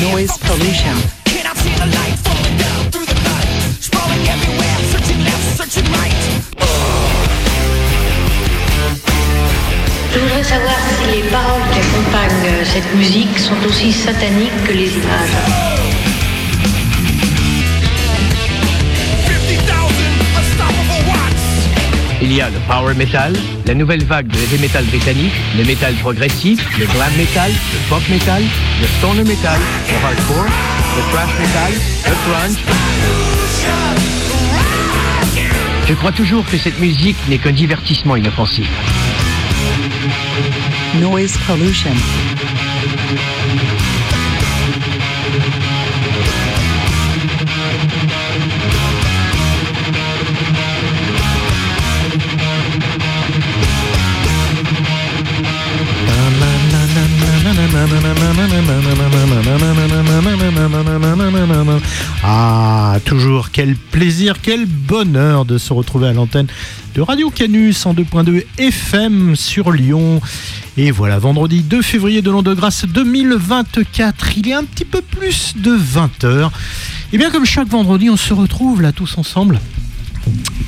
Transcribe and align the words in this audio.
Noise 0.00 0.38
pollution. 0.46 0.96
Je 10.12 10.18
voudrais 10.18 10.44
savoir 10.44 10.76
si 10.88 11.16
les 11.16 11.22
paroles 11.30 11.62
qui 11.72 11.78
accompagnent 11.80 12.46
euh, 12.46 12.64
cette 12.64 12.94
musique 12.94 13.38
sont 13.38 13.66
aussi 13.66 13.90
sataniques 13.92 14.64
que 14.66 14.72
les 14.72 14.90
images. 14.92 15.73
Il 22.34 22.38
y 22.38 22.40
a 22.40 22.50
le 22.50 22.58
power 22.66 22.94
metal, 22.96 23.32
la 23.64 23.74
nouvelle 23.74 24.02
vague 24.02 24.26
de 24.26 24.36
heavy 24.36 24.58
metal 24.60 24.84
britannique, 24.86 25.32
le 25.56 25.62
metal 25.62 25.94
progressif, 25.94 26.58
le 26.80 26.84
glam 26.86 27.12
metal, 27.16 27.48
le 27.52 27.88
pop 27.88 28.02
metal, 28.10 28.42
le 28.80 28.86
stoner 28.98 29.22
metal, 29.22 29.60
le 29.88 30.04
hardcore, 30.04 30.46
le 30.96 31.02
thrash 31.12 31.30
metal, 31.38 31.72
le 32.06 32.14
grunge. 32.26 32.58
Je 35.86 35.94
crois 35.94 36.10
toujours 36.10 36.44
que 36.46 36.58
cette 36.58 36.80
musique 36.80 37.16
n'est 37.28 37.38
qu'un 37.38 37.52
divertissement 37.52 38.16
inoffensif. 38.16 38.68
Noise 41.00 41.38
pollution. 41.46 41.92
Ah, 62.22 62.98
toujours 63.04 63.50
quel 63.50 63.76
plaisir, 63.76 64.36
quel 64.42 64.66
bonheur 64.66 65.44
de 65.44 65.58
se 65.58 65.72
retrouver 65.72 66.08
à 66.08 66.12
l'antenne 66.12 66.46
de 66.94 67.00
Radio 67.00 67.30
Canus 67.30 67.86
en 67.86 67.94
2.2 67.94 68.44
FM 68.58 69.36
sur 69.36 69.70
Lyon. 69.72 70.20
Et 70.76 70.90
voilà, 70.90 71.18
vendredi 71.18 71.62
2 71.62 71.82
février 71.82 72.22
de 72.22 72.30
l'an 72.30 72.42
de 72.42 72.54
grâce 72.54 72.84
2024, 72.84 74.38
il 74.38 74.48
est 74.48 74.54
un 74.54 74.64
petit 74.64 74.84
peu 74.84 75.02
plus 75.02 75.54
de 75.56 75.76
20h. 75.76 76.50
Et 77.12 77.18
bien 77.18 77.30
comme 77.30 77.44
chaque 77.44 77.68
vendredi, 77.68 78.10
on 78.10 78.16
se 78.16 78.34
retrouve 78.34 78.82
là 78.82 78.92
tous 78.92 79.18
ensemble 79.18 79.60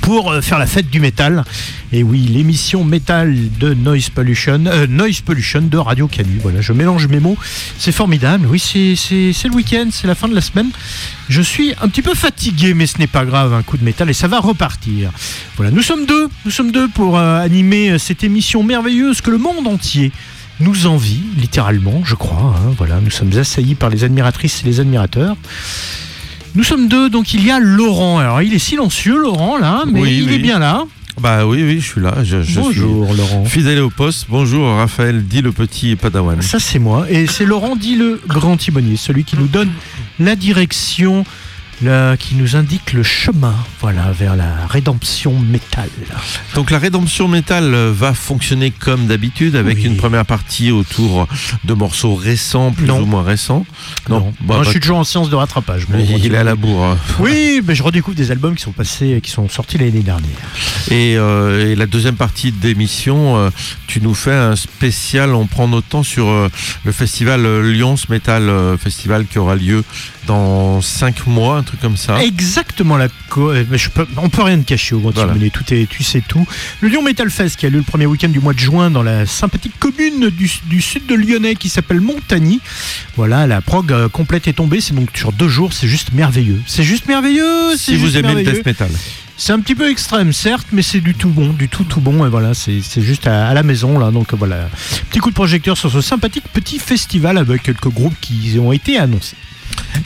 pour 0.01 0.31
euh, 0.33 0.41
faire 0.41 0.59
la 0.59 0.67
fête 0.67 0.91
du 0.91 1.01
métal. 1.01 1.45
Et 1.93 2.03
oui, 2.03 2.21
l'émission 2.21 2.85
métal 2.85 3.37
de 3.59 3.75
Noise 3.75 4.11
Pollution, 4.11 4.65
euh, 4.67 4.87
Noise 4.87 5.21
Pollution 5.21 5.63
de 5.63 5.77
Radio 5.79 6.09
Canu. 6.09 6.39
Voilà, 6.43 6.61
je 6.61 6.73
mélange 6.73 7.07
mes 7.09 7.21
mots. 7.21 7.37
C'est 7.79 7.93
formidable. 7.93 8.47
Oui, 8.49 8.59
c'est 8.59 8.95
le 9.49 9.55
week-end, 9.55 9.89
c'est 9.91 10.07
la 10.07 10.15
fin 10.15 10.29
de 10.29 10.35
la 10.35 10.41
semaine. 10.41 10.71
Je 11.29 11.43
suis 11.43 11.73
un 11.81 11.89
petit 11.89 12.03
peu 12.03 12.15
fatigué, 12.15 12.75
mais 12.75 12.87
ce 12.87 12.99
n'est 12.99 13.07
pas 13.07 13.25
grave. 13.25 13.53
Un 13.53 13.63
coup 13.63 13.77
de 13.77 13.85
métal 13.85 14.11
et 14.11 14.15
ça 14.15 14.29
va 14.29 14.41
repartir. 14.41 15.11
Voilà, 15.57 15.71
nous 15.71 15.83
sommes 15.83 16.07
deux. 16.07 16.29
Nous 16.45 16.51
sommes 16.51 16.73
deux 16.73 16.89
pour 16.89 17.19
euh, 17.19 17.41
animer 17.41 17.99
cette 17.99 18.25
émission 18.25 18.63
merveilleuse 18.63 19.21
que 19.21 19.31
le 19.31 19.39
monde 19.39 19.67
entier 19.67 20.13
nous 20.59 20.87
envie, 20.87 21.21
littéralement, 21.37 22.01
je 22.05 22.15
crois. 22.15 22.55
hein. 22.57 22.73
Voilà, 22.79 22.99
nous 23.01 23.11
sommes 23.11 23.37
assaillis 23.37 23.75
par 23.75 23.91
les 23.91 24.05
admiratrices 24.05 24.63
et 24.63 24.67
les 24.67 24.81
admirateurs. 24.81 25.37
Nous 26.55 26.65
sommes 26.65 26.89
deux, 26.89 27.11
donc 27.11 27.35
il 27.35 27.45
y 27.45 27.51
a 27.51 27.59
Laurent. 27.59 28.19
Alors 28.19 28.41
il 28.43 28.55
est 28.55 28.59
silencieux, 28.59 29.19
Laurent, 29.19 29.59
là, 29.59 29.85
mais 29.87 30.01
Oui, 30.01 30.19
il 30.23 30.29
oui. 30.29 30.35
est 30.35 30.39
bien 30.39 30.59
là. 30.59 30.85
Bah 31.21 31.47
oui, 31.47 31.63
oui, 31.63 31.81
je 31.81 31.87
suis 31.87 32.01
là. 32.01 32.15
Je, 32.25 32.43
je 32.43 32.61
Bonjour, 32.61 33.13
Laurent. 33.15 33.45
suis 33.47 33.61
fidèle 33.61 33.81
au 33.81 33.89
poste. 33.91 34.27
Bonjour, 34.29 34.69
Raphaël, 34.77 35.25
dit 35.27 35.41
le 35.41 35.51
petit 35.53 35.97
Padawan. 35.97 36.43
Ça, 36.43 36.59
c'est 36.61 36.79
moi. 36.79 37.07
Et 37.11 37.27
c'est 37.27 37.47
Laurent 37.47 37.75
dit 37.75 37.97
le 37.97 38.21
grand 38.27 38.57
timonier, 38.59 38.97
celui 38.97 39.25
qui 39.25 39.37
nous 39.37 39.47
donne 39.47 39.71
la 40.21 40.37
direction, 40.37 41.25
la- 41.83 42.17
qui 42.17 42.35
nous 42.37 42.57
indique 42.57 42.93
le 42.93 43.03
chemin, 43.03 43.55
voilà, 43.81 44.11
vers 44.13 44.35
la 44.37 44.67
rédemption 44.69 45.39
métal. 45.39 45.89
Donc 46.55 46.71
la 46.71 46.79
rédemption 46.79 47.29
métal 47.29 47.75
euh, 47.75 47.93
va 47.95 48.15
fonctionner 48.15 48.71
comme 48.71 49.07
d'habitude 49.07 49.57
avec 49.57 49.77
Oui. 49.79 49.85
une 49.85 49.97
première 49.97 50.25
partie 50.25 50.71
autour 50.73 51.29
de 51.65 51.75
morceaux 51.75 52.15
récents, 52.15 52.73
plus 52.73 52.87
Non. 52.87 53.01
ou 53.03 53.07
moins 53.07 53.23
récents. 53.23 53.67
Non, 54.09 54.33
Bah, 54.41 54.55
Moi, 54.55 54.59
je 54.61 54.65
bah, 54.65 54.71
suis 54.71 54.81
toujours 54.81 54.99
en 54.99 55.05
séance 55.05 55.31
de 55.31 55.35
rattrapage. 55.37 55.87
moi, 55.89 55.99
il 56.01 56.35
est 56.35 56.37
à 56.39 56.45
la 56.45 56.55
bourre. 56.55 56.85
hein. 56.85 56.99
Oui, 57.21 57.61
mais 57.67 57.75
je 57.75 57.83
redécouvre 57.83 58.17
des 58.17 58.31
albums 58.31 58.55
qui 58.55 58.63
sont 58.63 58.73
passés, 58.73 59.21
qui 59.23 59.31
sont 59.31 59.49
sortis 59.49 59.79
l'année 59.79 60.01
dernière. 60.03 60.31
Et, 60.91 61.17
euh, 61.19 61.71
et 61.73 61.75
la 61.77 61.87
deuxième 61.87 62.17
partie 62.17 62.53
d'émission, 62.53 63.37
euh, 63.37 63.51
tu 63.87 64.01
nous 64.01 64.15
fais 64.15 64.33
un 64.35 64.57
spécial. 64.57 65.35
On 65.35 65.47
prend 65.47 65.69
notre 65.69 65.87
temps 65.89 66.03
sur 66.03 66.29
euh, 66.29 66.49
le 66.85 66.93
festival 66.93 67.43
Lyons 67.61 67.97
Metal 68.09 68.51
Festival 68.79 69.27
qui 69.27 69.39
aura 69.39 69.57
lieu 69.57 69.85
dans 70.27 70.81
cinq 70.81 71.27
mois, 71.27 71.59
un 71.59 71.63
truc 71.63 71.81
comme 71.81 71.97
ça. 71.97 72.23
Exactement 72.23 72.97
la 72.97 73.09
euh, 73.39 73.65
je 73.73 73.89
peux, 73.91 74.07
on 74.17 74.29
peut 74.29 74.43
rien 74.43 74.59
te 74.59 74.65
cacher 74.65 74.95
au 74.95 75.01
grand 75.01 75.13
Voilà. 75.13 75.35
Tout 75.51 75.73
est, 75.73 75.89
tu 75.89 76.03
sais 76.03 76.23
tout. 76.27 76.47
Le 76.81 76.89
Lyon 76.89 77.03
Metal 77.03 77.31
Fest 77.31 77.57
qui 77.57 77.67
a 77.67 77.71
lieu 77.71 77.79
le 77.79 77.83
premier 77.83 78.07
week-end 78.07 78.29
du 78.29 78.41
mois 78.41 78.53
de 78.53 78.59
juin 78.59 78.91
dans 78.91 79.03
la 79.03 79.27
sympathique 79.27 79.75
commune 79.79 80.31
du, 80.31 80.51
du 80.65 80.81
sud 80.81 81.07
de 81.07 81.15
Lyonnais 81.15 81.55
qui 81.55 81.69
s'appelle 81.69 82.01
Montagny. 82.01 82.61
Voilà, 83.17 83.47
la 83.47 83.61
prog 83.61 83.93
euh, 83.93 84.09
complète 84.09 84.49
est 84.49 84.55
tombée, 84.55 84.81
c'est 84.81 84.95
donc 84.95 85.11
sur 85.15 85.33
deux 85.33 85.49
jours, 85.49 85.73
c'est 85.73 85.89
juste 85.89 86.13
merveilleux. 86.13 86.61
C'est 86.67 86.85
juste 86.85 87.07
merveilleux. 87.07 87.73
c'est 87.73 87.93
si 87.93 87.97
vous 87.97 88.17
aimez 88.17 88.35
le 88.35 88.43
death 88.43 88.65
metal. 88.67 88.91
C'est 89.39 89.53
un 89.53 89.61
petit 89.61 89.75
peu 89.75 89.91
extrême, 89.91 90.33
certes, 90.33 90.69
mais 90.73 90.81
c'est 90.81 91.01
du 91.01 91.15
tout 91.15 91.29
bon, 91.29 91.53
du 91.53 91.69
tout 91.69 91.85
tout 91.85 92.01
bon. 92.01 92.25
Et 92.25 92.31
voilà, 92.31 92.55
c'est 92.55 92.81
c'est 92.83 93.03
juste 93.03 93.27
à, 93.27 93.49
à 93.49 93.55
la 93.55 93.63
maison 93.63 93.99
là. 93.99 94.11
Donc 94.11 94.33
voilà, 94.33 94.71
petit 95.11 95.19
coup 95.19 95.29
de 95.29 95.35
projecteur 95.35 95.77
sur 95.77 95.91
ce 95.91 96.01
sympathique 96.01 96.45
petit 96.55 96.79
festival 96.79 97.37
avec 97.37 97.63
quelques 97.63 97.89
groupes 97.89 98.17
qui 98.21 98.57
ont 98.59 98.73
été 98.73 98.99
annoncés. 98.99 99.37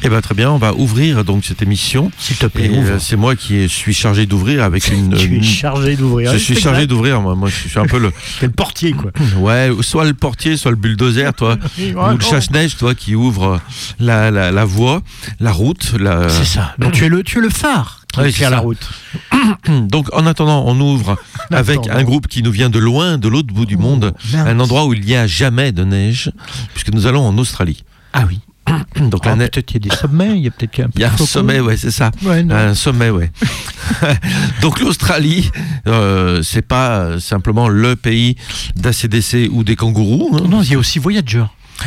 Eh 0.03 0.09
ben 0.09 0.21
très 0.21 0.35
bien, 0.35 0.51
on 0.51 0.57
va 0.59 0.73
ouvrir 0.75 1.25
donc 1.25 1.45
cette 1.45 1.63
émission. 1.63 2.11
S'il 2.19 2.37
te 2.37 2.47
plaît, 2.47 2.71
euh, 2.73 2.99
c'est 2.99 3.17
moi 3.17 3.37
qui 3.37 3.69
suis 3.69 3.93
chargé 3.93 4.27
d'ouvrir 4.27 4.63
avec 4.65 4.89
une. 4.89 5.15
tu 5.15 5.35
es 5.35 5.37
une- 5.37 5.43
chargé 5.43 5.97
d'ouvrir. 5.97 6.33
je 6.33 6.39
suis 6.39 6.55
C'est 6.55 6.61
chargé 6.61 6.87
d'ouvrir, 6.87 7.21
moi. 7.21 7.35
Moi, 7.35 7.49
je 7.49 7.69
suis 7.69 7.79
un 7.79 7.87
peu 7.87 7.99
le. 7.99 8.11
T'es 8.41 8.47
le 8.47 8.53
portier, 8.53 8.93
quoi. 8.93 9.11
Ouais, 9.39 9.71
soit 9.83 10.05
le 10.05 10.15
portier, 10.15 10.57
soit 10.57 10.71
le 10.71 10.77
bulldozer, 10.77 11.33
toi. 11.35 11.57
Ou 11.79 12.17
le 12.17 12.21
chasse-neige, 12.21 12.77
toi, 12.77 12.95
qui 12.95 13.15
ouvre 13.15 13.61
la, 13.99 14.31
la, 14.31 14.51
la 14.53 14.65
voie, 14.65 15.03
la 15.41 15.53
route. 15.53 15.93
La... 15.99 16.29
C'est 16.29 16.45
ça. 16.45 16.75
Donc 16.79 16.93
tu 16.93 17.05
es 17.05 17.09
le, 17.09 17.23
tu 17.23 17.39
es 17.39 17.43
le 17.43 17.51
phare 17.51 18.01
qui 18.13 18.21
Ouais, 18.21 18.33
la 18.51 18.59
route. 18.59 18.89
Donc, 19.69 20.09
en 20.13 20.27
attendant, 20.27 20.65
on 20.67 20.79
ouvre 20.81 21.17
avec 21.51 21.79
un 21.89 22.03
groupe 22.03 22.27
qui 22.27 22.43
nous 22.43 22.51
vient 22.51 22.71
de 22.71 22.79
loin, 22.79 23.19
de 23.19 23.29
l'autre 23.29 23.53
bout 23.55 23.67
du 23.67 23.77
monde, 23.77 24.15
mince. 24.33 24.47
un 24.49 24.59
endroit 24.59 24.87
où 24.87 24.95
il 24.95 25.05
n'y 25.05 25.15
a 25.15 25.27
jamais 25.29 25.71
de 25.73 25.85
neige, 25.85 26.33
puisque 26.75 26.93
nous 26.93 27.07
allons 27.07 27.25
en 27.27 27.37
Australie. 27.39 27.85
Ah 28.13 28.25
oui. 28.29 28.41
Donc, 29.11 29.27
neige. 29.27 29.51
peut-être 29.51 29.67
qu'il 29.67 29.85
y 29.85 29.89
a 29.89 29.91
des 29.91 29.97
sommets, 30.01 30.31
il 30.37 30.45
y 30.45 30.49
a 30.49 30.51
peut-être 30.51 30.71
qu'il 30.71 30.81
y 30.83 30.85
a 30.85 30.87
un 30.87 30.91
Il 30.95 31.01
y 31.01 31.05
a 31.05 31.13
un 31.13 31.17
sommet, 31.17 31.61
ouais, 31.61 31.77
c'est 31.77 31.91
ça. 31.91 32.11
Ouais. 32.23 32.45
Un 32.51 32.75
sommet, 32.75 33.11
ouais. 33.11 33.31
Donc 34.63 34.81
l'Australie, 34.81 35.51
euh, 35.87 36.43
c'est 36.43 36.63
pas 36.67 37.19
simplement 37.21 37.69
le 37.69 37.97
pays 37.97 38.37
d'ACDC 38.77 39.49
ou 39.53 39.65
des 39.65 39.77
kangourous. 39.77 40.37
hein. 40.37 40.47
Non, 40.49 40.63
il 40.63 40.73
y 40.73 40.75
a 40.75 40.79
aussi 40.79 40.99
Voyager. 40.99 41.45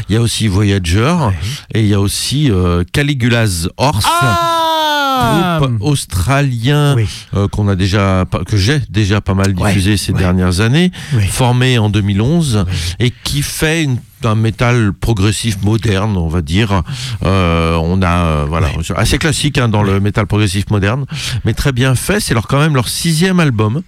Il 0.09 0.15
y 0.15 0.17
a 0.17 0.21
aussi 0.21 0.47
Voyager 0.47 1.15
et 1.73 1.81
il 1.81 1.87
y 1.87 1.93
a 1.93 1.99
aussi 1.99 2.49
euh, 2.49 2.83
Caligula's 2.91 3.67
Horse. 3.77 4.05
Ah 4.05 5.59
Groupe 5.61 5.77
australien 5.81 6.95
Oui. 6.95 7.05
euh, 7.35 7.47
qu'on 7.47 7.67
a 7.67 7.75
déjà 7.75 8.25
que 8.47 8.57
j'ai 8.57 8.79
déjà 8.89 9.21
pas 9.21 9.35
mal 9.35 9.53
Ouais, 9.55 9.69
diffusé 9.69 9.95
ces 9.97 10.11
ouais. 10.11 10.17
dernières 10.19 10.59
années, 10.61 10.91
formé 11.29 11.77
en 11.77 11.89
2011 11.89 12.65
et 12.99 13.13
qui 13.23 13.43
fait 13.43 13.83
une- 13.83 13.99
un 14.25 14.35
métal 14.35 14.93
progressif 14.93 15.61
moderne, 15.63 16.17
on 16.17 16.27
va 16.27 16.41
dire. 16.41 16.83
Euh, 17.23 17.75
on 17.75 18.01
a 18.01 18.25
euh, 18.25 18.45
voilà 18.47 18.69
assez 18.95 19.17
classique 19.17 19.57
hein, 19.57 19.69
dans 19.69 19.83
le 19.83 19.99
métal 19.99 20.27
progressif 20.27 20.69
moderne, 20.69 21.05
mais 21.45 21.53
très 21.53 21.71
bien 21.71 21.95
fait. 21.95 22.19
C'est 22.19 22.33
leur 22.33 22.47
quand 22.47 22.59
même 22.59 22.75
leur 22.75 22.87
sixième 22.89 23.39
album, 23.39 23.81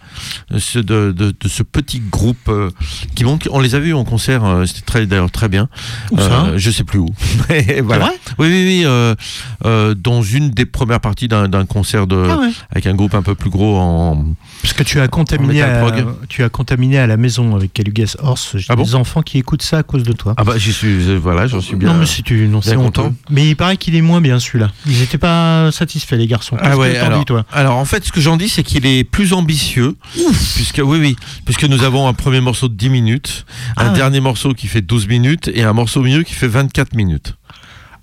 ce 0.58 0.80
de, 0.80 1.12
de- 1.12 1.34
de 1.40 1.48
ce 1.48 1.64
petit 1.64 2.00
groupe 2.00 2.38
euh, 2.50 2.70
qui 3.16 3.24
monte. 3.24 3.48
On 3.52 3.60
les 3.60 3.76
a 3.76 3.80
vus 3.80 3.94
en 3.94 4.04
concert, 4.06 4.44
euh, 4.46 4.66
c'était 4.66 4.82
très 4.82 5.06
d'ailleurs 5.06 5.32
très 5.32 5.50
bien. 5.50 5.68
Où 6.12 6.18
ça 6.20 6.58
je 6.58 6.72
sais 6.72 6.84
plus 6.84 7.00
où. 7.00 7.10
Mais 7.50 7.82
voilà. 7.82 8.06
vrai? 8.06 8.16
Oui, 8.40 8.48
oui, 8.50 8.86
oui. 8.86 9.96
dans 9.98 10.22
une 10.22 10.50
des 10.52 10.66
premières 10.66 11.00
parties 11.02 11.28
d'un 11.28 11.66
concert 11.66 12.08
de, 12.08 12.28
Ah 12.30 12.38
ouais. 12.40 12.50
avec 12.72 12.86
un 12.88 12.96
groupe 12.96 13.14
un 13.16 13.22
peu 13.22 13.36
plus 13.36 13.50
gros 13.50 13.78
en. 13.78 14.26
Parce 14.62 14.74
que 14.74 14.84
tu 14.84 15.00
as 15.00 15.08
contaminé, 15.08 15.62
à, 15.62 15.86
tu 16.28 16.44
as 16.44 16.50
contaminé 16.50 16.98
à 16.98 17.08
la 17.08 17.18
maison 17.18 17.56
avec 17.56 17.74
Calugas 17.74 18.16
Horse. 18.20 18.58
J'ai 18.58 18.66
Ah 18.70 18.76
bon? 18.76 18.84
des 18.84 18.96
enfants 18.96 19.22
qui 19.22 19.38
écoutent 19.38 19.62
ça 19.62 19.80
à 19.80 19.84
cause 19.84 20.04
de 20.04 20.14
toi. 20.14 20.25
Ah 20.38 20.44
bah 20.44 20.54
j'y 20.58 20.74
suis, 20.74 21.16
voilà, 21.18 21.48
j'en 21.48 21.62
suis 21.62 21.76
bien. 21.76 21.94
non, 21.94 22.00
mais 22.00 22.06
si 22.06 22.24
tu, 22.24 22.48
non, 22.48 22.62
c'est 22.62 22.76
content. 22.76 23.14
Mais 23.30 23.48
il 23.50 23.56
paraît 23.56 23.78
qu'il 23.78 23.96
est 23.96 24.02
moins 24.02 24.22
bien 24.22 24.40
celui-là. 24.40 24.72
Ils 24.88 25.00
n'étaient 25.00 25.18
pas 25.18 25.72
satisfaits, 25.72 26.16
les 26.16 26.28
garçons. 26.28 26.58
Ah 26.60 26.78
ouais, 26.78 27.00
t'en 27.00 27.06
alors, 27.08 27.20
dis, 27.20 27.26
toi 27.26 27.46
alors 27.52 27.78
en 27.78 27.86
fait, 27.86 28.04
ce 28.06 28.12
que 28.12 28.22
j'en 28.22 28.38
dis, 28.38 28.50
c'est 28.50 28.64
qu'il 28.64 28.86
est 28.86 29.04
plus 29.04 29.34
ambitieux, 29.34 29.96
puisque 30.56 30.82
oui, 30.84 31.00
oui, 31.00 31.16
puisque 31.46 31.66
nous 31.66 31.84
avons 31.84 32.08
un 32.08 32.14
premier 32.14 32.42
morceau 32.42 32.68
de 32.68 32.76
10 32.76 32.90
minutes, 32.90 33.46
un 33.78 33.88
Ah. 33.88 33.90
dernier 33.90 34.20
morceau 34.20 34.54
qui 34.54 34.68
fait 34.68 34.82
12 34.82 35.08
minutes 35.08 35.50
et 35.54 35.64
un 35.64 35.74
morceau 35.74 36.00
au 36.00 36.04
milieu 36.04 36.24
qui 36.24 36.34
fait 36.34 36.48
24 36.48 36.96
minutes. 36.96 37.36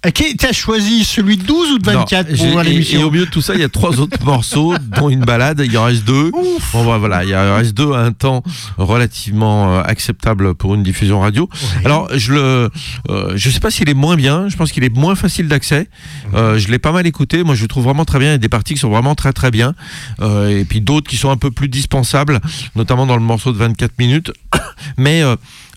Ok, 0.05 0.35
t'as 0.37 0.53
choisi 0.53 1.05
celui 1.05 1.37
de 1.37 1.45
12 1.45 1.71
ou 1.75 1.79
de 1.79 1.87
24 1.87 2.31
Non, 2.31 2.37
pour 2.37 2.47
voir 2.49 2.65
et, 2.65 2.71
et 2.71 2.73
l'émission 2.73 3.05
au 3.05 3.11
milieu 3.13 3.25
de 3.25 3.31
tout 3.31 3.41
ça, 3.41 3.55
il 3.55 3.61
y 3.61 3.65
a 3.65 3.69
trois 3.69 4.01
autres 4.01 4.21
morceaux, 4.25 4.75
dont 4.99 5.09
une 5.09 5.21
balade. 5.21 5.63
Il 5.65 5.73
y 5.73 5.77
en 5.77 5.85
reste 5.85 6.05
deux. 6.05 6.33
Bon, 6.73 6.85
bah, 6.85 6.99
voilà, 6.99 7.23
il 7.23 7.31
y 7.31 7.37
en 7.37 7.55
reste 7.55 7.75
deux 7.75 7.93
à 7.93 7.99
un 8.01 8.11
temps 8.11 8.43
relativement 8.79 9.77
euh, 9.77 9.83
acceptable 9.85 10.57
pour 10.57 10.75
une 10.75 10.83
diffusion 10.83 11.21
radio. 11.21 11.49
Alors, 11.85 12.09
je 12.17 12.33
le, 12.33 12.71
euh, 13.11 13.33
je 13.37 13.49
sais 13.49 13.61
pas 13.61 13.71
s'il 13.71 13.89
est 13.89 13.95
moins 13.95 14.17
bien. 14.17 14.49
Je 14.49 14.57
pense 14.57 14.73
qu'il 14.73 14.83
est 14.83 14.93
moins 14.93 15.15
facile 15.15 15.47
d'accès. 15.47 15.89
Euh, 16.35 16.59
je 16.59 16.67
l'ai 16.67 16.81
pas 16.81 16.91
mal 16.91 17.07
écouté. 17.07 17.45
Moi, 17.45 17.55
je 17.55 17.63
le 17.63 17.69
trouve 17.69 17.85
vraiment 17.85 18.05
très 18.05 18.19
bien. 18.19 18.31
Il 18.31 18.33
y 18.33 18.35
a 18.35 18.39
des 18.39 18.49
parties 18.49 18.75
qui 18.75 18.81
sont 18.81 18.91
vraiment 18.91 19.15
très 19.15 19.33
très 19.33 19.53
bien. 19.53 19.73
Euh, 20.21 20.49
et 20.49 20.65
puis 20.65 20.81
d'autres 20.81 21.09
qui 21.09 21.17
sont 21.17 21.31
un 21.31 21.37
peu 21.37 21.53
plus 21.53 21.69
dispensables, 21.69 22.41
notamment 22.75 23.07
dans 23.07 23.17
le 23.17 23.23
morceau 23.23 23.53
de 23.53 23.59
24 23.59 23.93
minutes. 24.01 24.33
Mais 24.97 25.23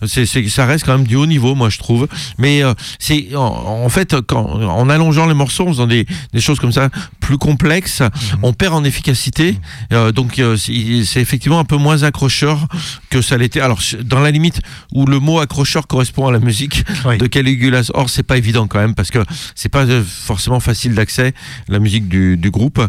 c'est, 0.04 0.26
ça 0.26 0.66
reste 0.66 0.84
quand 0.84 0.98
même 0.98 1.06
du 1.06 1.14
haut 1.14 1.26
niveau, 1.26 1.54
moi 1.54 1.70
je 1.70 1.78
trouve. 1.78 2.08
Mais 2.38 2.62
c'est 2.98 3.34
en, 3.36 3.44
en 3.84 3.88
fait 3.88 4.15
quand, 4.26 4.44
en 4.62 4.88
allongeant 4.88 5.26
les 5.26 5.34
morceaux, 5.34 5.66
en 5.66 5.72
faisant 5.72 5.86
des, 5.86 6.06
des 6.32 6.40
choses 6.40 6.58
comme 6.58 6.72
ça 6.72 6.90
plus 7.20 7.38
complexes, 7.38 8.02
on 8.42 8.52
perd 8.52 8.74
en 8.74 8.84
efficacité. 8.84 9.58
Euh, 9.92 10.12
donc 10.12 10.38
euh, 10.38 10.56
c'est, 10.56 11.20
effectivement 11.20 11.58
un 11.58 11.64
peu 11.64 11.76
moins 11.76 12.04
accrocheur 12.04 12.68
que 13.10 13.20
ça 13.20 13.36
l'était. 13.36 13.60
Alors 13.60 13.80
dans 14.04 14.20
la 14.20 14.30
limite 14.30 14.60
où 14.92 15.06
le 15.06 15.18
mot 15.18 15.40
accrocheur 15.40 15.88
correspond 15.88 16.28
à 16.28 16.32
la 16.32 16.38
musique 16.38 16.84
Oui. 17.04 17.18
de 17.18 17.26
Caligula. 17.26 17.80
Or 17.94 18.10
c'est 18.10 18.22
pas 18.22 18.36
évident 18.36 18.68
quand 18.68 18.78
même 18.78 18.94
parce 18.94 19.10
que 19.10 19.18
c'est 19.56 19.68
pas 19.68 19.84
euh, 19.86 20.04
forcément 20.04 20.60
facile 20.60 20.94
d'accès 20.94 21.34
la 21.68 21.80
musique 21.80 22.08
du, 22.08 22.36
du 22.36 22.50
groupe. 22.50 22.80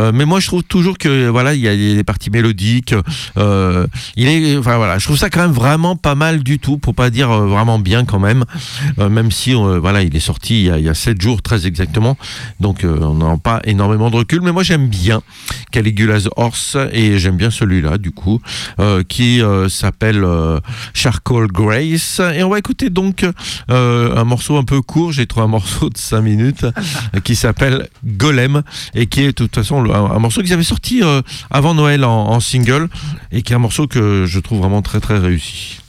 Euh, 0.00 0.10
mais 0.14 0.24
moi 0.24 0.40
je 0.40 0.46
trouve 0.46 0.62
toujours 0.62 0.96
que 0.96 1.28
voilà 1.28 1.52
il 1.54 1.60
y 1.60 1.68
a 1.68 1.76
des 1.76 2.04
parties 2.04 2.30
mélodiques. 2.30 2.94
Il 3.36 4.28
est 4.28 4.56
enfin 4.56 4.76
voilà 4.78 4.98
je 4.98 5.04
trouve 5.04 5.18
ça 5.18 5.28
quand 5.28 5.42
même 5.42 5.52
vraiment 5.52 5.96
pas 5.96 6.14
mal 6.14 6.42
du 6.42 6.58
tout 6.58 6.78
pour 6.78 6.94
pas 6.94 7.10
dire 7.10 7.28
vraiment 7.30 7.78
bien 7.78 8.06
quand 8.06 8.18
même. 8.20 8.44
Même 8.98 9.30
si 9.30 9.52
voilà 9.52 10.02
il 10.02 10.16
est 10.16 10.20
sorti 10.20 10.60
il 10.60 10.66
y 10.66 10.70
il 10.78 10.84
y 10.84 10.88
a 10.88 10.94
7 10.94 11.20
jours 11.20 11.42
très 11.42 11.66
exactement. 11.66 12.16
Donc 12.60 12.84
euh, 12.84 12.98
on 13.00 13.14
n'a 13.14 13.36
pas 13.36 13.60
énormément 13.64 14.10
de 14.10 14.16
recul. 14.16 14.40
Mais 14.42 14.52
moi 14.52 14.62
j'aime 14.62 14.88
bien 14.88 15.22
Caligula's 15.70 16.28
Horse 16.36 16.76
et 16.92 17.18
j'aime 17.18 17.36
bien 17.36 17.50
celui-là 17.50 17.98
du 17.98 18.10
coup 18.10 18.40
euh, 18.80 19.02
qui 19.02 19.42
euh, 19.42 19.68
s'appelle 19.68 20.26
Charcoal 20.94 21.48
Grace 21.48 22.20
et 22.34 22.42
on 22.42 22.50
va 22.50 22.58
écouter 22.58 22.90
donc 22.90 23.24
un 23.68 24.24
morceau 24.24 24.56
un 24.56 24.64
peu 24.64 24.82
court 24.82 25.12
j'ai 25.12 25.26
trouvé 25.26 25.44
un 25.44 25.48
morceau 25.48 25.88
de 25.88 25.96
5 25.96 26.20
minutes 26.20 26.66
qui 27.24 27.36
s'appelle 27.36 27.88
Golem 28.04 28.62
et 28.94 29.06
qui 29.06 29.22
est 29.22 29.26
de 29.26 29.30
toute 29.32 29.54
façon 29.54 29.84
un, 29.90 30.18
morceau 30.18 30.42
qu'ils 30.42 30.52
avaient 30.52 30.62
sorti 30.62 31.02
avant 31.50 31.74
Noël 31.74 32.04
en 32.04 32.38
single 32.40 32.88
et 33.30 33.42
qui 33.42 33.52
est 33.52 33.56
un 33.56 33.60
morceau 33.60 33.86
que 33.86 34.24
je 34.26 34.38
trouve 34.40 34.60
vraiment 34.60 34.82
très 34.82 35.00
très 35.00 35.18
réussi 35.18 35.82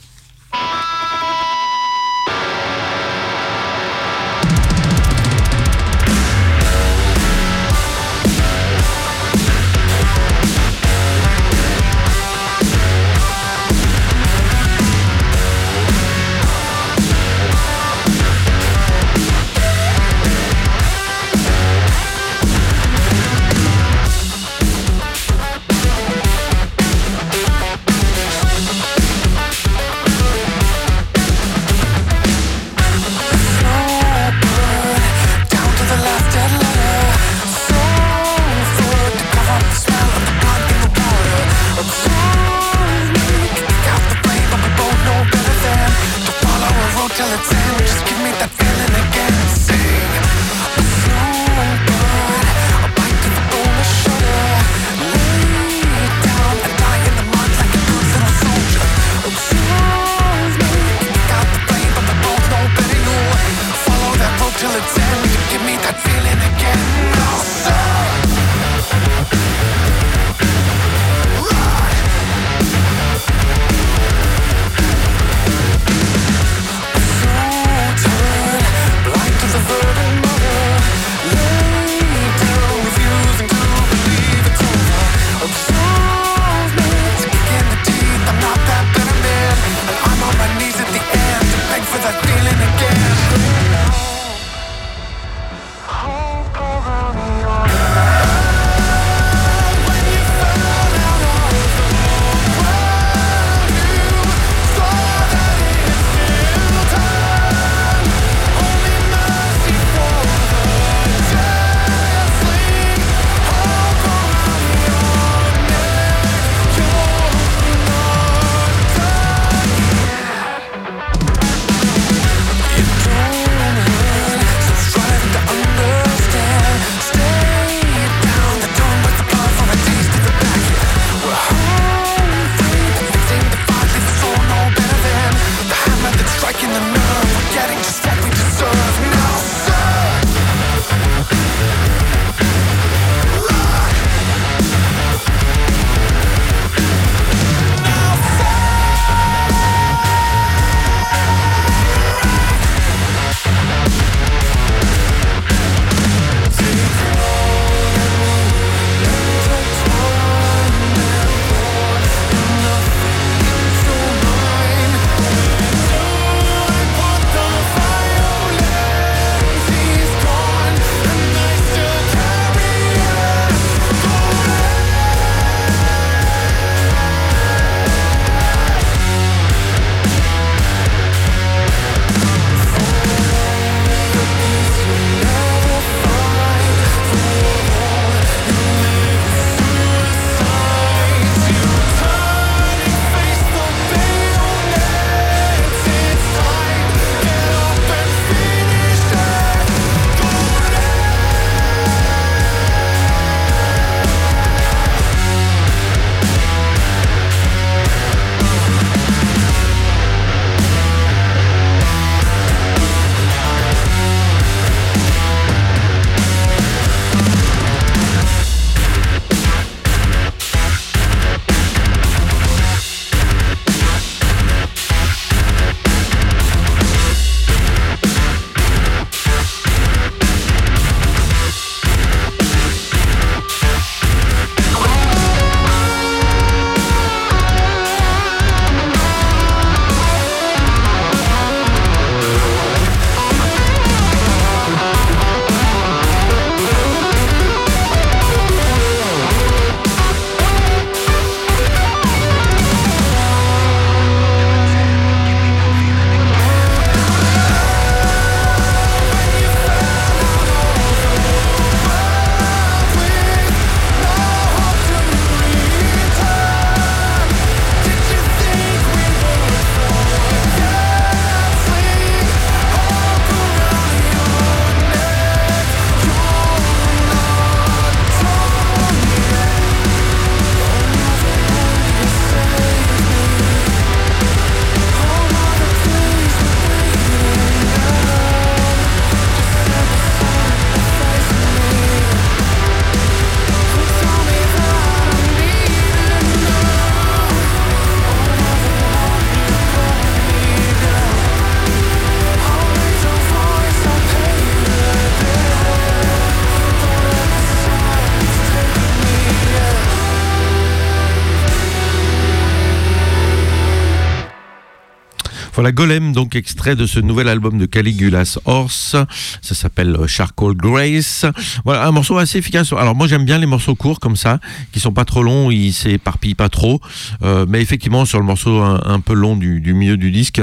Voilà 315.64 315.72
Golem, 315.72 316.12
donc 316.12 316.36
extrait 316.36 316.76
de 316.76 316.84
ce 316.84 317.00
nouvel 317.00 317.26
album 317.26 317.56
de 317.56 317.64
Caligula's 317.64 318.38
Horse. 318.44 318.96
Ça 319.40 319.54
s'appelle 319.54 319.96
euh, 319.96 320.06
Charcoal 320.06 320.54
Grace. 320.54 321.24
Voilà 321.64 321.86
un 321.86 321.90
morceau 321.90 322.18
assez 322.18 322.36
efficace. 322.36 322.70
Alors 322.74 322.94
moi 322.94 323.06
j'aime 323.06 323.24
bien 323.24 323.38
les 323.38 323.46
morceaux 323.46 323.74
courts 323.74 323.98
comme 323.98 324.14
ça, 324.14 324.40
qui 324.72 324.80
sont 324.80 324.92
pas 324.92 325.06
trop 325.06 325.22
longs, 325.22 325.50
ils 325.50 325.72
s'éparpillent 325.72 326.34
pas 326.34 326.50
trop. 326.50 326.82
Euh, 327.22 327.46
mais 327.48 327.62
effectivement 327.62 328.04
sur 328.04 328.18
le 328.18 328.26
morceau 328.26 328.60
un, 328.60 329.00
peu 329.00 329.14
long 329.14 329.36
du, 329.36 329.72
milieu 329.72 329.96
du 329.96 330.10
disque, 330.10 330.42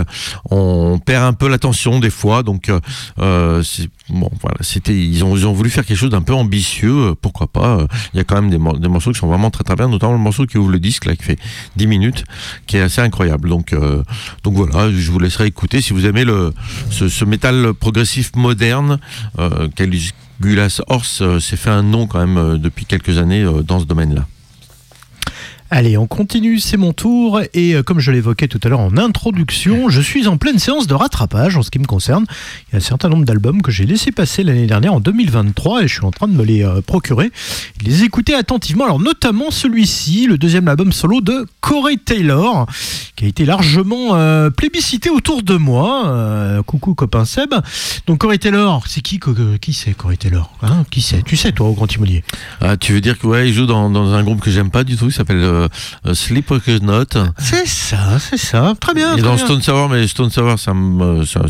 on 0.50 0.98
perd 0.98 1.26
un 1.26 1.34
peu 1.34 1.48
l'attention 1.48 2.00
des 2.00 2.10
fois. 2.10 2.42
Donc 2.42 2.72
euh, 3.20 3.62
bon 4.12 4.30
voilà, 4.42 4.58
c'était 4.62 4.96
ils 4.96 5.24
ont 5.24 5.54
voulu 5.54 5.70
faire 5.70 5.86
quelque 5.86 5.98
chose 5.98 6.10
d'un 6.10 6.22
peu 6.22 6.34
ambitieux. 6.34 7.16
Pourquoi 7.22 7.48
pas 7.48 7.88
Il 8.14 8.18
y 8.18 8.20
a 8.20 8.24
quand 8.24 8.42
même 8.42 8.50
des, 8.50 8.58
morceaux 8.58 9.12
qui 9.12 9.20
sont 9.20 9.28
vraiment 9.28 9.50
très 9.50 9.64
très 9.64 9.76
bien, 9.76 9.88
notamment 9.88 10.14
le 10.14 10.20
morceau 10.20 10.46
qui 10.46 10.58
ouvre 10.58 10.72
le 10.72 10.80
disque 10.80 11.06
là 11.06 11.16
qui 11.16 11.24
fait 11.24 11.40
10 11.78 11.88
minutes, 11.88 12.24
qui 12.68 12.78
est 12.78 12.82
assez 12.82 13.02
incroyable. 13.02 13.50
Donc 13.50 13.76
donc 14.44 14.54
voilà 14.54 14.92
je 14.92 15.12
vous 15.12 15.20
laisserai 15.20 15.48
écouter 15.48 15.82
si 15.82 15.94
vous 15.94 16.06
aimez 16.06 16.26
ce, 16.90 17.26
métal 17.26 17.74
progressif 17.74 18.36
moderne. 18.36 19.00
Euh, 19.40 19.68
Caligula's 19.76 20.82
Horse 20.88 21.22
euh, 21.22 21.40
s'est 21.40 21.58
fait 21.58 21.70
un 21.70 21.84
nom 21.84 22.08
quand 22.08 22.20
même 22.20 22.38
euh, 22.38 22.58
depuis 22.58 22.86
quelques 22.86 23.18
années 23.18 23.44
euh, 23.44 23.62
dans 23.64 23.80
ce 23.80 23.86
domaine-là. 23.86 24.28
Allez, 25.74 25.98
on 25.98 26.06
continue, 26.06 26.60
c'est 26.60 26.76
mon 26.76 26.92
tour. 26.92 27.40
Et 27.54 27.76
euh, 27.76 27.82
comme 27.82 28.02
je 28.02 28.12
l'évoquais 28.12 28.50
tout 28.50 28.60
à 28.62 28.68
l'heure 28.68 28.82
en 28.82 28.98
introduction, 28.98 29.88
je 29.88 30.02
suis 30.02 30.28
en 30.28 30.36
pleine 30.36 30.60
séance 30.60 30.86
de 30.86 30.94
rattrapage 30.94 31.56
en 31.56 31.62
ce 31.62 31.72
qui 31.72 31.80
me 31.80 31.86
concerne. 31.86 32.26
Il 32.68 32.74
y 32.74 32.76
a 32.76 32.78
un 32.80 32.82
certain 32.82 33.08
nombre 33.08 33.24
d'albums 33.24 33.62
que 33.62 33.72
j'ai 33.72 33.86
laissé 33.86 34.12
passer 34.12 34.44
l'année 34.44 34.68
dernière 34.68 34.94
en 34.94 35.00
2023 35.00 35.84
et 35.84 35.88
je 35.88 35.94
suis 35.94 36.04
en 36.04 36.12
train 36.12 36.28
de 36.28 36.34
me 36.34 36.44
les 36.44 36.66
euh, 36.66 36.82
procurer, 36.82 37.32
les 37.86 38.04
écouter 38.04 38.36
attentivement. 38.36 38.84
Alors 38.84 39.00
notamment 39.00 39.50
celui-ci, 39.50 40.28
le 40.28 40.38
deuxième 40.38 40.68
album 40.68 40.92
solo 40.92 41.22
de 41.22 41.46
Corey 41.62 41.96
Taylor, 42.04 42.66
qui 43.16 43.24
a 43.24 43.28
été 43.30 43.46
largement 43.46 44.16
euh, 44.16 44.50
plébiscité 44.50 45.10
autour 45.10 45.42
de 45.42 45.56
moi. 45.56 46.62
coucou 46.68 46.96
copain 46.96 47.24
Seb. 47.24 47.54
Donc 48.08 48.18
Corey 48.18 48.40
Taylor, 48.40 48.84
c'est 48.88 49.00
qui 49.00 49.22
Qui 49.62 49.72
c'est 49.72 49.94
Corey 49.94 50.18
Taylor 50.18 50.52
hein? 50.64 50.84
Qui 50.92 51.02
c'est? 51.02 51.24
Tu 51.24 51.38
sais 51.38 51.54
toi 51.54 51.70
au 51.70 51.74
Grand 51.74 51.88
Timonier 51.88 52.26
ah, 52.60 52.76
Tu 52.76 52.92
veux 52.92 53.00
dire 53.00 53.18
que 53.18 53.26
ouais, 53.26 53.48
il 53.48 53.54
joue 53.54 53.68
dans, 53.68 53.90
dans 53.90 54.14
un 54.14 54.24
groupe 54.24 54.42
que 54.42 54.52
j'aime 54.52 54.70
pas 54.70 54.84
du 54.84 54.98
tout, 54.98 55.06
il 55.06 55.14
s'appelle 55.14 55.61
Sleep 56.14 56.52
Note. 56.82 57.18
C'est 57.38 57.68
ça, 57.68 58.20
c'est 58.20 58.38
ça. 58.38 58.74
Très 58.80 58.94
bien. 58.94 59.16
Et 59.18 59.22
dans 59.22 59.38
Stone 59.38 59.62
Sour, 59.62 59.90
mais 59.90 60.08
Stone 60.08 60.30
Sour, 60.30 60.60
ça 60.60 60.74
me, 60.74 61.26
ça, 61.26 61.42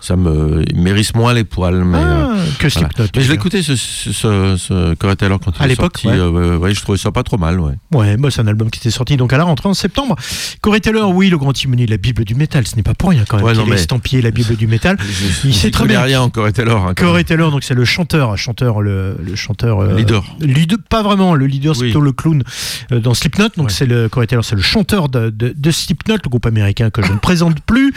ça, 0.00 0.16
me 0.16 0.64
mérisse 0.74 1.14
moins 1.14 1.32
les 1.32 1.44
poils. 1.44 1.84
Mais, 1.84 1.98
ah, 1.98 2.30
euh, 2.34 2.46
que 2.58 2.68
Slipknot. 2.68 3.06
Mais 3.16 3.22
je 3.22 3.30
l'écoutais 3.30 3.62
ce, 3.62 3.76
ce, 3.76 4.12
ce, 4.12 4.56
ce 4.56 4.94
quand 4.94 5.14
il 5.20 5.24
à 5.58 5.66
l'époque, 5.66 5.98
sorti. 5.98 6.20
Ouais. 6.20 6.56
ouais. 6.56 6.74
je 6.74 6.80
trouvais 6.80 6.98
ça 6.98 7.10
pas 7.10 7.22
trop 7.22 7.38
mal. 7.38 7.60
Ouais, 7.60 7.74
ouais 7.92 8.16
bah, 8.16 8.30
c'est 8.30 8.40
un 8.40 8.46
album 8.46 8.70
qui 8.70 8.80
était 8.80 8.90
sorti 8.90 9.16
donc 9.16 9.32
à 9.32 9.38
la 9.38 9.44
rentrée 9.44 9.68
en 9.68 9.74
septembre. 9.74 10.16
Corey 10.60 10.80
Taylor, 10.80 11.10
oui, 11.10 11.28
le 11.28 11.38
grand 11.38 11.52
timonier, 11.52 11.86
la 11.86 11.96
Bible 11.96 12.24
du 12.24 12.34
métal, 12.34 12.66
ce 12.66 12.76
n'est 12.76 12.82
pas 12.82 12.94
pour 12.94 13.10
rien 13.10 13.24
quand 13.28 13.36
même. 13.36 13.46
Ouais, 13.46 13.54
non, 13.54 13.66
mais... 13.66 13.76
estampillé 13.76 14.22
la 14.22 14.30
Bible 14.30 14.56
du 14.56 14.66
métal. 14.66 14.96
il 15.44 15.54
sait 15.54 15.70
très 15.70 15.86
bien. 15.86 16.02
rien 16.02 16.22
en 16.22 16.30
Corey 16.30 16.52
Taylor. 16.52 16.86
Hein, 16.86 16.94
Corey 16.94 17.24
Taylor, 17.24 17.50
donc 17.50 17.64
c'est 17.64 17.74
le 17.74 17.84
chanteur, 17.84 18.36
chanteur, 18.36 18.80
le, 18.80 19.16
le 19.22 19.36
chanteur. 19.36 19.80
Euh, 19.80 19.94
leader. 19.94 20.24
leader. 20.40 20.78
Pas 20.88 21.02
vraiment, 21.02 21.34
le 21.34 21.46
leader, 21.46 21.74
c'est 21.74 21.84
plutôt 21.84 22.00
le 22.00 22.12
clown 22.12 22.42
dans 22.90 23.14
Slipknot. 23.14 23.43
Donc 23.56 23.70
c'est 23.70 23.86
le 23.86 24.08
Corey 24.08 24.26
Taylor, 24.26 24.44
c'est 24.44 24.56
le 24.56 24.62
chanteur 24.62 25.08
de, 25.08 25.30
de, 25.30 25.70
Slipknot, 25.70 26.16
le 26.24 26.28
groupe 26.28 26.46
américain 26.46 26.90
que 26.90 27.02
je 27.02 27.12
ne 27.12 27.18
présente 27.20 27.60
plus. 27.60 27.92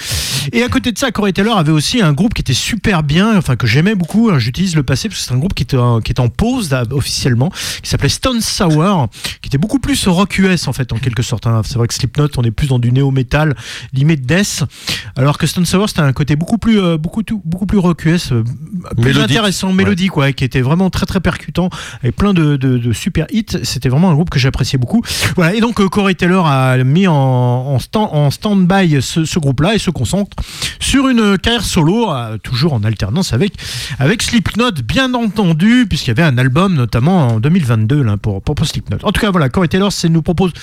Et 0.54 0.64
à 0.64 0.70
côté 0.70 0.92
de 0.92 0.98
ça, 0.98 1.12
Corey 1.12 1.34
Taylor 1.34 1.58
avait 1.58 1.72
aussi 1.72 2.02
un 2.02 2.14
groupe 2.14 2.34
qui 2.34 2.42
était 2.42 2.54
super 2.54 3.04
bien, 3.04 3.38
enfin 3.38 3.56
que 3.56 3.68
j'aimais 3.68 3.96
beaucoup. 3.96 4.30
Hein, 4.30 4.40
j'utilise 4.40 4.76
le 4.76 4.84
passé 4.84 5.10
parce 5.10 5.22
que 5.22 5.28
c'est 5.28 5.34
un 5.34 5.38
groupe 5.38 5.54
qui 5.54 5.64
était 5.64 5.78
en, 5.78 6.02
qui 6.02 6.12
est 6.12 6.20
en 6.20 6.30
pause 6.30 6.76
officiellement, 6.92 7.52
qui 7.82 7.90
s'appelait 7.90 8.10
Stone 8.10 8.42
Sour, 8.42 9.10
qui 9.42 9.48
était 9.48 9.58
beaucoup 9.58 9.80
plus 9.80 10.08
rock 10.08 10.38
US 10.40 10.68
en 10.68 10.74
fait, 10.74 10.94
en 10.94 10.98
quelque 10.98 11.24
sorte. 11.24 11.48
Hein. 11.48 11.62
C'est 11.66 11.76
vrai 11.76 11.88
que 11.88 11.94
Slipknot, 11.94 12.30
on 12.38 12.44
est 12.44 12.52
plus 12.52 12.68
dans 12.68 12.80
du 12.80 12.92
néo-metal, 12.92 13.56
limite 13.94 14.26
death, 14.26 14.64
alors 15.16 15.38
que 15.38 15.48
Stone 15.48 15.66
Sour, 15.66 15.90
c'était 15.90 16.02
un 16.02 16.14
côté 16.14 16.36
beaucoup 16.36 16.58
plus, 16.58 16.80
euh, 16.80 16.98
beaucoup, 16.98 17.22
beaucoup 17.46 17.66
plus 17.66 17.78
rock 17.78 18.06
US, 18.06 18.32
euh, 18.32 18.44
plus 19.02 19.18
intéressant, 19.20 19.72
mélodique, 19.74 20.18
ouais. 20.18 20.34
qui 20.34 20.44
était 20.44 20.62
vraiment 20.62 20.90
très 20.90 21.06
très 21.06 21.20
percutant, 21.20 21.70
et 22.04 22.12
plein 22.12 22.34
de, 22.34 22.56
de, 22.56 22.94
super 22.94 23.28
hits. 23.32 23.58
C'était 23.64 23.90
vraiment 23.90 24.10
un 24.10 24.14
groupe 24.14 24.30
que 24.30 24.40
j'appréciais 24.40 24.80
beaucoup. 24.80 25.02
Voilà, 25.38 25.54
et 25.54 25.62
donc 25.62 25.80
euh, 25.80 25.88
Corey 25.88 26.16
Taylor 26.16 26.48
a 26.48 26.78
mis 26.84 27.06
en, 27.06 27.14
en, 27.14 27.78
stand, 27.78 28.10
en 28.12 28.32
stand-by 28.32 29.00
ce, 29.04 29.38
groupe-là 29.38 29.76
et 29.76 29.78
se 29.78 29.92
concentre 29.92 30.36
sur 30.80 31.08
une 31.08 31.38
carrière 31.38 31.64
solo, 31.64 32.12
euh, 32.12 32.40
toujours 32.40 32.74
en 32.74 32.84
alternance 32.84 33.34
avec, 33.34 33.54
avec 34.00 34.24
Slipknot, 34.24 34.72
bien 34.84 35.14
entendu, 35.14 35.86
puisqu'il 35.88 36.08
y 36.08 36.12
avait 36.12 36.24
un 36.24 36.40
album 36.40 36.74
notamment 36.74 37.28
en 37.28 37.40
2022 37.40 38.02
là, 38.02 38.18
pour, 38.18 38.42
pour, 38.42 38.66
Slipknot. 38.66 38.98
En 39.04 39.12
tout 39.12 39.22
cas, 39.22 39.30
voilà, 39.30 39.50
Corey 39.50 39.68
Taylor 39.68 39.92
nous 40.10 40.22
propose 40.24 40.54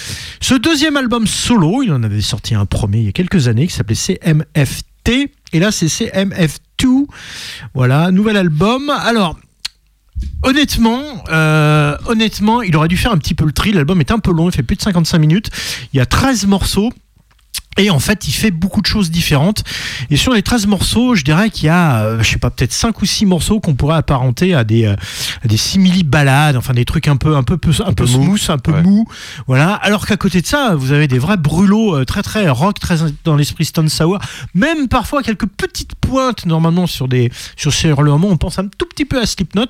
ce 0.41 0.55
deuxième 0.55 0.97
album 0.97 1.29
solo. 1.29 1.85
Il 1.85 1.93
en 1.93 2.03
avait 2.03 2.21
sorti 2.21 2.57
un 2.57 2.67
premier 2.67 2.99
il 2.99 3.05
y 3.05 3.09
a 3.09 3.13
quelques 3.13 3.47
années 3.47 3.69
qui 3.69 3.75
s'appelait 3.75 3.95
CMFT. 3.95 5.31
Et 5.53 5.61
là, 5.61 5.71
c'est 5.71 5.87
CMF2. 5.87 7.07
Voilà, 7.75 8.11
nouvel 8.11 8.37
album. 8.37 8.91
Alors, 8.91 9.39
Honnêtement, 10.43 11.25
euh, 11.31 11.97
honnêtement, 12.07 12.63
il 12.63 12.77
aurait 12.77 12.89
dû 12.89 12.97
faire 12.97 13.13
un 13.13 13.19
petit 13.19 13.35
peu 13.35 13.45
le 13.45 13.53
tri. 13.53 13.73
L'album 13.73 14.01
est 14.01 14.11
un 14.11 14.19
peu 14.19 14.33
long, 14.33 14.49
il 14.49 14.53
fait 14.55 14.63
plus 14.63 14.77
de 14.77 14.83
55 14.83 15.19
minutes. 15.19 15.51
Il 15.93 15.97
y 15.97 16.01
a 16.01 16.07
13 16.07 16.47
morceaux. 16.47 16.93
Et 17.77 17.91
en 17.91 17.99
fait, 17.99 18.29
il 18.29 18.33
fait 18.33 18.51
beaucoup 18.51 18.81
de 18.81 18.87
choses 18.87 19.11
différentes. 19.11 19.65
Et 20.11 20.17
sur 20.17 20.33
les 20.33 20.43
13 20.43 20.67
morceaux, 20.67 21.15
je 21.15 21.25
dirais 21.25 21.51
qu'il 21.51 21.67
y 21.67 21.69
a, 21.69 22.03
euh, 22.03 22.23
je 22.23 22.31
sais 22.31 22.39
pas, 22.39 22.51
peut-être 22.51 22.73
5 22.73 23.01
ou 23.03 23.05
6 23.05 23.27
morceaux 23.27 23.61
qu'on 23.61 23.75
pourrait 23.75 23.97
apparenter 23.97 24.55
à 24.55 24.65
des, 24.65 24.85
euh, 24.85 24.95
à 25.45 25.49
des 25.49 25.57
simili-balades, 25.57 26.57
enfin 26.57 26.73
des 26.73 26.85
trucs 26.85 27.09
un 27.09 27.17
peu, 27.17 27.37
un 27.37 27.43
peu, 27.43 27.59
un, 27.85 27.93
peu, 27.93 28.07
smooth, 28.07 28.49
un 28.49 28.59
peu 28.59 28.81
mou. 28.81 29.07
Voilà. 29.47 29.75
Alors 29.75 30.07
qu'à 30.07 30.17
côté 30.17 30.41
de 30.41 30.47
ça, 30.47 30.75
vous 30.77 30.93
avez 30.93 31.09
des 31.09 31.19
vrais 31.19 31.37
brûlots 31.37 31.97
euh, 31.97 32.05
très, 32.05 32.23
très 32.23 32.49
rock, 32.49 32.79
très 32.79 32.97
dans 33.25 33.37
l'esprit 33.37 33.65
Stone 33.65 33.89
Sour. 33.89 34.19
Même 34.55 34.89
parfois 34.89 35.23
quelques 35.23 35.47
petites 35.47 35.95
pointes, 35.97 36.47
normalement, 36.47 36.87
sur 36.87 37.09
des, 37.09 37.33
sur 37.57 37.73
ces 37.73 37.89
hurlements. 37.89 38.29
On 38.29 38.37
pense 38.37 38.59
un 38.59 38.69
tout 38.69 38.87
petit 38.87 39.05
peu 39.05 39.21
à 39.21 39.27
Slipknot. 39.27 39.67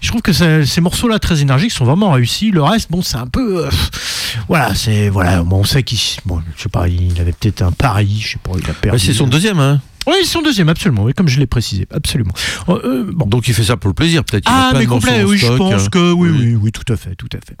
Je 0.00 0.08
trouve 0.08 0.22
que 0.22 0.32
ces 0.32 0.80
morceaux-là, 0.80 1.18
très 1.18 1.40
énergiques, 1.40 1.72
sont 1.72 1.86
vraiment 1.86 2.10
réussis. 2.12 2.50
Le 2.50 2.62
reste, 2.62 2.90
bon, 2.90 3.00
c'est 3.00 3.16
un 3.16 3.26
peu, 3.26 3.68
voilà, 4.48 4.74
c'est, 4.74 5.08
voilà, 5.08 5.42
bon, 5.42 5.60
on 5.60 5.64
sait 5.64 5.82
qu'il, 5.82 5.98
bon, 6.26 6.42
je 6.56 6.62
sais 6.64 6.68
pas, 6.68 6.88
il 6.88 7.20
avait 7.20 7.32
peut-être 7.40 7.62
un 7.62 7.72
pari, 7.72 8.18
je 8.20 8.32
sais 8.32 8.38
pas, 8.42 8.52
il 8.58 8.68
a 8.70 8.74
perdu. 8.74 8.98
c'est 8.98 9.12
son 9.12 9.26
deuxième, 9.26 9.58
hein 9.58 9.80
oui, 10.08 10.14
c'est 10.22 10.30
son 10.30 10.40
deuxième, 10.40 10.70
absolument, 10.70 11.04
oui, 11.04 11.12
comme 11.12 11.28
je 11.28 11.38
l'ai 11.38 11.46
précisé, 11.46 11.86
absolument. 11.92 12.32
Euh, 12.70 12.80
euh, 12.82 13.10
bon. 13.12 13.26
Donc 13.26 13.46
il 13.46 13.52
fait 13.52 13.64
ça 13.64 13.76
pour 13.76 13.88
le 13.88 13.94
plaisir, 13.94 14.24
peut-être. 14.24 14.50
Ah, 14.50 14.72
mais 14.74 14.86
complet, 14.86 15.22
oui, 15.22 15.36
je 15.36 15.52
pense 15.52 15.90
que 15.90 16.12
oui, 16.12 16.30
oui, 16.30 16.54
oui, 16.54 16.72
tout 16.72 16.90
à 16.90 16.96
fait, 16.96 17.14
tout 17.14 17.28
à 17.34 17.38
fait. 17.46 17.56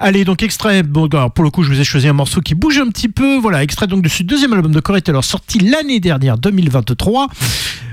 Allez, 0.00 0.24
donc 0.24 0.42
extrait. 0.42 0.82
Bon, 0.82 1.06
alors, 1.06 1.30
pour 1.30 1.44
le 1.44 1.50
coup, 1.50 1.62
je 1.62 1.68
vous 1.68 1.80
ai 1.80 1.84
choisi 1.84 2.08
un 2.08 2.12
morceau 2.12 2.40
qui 2.40 2.56
bouge 2.56 2.78
un 2.78 2.88
petit 2.88 3.08
peu. 3.08 3.38
Voilà, 3.38 3.62
extrait 3.62 3.86
donc 3.86 4.02
de 4.02 4.08
ce 4.08 4.24
deuxième 4.24 4.52
album 4.52 4.72
de 4.72 4.80
Corey 4.80 5.00
Taylor, 5.00 5.22
sorti 5.22 5.60
l'année 5.60 6.00
dernière, 6.00 6.38
2023. 6.38 7.28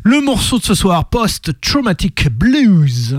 Le 0.03 0.21
morceau 0.21 0.57
de 0.57 0.63
ce 0.63 0.73
soir, 0.73 1.05
Post 1.09 1.51
Traumatic 1.61 2.29
Blues. 2.31 3.15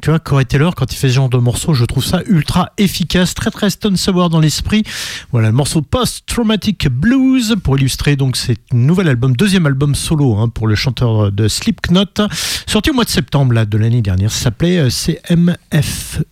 Tu 0.00 0.10
vois, 0.10 0.18
Corey 0.18 0.44
Taylor, 0.44 0.74
quand 0.74 0.92
il 0.92 0.96
fait 0.96 1.08
ce 1.08 1.14
genre 1.14 1.28
de 1.28 1.38
morceau, 1.38 1.74
je 1.74 1.84
trouve 1.84 2.04
ça 2.04 2.22
ultra 2.26 2.72
efficace, 2.78 3.34
très 3.34 3.50
très 3.50 3.70
Stone 3.70 3.96
Sour 3.96 4.30
dans 4.30 4.40
l'esprit. 4.40 4.82
Voilà, 5.32 5.48
le 5.48 5.54
morceau 5.54 5.82
Post 5.82 6.24
Traumatic 6.26 6.88
Blues 6.88 7.56
pour 7.62 7.78
illustrer 7.78 8.16
donc 8.16 8.36
cet 8.36 8.72
nouvel 8.72 9.08
album, 9.08 9.36
deuxième 9.36 9.66
album 9.66 9.94
solo 9.94 10.36
hein, 10.36 10.48
pour 10.48 10.66
le 10.66 10.74
chanteur 10.74 11.30
de 11.32 11.48
Slipknot, 11.48 12.28
sorti 12.66 12.90
au 12.90 12.94
mois 12.94 13.04
de 13.04 13.10
septembre 13.10 13.52
là, 13.52 13.64
de 13.64 13.78
l'année 13.78 14.02
dernière. 14.02 14.30
Ça 14.30 14.44
s'appelait 14.44 14.78
euh, 14.78 14.90
CMF. 14.90 16.22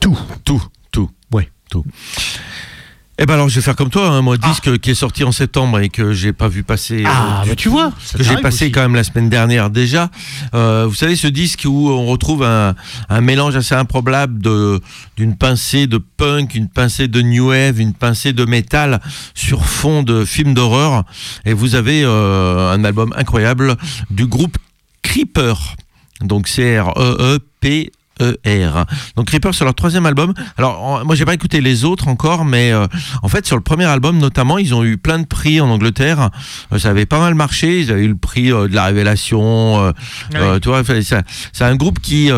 Tout. 0.00 0.18
Tout, 0.44 0.62
tout. 0.92 1.10
Ouais. 1.32 1.48
Tout. 1.70 1.84
Eh 3.18 3.24
ben 3.24 3.32
alors 3.32 3.48
je 3.48 3.54
vais 3.54 3.62
faire 3.62 3.76
comme 3.76 3.88
toi, 3.88 4.08
hein, 4.08 4.20
moi 4.20 4.36
Ah. 4.42 4.48
disque 4.48 4.78
qui 4.78 4.90
est 4.90 4.94
sorti 4.94 5.24
en 5.24 5.32
septembre 5.32 5.78
et 5.80 5.88
que 5.88 6.12
j'ai 6.12 6.34
pas 6.34 6.48
vu 6.48 6.62
passer. 6.62 7.02
euh, 7.02 7.08
Ah, 7.10 7.40
du 7.44 7.48
bah 7.50 7.56
tu 7.56 7.70
vois, 7.70 7.90
que 8.14 8.22
j'ai 8.22 8.36
passé 8.36 8.66
aussi. 8.66 8.72
quand 8.72 8.82
même 8.82 8.94
la 8.94 9.04
semaine 9.04 9.30
dernière 9.30 9.70
déjà. 9.70 10.10
Euh, 10.54 10.84
vous 10.86 10.94
savez 10.94 11.16
ce 11.16 11.26
disque 11.26 11.62
où 11.66 11.88
on 11.88 12.04
retrouve 12.06 12.42
un, 12.42 12.74
un 13.08 13.20
mélange 13.22 13.56
assez 13.56 13.74
improbable 13.74 14.38
de 14.42 14.82
d'une 15.16 15.34
pincée 15.34 15.86
de 15.86 15.96
punk, 15.96 16.54
une 16.54 16.68
pincée 16.68 17.08
de 17.08 17.22
new 17.22 17.48
wave, 17.48 17.80
une 17.80 17.94
pincée 17.94 18.34
de 18.34 18.44
métal 18.44 19.00
sur 19.34 19.64
fond 19.64 20.02
de 20.02 20.26
film 20.26 20.52
d'horreur. 20.52 21.04
Et 21.46 21.54
vous 21.54 21.74
avez 21.74 22.02
euh, 22.04 22.70
un 22.70 22.84
album 22.84 23.14
incroyable 23.16 23.76
du 24.10 24.26
groupe 24.26 24.58
Creeper. 25.02 25.58
Donc 26.20 26.48
C 26.48 26.78
R 26.78 26.92
E 26.98 27.16
E 27.36 27.38
P 27.60 27.92
E-R. 28.20 28.86
Donc 29.16 29.26
Creeper 29.26 29.54
sur 29.54 29.64
leur 29.64 29.74
troisième 29.74 30.06
album. 30.06 30.32
Alors 30.56 30.82
en- 30.82 31.04
moi 31.04 31.14
j'ai 31.14 31.24
pas 31.24 31.34
écouté 31.34 31.60
les 31.60 31.84
autres 31.84 32.08
encore, 32.08 32.44
mais 32.44 32.72
euh, 32.72 32.86
en 33.22 33.28
fait 33.28 33.46
sur 33.46 33.56
le 33.56 33.62
premier 33.62 33.84
album 33.84 34.18
notamment 34.18 34.58
ils 34.58 34.74
ont 34.74 34.84
eu 34.84 34.96
plein 34.96 35.18
de 35.18 35.26
prix 35.26 35.60
en 35.60 35.68
Angleterre. 35.68 36.30
Euh, 36.72 36.78
ça 36.78 36.90
avait 36.90 37.06
pas 37.06 37.20
mal 37.20 37.34
marché. 37.34 37.80
Ils 37.80 37.90
avaient 37.90 38.04
eu 38.04 38.08
le 38.08 38.16
prix 38.16 38.52
euh, 38.52 38.68
de 38.68 38.74
la 38.74 38.84
révélation. 38.84 39.92
tu 40.32 40.68
vois, 40.68 40.82
c'est 41.52 41.64
un 41.64 41.76
groupe 41.76 42.00
qui 42.00 42.30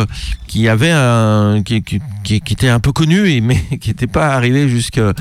qui 0.47 0.67
avait 0.69 0.91
un 0.91 1.63
qui, 1.65 1.83
qui, 1.83 2.35
était 2.37 2.69
un 2.69 2.81
peu 2.81 2.93
connu 2.93 3.29
et 3.29 3.41
mais 3.41 3.63
qui 3.81 3.91
n'était 3.91 4.07
pas 4.07 4.29
arrivé 4.35 4.69
jusqu'à 4.69 5.13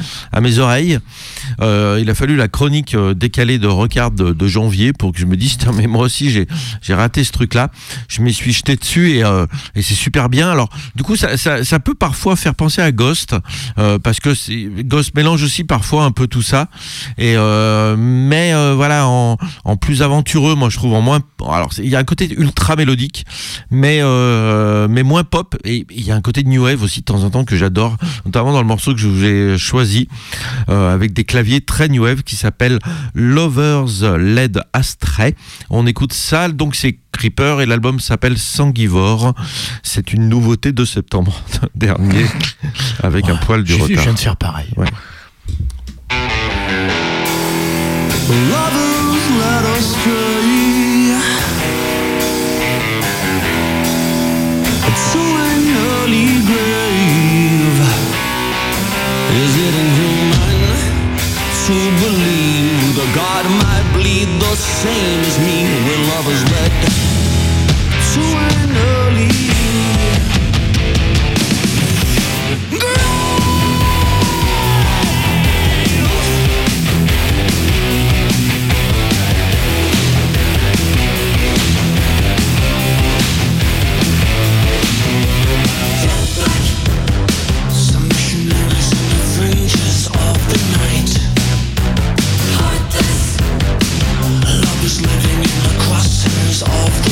mes 0.41 0.58
oreilles. 0.60 1.00
Il 1.62 2.10
a 2.10 2.13
fallu 2.15 2.36
la 2.36 2.48
chronique 2.48 2.96
décalée 3.15 3.60
de 3.60 3.67
Recard 3.67 4.12
de, 4.12 4.32
de 4.32 4.48
janvier 4.48 4.93
pour 4.93 5.12
que 5.12 5.20
je 5.20 5.26
me 5.26 5.36
dise 5.36 5.58
mais 5.76 5.88
moi 5.88 6.04
aussi 6.06 6.32
j'ai 6.32 6.48
j'ai 6.82 6.93
raté 6.93 7.24
ce 7.24 7.32
truc 7.32 7.54
là. 7.54 7.70
Je 8.08 8.22
m'y 8.22 8.34
suis 8.34 8.54
jeté 8.54 8.76
dessus 8.76 9.12
et 9.12 9.24
et 9.76 9.82
c'est 9.82 9.93
super 9.93 10.30
bien. 10.30 10.46
Alors 10.51 10.69
du 10.95 11.03
coup 11.03 11.15
ça, 11.15 11.79
peut 11.79 11.95
parfois 11.95 12.36
faire 12.36 12.55
penser 12.55 12.81
à 12.81 12.91
Ghost 12.91 13.36
euh, 13.77 13.99
parce 13.99 14.19
que 14.19 14.29
Ghost 14.81 15.15
mélange 15.15 15.43
aussi 15.43 15.63
parfois 15.63 16.03
un 16.03 16.12
peu 16.12 16.27
tout 16.27 16.41
ça. 16.41 16.67
Euh, 17.19 17.95
mais 17.97 18.53
euh, 18.53 18.73
voilà 18.75 19.07
en, 19.07 19.38
plus 19.79 20.01
aventureux 20.01 20.55
moi 20.55 20.69
je 20.69 20.77
trouve 20.77 20.93
en 20.93 21.01
moins 21.01 21.19
alors 21.47 21.69
il 21.77 21.89
y 21.89 21.95
a 21.95 21.99
un 21.99 22.03
côté 22.03 22.33
ultra 22.38 22.75
mélodique 22.75 23.25
mais 23.71 24.01
mais 24.89 25.03
moins 25.03 25.23
pop. 25.23 25.55
Et 25.63 25.86
il 25.89 26.05
y 26.05 26.12
a 26.12 26.15
un 26.15 26.21
côté 26.21 26.43
new 26.43 26.63
wave 26.63 26.81
aussi 26.83 27.01
de 27.01 27.05
temps 27.05 27.23
en 27.23 27.29
temps 27.29 27.45
que 27.45 27.55
j'adore 27.55 27.97
notamment 28.25 28.51
dans 28.51 28.62
le 28.62 28.67
morceau 28.67 28.93
que 28.93 28.99
je 28.99 29.07
vous 29.07 29.23
ai 29.23 29.57
choisi 29.57 30.07
avec 30.67 31.13
des 31.13 31.23
claviers 31.23 31.62
très 31.62 31.89
new 31.89 32.03
wave 32.03 32.23
qui 32.23 32.36
s'appelle 32.36 32.79
Lovers 33.13 34.17
Led 34.17 34.62
Astray. 34.73 35.36
On 35.69 35.86
écoute 35.86 36.13
ça 36.13 36.49
donc 36.49 36.75
c'est 36.75 36.99
Creeper 37.17 37.62
et 37.62 37.65
l'album 37.65 37.99
s'appelle 37.99 38.38
Sanguivore 38.38 39.34
c'est 39.84 40.13
une 40.13 40.30
nouveauté 40.30 40.71
de 40.71 40.86
septembre 40.86 41.41
dernier 41.75 42.25
avec 43.03 43.27
un 43.30 43.36
poil 43.36 43.63
du 43.63 43.73
vu, 43.73 43.80
je 43.80 43.84
retard 43.84 44.03
viens 44.03 44.13
de 44.13 44.19
faire 44.19 44.38
pareil. 44.38 44.67
Ouais. 44.77 44.88
Lovers 48.49 49.27
led 49.39 49.65
astray 49.77 50.38
to 55.13 55.19
an 55.19 55.62
early 55.89 56.30
grave. 56.49 57.80
Is 59.43 59.53
it 59.65 59.73
inhuman 59.84 60.58
to 61.65 61.77
believe 62.03 62.95
the 62.95 63.08
God 63.13 63.45
might 63.62 63.87
bleed 64.08 64.39
the 64.39 64.56
same 64.56 65.20
as 65.30 65.38
me 65.39 65.58
when 65.86 66.00
lovers 66.10 66.43
led 66.52 66.72
to 68.13 68.24
an 68.48 68.70
early. 68.91 69.38
Some 72.80 73.07
living 95.01 95.38
in 95.38 95.57
the 95.63 95.73
crosshairs 95.83 96.63
of 96.63 97.07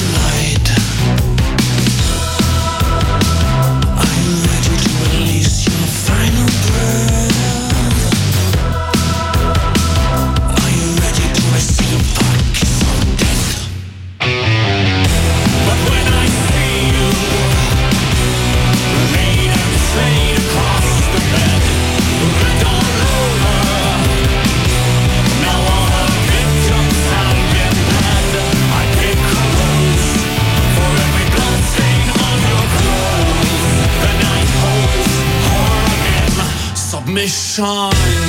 me 37.16 37.28
shine 37.28 38.25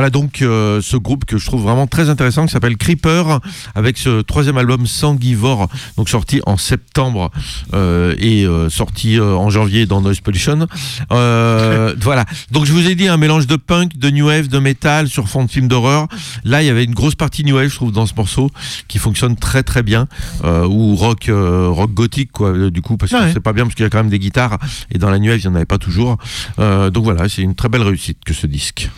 Voilà 0.00 0.08
donc 0.08 0.40
euh, 0.40 0.80
ce 0.80 0.96
groupe 0.96 1.26
que 1.26 1.36
je 1.36 1.44
trouve 1.44 1.62
vraiment 1.62 1.86
très 1.86 2.08
intéressant 2.08 2.46
qui 2.46 2.52
s'appelle 2.52 2.78
Creeper 2.78 3.38
avec 3.74 3.98
ce 3.98 4.22
troisième 4.22 4.56
album 4.56 4.86
Sanguivore 4.86 5.68
donc 5.98 6.08
sorti 6.08 6.40
en 6.46 6.56
septembre 6.56 7.30
euh, 7.74 8.14
et 8.18 8.46
euh, 8.46 8.70
sorti 8.70 9.20
en 9.20 9.50
janvier 9.50 9.84
dans 9.84 10.00
Noise 10.00 10.20
Pollution. 10.20 10.66
Voilà 11.10 12.24
donc 12.50 12.64
je 12.64 12.72
vous 12.72 12.88
ai 12.88 12.94
dit 12.94 13.08
un 13.08 13.18
mélange 13.18 13.46
de 13.46 13.56
punk, 13.56 13.98
de 13.98 14.08
new 14.08 14.28
wave, 14.28 14.48
de 14.48 14.58
metal 14.58 15.06
sur 15.06 15.28
fond 15.28 15.44
de 15.44 15.50
film 15.50 15.68
d'horreur. 15.68 16.08
Là 16.44 16.62
il 16.62 16.66
y 16.66 16.70
avait 16.70 16.84
une 16.84 16.94
grosse 16.94 17.14
partie 17.14 17.44
new 17.44 17.56
wave 17.56 17.68
je 17.68 17.74
trouve 17.74 17.92
dans 17.92 18.06
ce 18.06 18.14
morceau 18.14 18.50
qui 18.88 18.96
fonctionne 18.96 19.36
très 19.36 19.62
très 19.62 19.82
bien 19.82 20.08
ou 20.42 20.96
rock 20.96 21.30
rock 21.30 21.92
gothique 21.92 22.32
quoi 22.32 22.70
du 22.70 22.80
coup 22.80 22.96
parce 22.96 23.12
que 23.12 23.32
c'est 23.34 23.40
pas 23.40 23.52
bien 23.52 23.64
parce 23.64 23.74
qu'il 23.74 23.82
y 23.82 23.86
a 23.86 23.90
quand 23.90 23.98
même 23.98 24.08
des 24.08 24.18
guitares 24.18 24.56
et 24.90 24.96
dans 24.96 25.10
la 25.10 25.18
new 25.18 25.30
wave 25.30 25.40
il 25.40 25.44
y 25.44 25.48
en 25.48 25.54
avait 25.54 25.66
pas 25.66 25.76
toujours. 25.76 26.16
Donc 26.56 27.04
voilà 27.04 27.28
c'est 27.28 27.42
une 27.42 27.54
très 27.54 27.68
belle 27.68 27.82
réussite 27.82 28.24
que 28.24 28.32
ce 28.32 28.46
disque. 28.46 28.88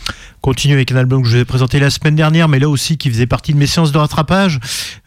Continue 0.42 0.74
avec 0.74 0.90
un 0.90 0.96
album 0.96 1.22
que 1.22 1.28
je 1.28 1.36
vous 1.36 1.40
ai 1.42 1.44
présenté 1.44 1.78
la 1.78 1.88
semaine 1.88 2.16
dernière, 2.16 2.48
mais 2.48 2.58
là 2.58 2.68
aussi 2.68 2.96
qui 2.98 3.08
faisait 3.08 3.28
partie 3.28 3.52
de 3.52 3.58
mes 3.58 3.68
séances 3.68 3.92
de 3.92 3.98
rattrapage. 3.98 4.58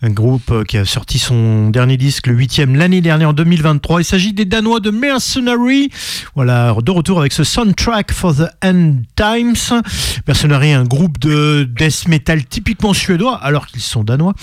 Un 0.01 0.09
groupe 0.09 0.49
euh, 0.49 0.63
qui 0.63 0.77
a 0.77 0.85
sorti 0.85 1.19
son 1.19 1.69
dernier 1.71 1.97
disque, 1.97 2.27
le 2.27 2.33
huitième, 2.35 2.77
l'année 2.77 3.01
dernière, 3.01 3.27
en 3.29 3.33
2023. 3.33 3.99
Il 3.99 4.05
s'agit 4.05 4.31
des 4.31 4.45
Danois 4.45 4.79
de 4.79 4.91
Mercenary. 4.91 5.89
Voilà, 6.35 6.73
de 6.81 6.89
retour 6.91 7.19
avec 7.19 7.33
ce 7.33 7.43
soundtrack 7.43 8.13
for 8.13 8.33
the 8.33 8.47
End 8.63 8.93
Times. 9.17 9.81
Mercenary, 10.25 10.71
un 10.71 10.85
groupe 10.85 11.19
de 11.19 11.69
death 11.69 12.07
metal 12.07 12.45
typiquement 12.45 12.93
suédois, 12.93 13.35
alors 13.35 13.67
qu'ils 13.67 13.81
sont 13.81 14.05
danois. 14.05 14.33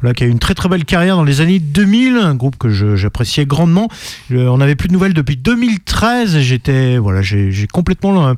Voilà, 0.00 0.14
qui 0.14 0.24
a 0.24 0.26
eu 0.26 0.30
une 0.30 0.40
très 0.40 0.54
très 0.54 0.68
belle 0.68 0.84
carrière 0.84 1.14
dans 1.14 1.22
les 1.24 1.40
années 1.40 1.60
2000. 1.60 2.16
Un 2.16 2.34
groupe 2.34 2.56
que 2.58 2.96
j'appréciais 2.96 3.46
grandement. 3.46 3.88
Euh, 4.32 4.48
on 4.48 4.58
n'avait 4.58 4.74
plus 4.74 4.88
de 4.88 4.94
nouvelles 4.94 5.14
depuis 5.14 5.36
2013. 5.36 6.34
et 6.34 6.42
J'étais, 6.42 6.98
voilà, 6.98 7.22
j'ai 7.22 7.68
complètement 7.72 8.26
euh, 8.30 8.34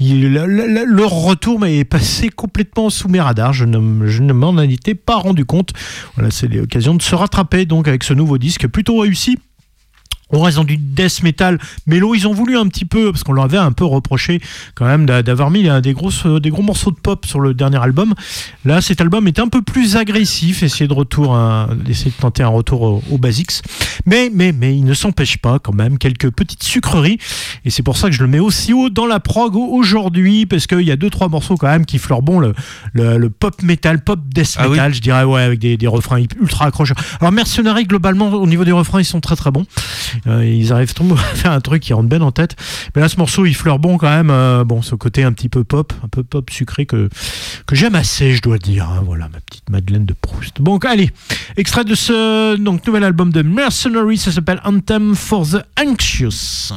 il- 0.00 0.36
retour 1.20 1.64
est 1.66 1.84
passé 1.84 2.28
complètement 2.28 2.90
sous 2.90 3.08
mes 3.08 3.20
radars. 3.20 3.52
Je 3.52 3.64
ne, 3.64 4.06
je 4.06 4.22
ne 4.22 4.32
m'en 4.32 4.58
étais 4.60 4.94
pas 4.94 5.16
rendu 5.16 5.44
compte. 5.44 5.70
Voilà, 6.14 6.30
c'est 6.30 6.48
l'occasion 6.48 6.94
de 6.94 7.02
se 7.02 7.14
rattraper 7.14 7.66
donc 7.66 7.88
avec 7.88 8.04
ce 8.04 8.14
nouveau 8.14 8.38
disque 8.38 8.66
plutôt 8.68 8.98
réussi. 8.98 9.38
On 10.32 10.40
reste 10.40 10.56
dans 10.56 10.64
du 10.64 10.76
death 10.76 11.22
metal 11.22 11.58
mélo. 11.86 12.14
Ils 12.14 12.26
ont 12.28 12.32
voulu 12.34 12.56
un 12.56 12.66
petit 12.68 12.84
peu, 12.84 13.10
parce 13.12 13.24
qu'on 13.24 13.32
leur 13.32 13.44
avait 13.44 13.56
un 13.58 13.72
peu 13.72 13.84
reproché 13.84 14.40
quand 14.74 14.86
même 14.86 15.06
d'a- 15.06 15.22
d'avoir 15.22 15.50
mis 15.50 15.68
euh, 15.68 15.80
des, 15.80 15.92
grosses, 15.92 16.24
euh, 16.26 16.40
des 16.40 16.50
gros 16.50 16.62
morceaux 16.62 16.90
de 16.90 16.98
pop 17.00 17.26
sur 17.26 17.40
le 17.40 17.54
dernier 17.54 17.78
album. 17.82 18.14
Là, 18.64 18.80
cet 18.80 19.00
album 19.00 19.26
est 19.28 19.38
un 19.38 19.48
peu 19.48 19.62
plus 19.62 19.96
agressif. 19.96 20.62
Essayer 20.62 20.86
de 20.88 20.94
retour, 20.94 21.38
essayer 21.88 22.10
de 22.10 22.16
tenter 22.20 22.42
un 22.42 22.48
retour 22.48 22.82
au, 22.82 23.02
au 23.10 23.18
basics. 23.18 23.50
Mais, 24.06 24.30
mais, 24.32 24.52
mais 24.52 24.76
il 24.76 24.84
ne 24.84 24.94
s'empêche 24.94 25.38
pas 25.38 25.58
quand 25.58 25.74
même 25.74 25.98
quelques 25.98 26.30
petites 26.30 26.62
sucreries. 26.62 27.18
Et 27.64 27.70
c'est 27.70 27.82
pour 27.82 27.96
ça 27.96 28.08
que 28.08 28.14
je 28.14 28.22
le 28.22 28.28
mets 28.28 28.38
aussi 28.38 28.72
haut 28.72 28.90
dans 28.90 29.06
la 29.06 29.20
prog 29.20 29.56
aujourd'hui, 29.56 30.46
parce 30.46 30.66
qu'il 30.66 30.82
y 30.82 30.90
a 30.90 30.96
deux, 30.96 31.10
trois 31.10 31.28
morceaux 31.28 31.56
quand 31.56 31.68
même 31.68 31.84
qui 31.86 31.98
fleurent 31.98 32.22
bon 32.22 32.38
le, 32.38 32.54
le, 32.92 33.18
le 33.18 33.30
pop 33.30 33.62
metal, 33.62 34.02
pop 34.04 34.20
death 34.32 34.54
Ah 34.58 34.64
oui. 34.66 34.72
metal, 34.72 34.94
je 34.94 35.00
dirais, 35.00 35.24
ouais, 35.24 35.42
avec 35.42 35.58
des, 35.58 35.76
des 35.76 35.86
refrains 35.86 36.22
ultra 36.40 36.66
accrocheurs. 36.66 36.96
Alors, 37.20 37.32
Mercenary, 37.32 37.84
globalement, 37.84 38.28
au 38.28 38.46
niveau 38.46 38.64
des 38.64 38.72
refrains, 38.72 39.00
ils 39.00 39.04
sont 39.04 39.20
très 39.20 39.36
très 39.36 39.50
bons. 39.50 39.66
Euh, 40.26 40.44
ils 40.44 40.72
arrivent 40.72 40.92
à 41.12 41.16
faire 41.34 41.52
un 41.52 41.60
truc 41.60 41.82
qui 41.82 41.92
rentre 41.92 42.08
bien 42.08 42.20
en 42.20 42.32
tête. 42.32 42.56
Mais 42.94 43.02
là, 43.02 43.08
ce 43.08 43.16
morceau, 43.16 43.46
il 43.46 43.54
fleure 43.54 43.78
bon 43.78 43.98
quand 43.98 44.10
même. 44.10 44.30
euh, 44.30 44.64
bon, 44.64 44.82
ce 44.82 44.94
côté 44.94 45.22
un 45.24 45.32
petit 45.32 45.48
peu 45.48 45.64
pop, 45.64 45.92
un 46.04 46.08
peu 46.08 46.22
pop 46.22 46.50
sucré 46.50 46.86
que, 46.86 47.08
que 47.66 47.74
j'aime 47.76 47.94
assez, 47.94 48.34
je 48.34 48.42
dois 48.42 48.58
dire. 48.58 48.88
hein. 48.88 49.02
Voilà, 49.04 49.28
ma 49.28 49.40
petite 49.40 49.68
Madeleine 49.70 50.04
de 50.06 50.14
Proust. 50.14 50.60
Bon, 50.60 50.78
allez, 50.78 51.10
extrait 51.56 51.84
de 51.84 51.94
ce 51.94 52.56
donc, 52.56 52.86
nouvel 52.86 53.04
album 53.04 53.32
de 53.32 53.42
Mercenary, 53.42 54.18
ça 54.18 54.32
s'appelle 54.32 54.60
Anthem 54.64 55.14
for 55.14 55.46
the 55.48 55.62
Anxious. 55.80 56.72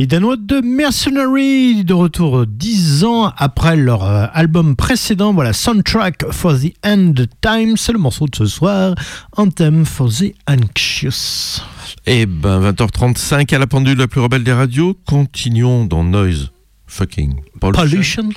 Les 0.00 0.06
Danois 0.06 0.38
de 0.38 0.62
Mercenary, 0.62 1.84
de 1.84 1.92
retour 1.92 2.46
10 2.46 3.04
ans 3.04 3.34
après 3.36 3.76
leur 3.76 4.02
euh, 4.02 4.28
album 4.32 4.74
précédent, 4.74 5.34
voilà, 5.34 5.52
Soundtrack 5.52 6.32
for 6.32 6.58
the 6.58 6.72
End 6.82 7.12
Time, 7.42 7.76
c'est 7.76 7.92
le 7.92 7.98
morceau 7.98 8.24
de 8.26 8.34
ce 8.34 8.46
soir, 8.46 8.94
Anthem 9.36 9.84
for 9.84 10.08
the 10.08 10.32
Anxious. 10.48 11.60
Et 12.06 12.24
ben 12.24 12.72
20h35 12.72 13.54
à 13.54 13.58
la 13.58 13.66
pendule 13.66 13.98
la 13.98 14.08
plus 14.08 14.22
rebelle 14.22 14.42
des 14.42 14.54
radios, 14.54 14.96
continuons 15.06 15.84
dans 15.84 16.02
Noise 16.02 16.50
Fucking 16.86 17.34
Pollution, 17.60 17.82
Pollution. 17.82 18.28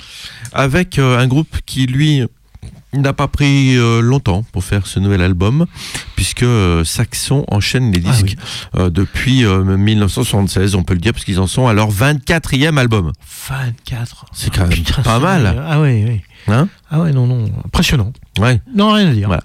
avec 0.52 0.98
euh, 0.98 1.18
un 1.18 1.26
groupe 1.26 1.56
qui 1.64 1.86
lui 1.86 2.24
n'a 3.00 3.12
pas 3.12 3.28
pris 3.28 3.76
euh, 3.76 4.00
longtemps 4.00 4.44
pour 4.52 4.64
faire 4.64 4.86
ce 4.86 4.98
nouvel 5.00 5.22
album, 5.22 5.66
puisque 6.16 6.42
euh, 6.42 6.84
Saxon 6.84 7.44
enchaîne 7.48 7.92
les 7.92 8.02
Ah 8.06 8.10
disques 8.10 8.36
euh, 8.76 8.90
depuis 8.90 9.44
euh, 9.44 9.62
1976, 9.64 10.74
on 10.74 10.82
peut 10.82 10.94
le 10.94 11.00
dire, 11.00 11.12
parce 11.12 11.24
qu'ils 11.24 11.40
en 11.40 11.46
sont 11.46 11.66
à 11.66 11.72
leur 11.72 11.90
24e 11.92 12.76
album. 12.78 13.12
24. 13.48 14.26
C'est 14.32 14.54
quand 14.54 14.62
même 14.62 14.70
Putain, 14.70 15.02
pas 15.02 15.18
mal. 15.18 15.62
Ah 15.66 15.80
ouais, 15.80 16.04
ouais. 16.04 16.22
Hein 16.48 16.68
Ah 16.96 17.00
ouais, 17.00 17.10
non, 17.12 17.26
non, 17.26 17.46
impressionnant. 17.64 18.12
ouais. 18.38 18.60
Non, 18.72 18.92
rien 18.92 19.08
à 19.08 19.12
dire. 19.12 19.26
Voilà. 19.26 19.42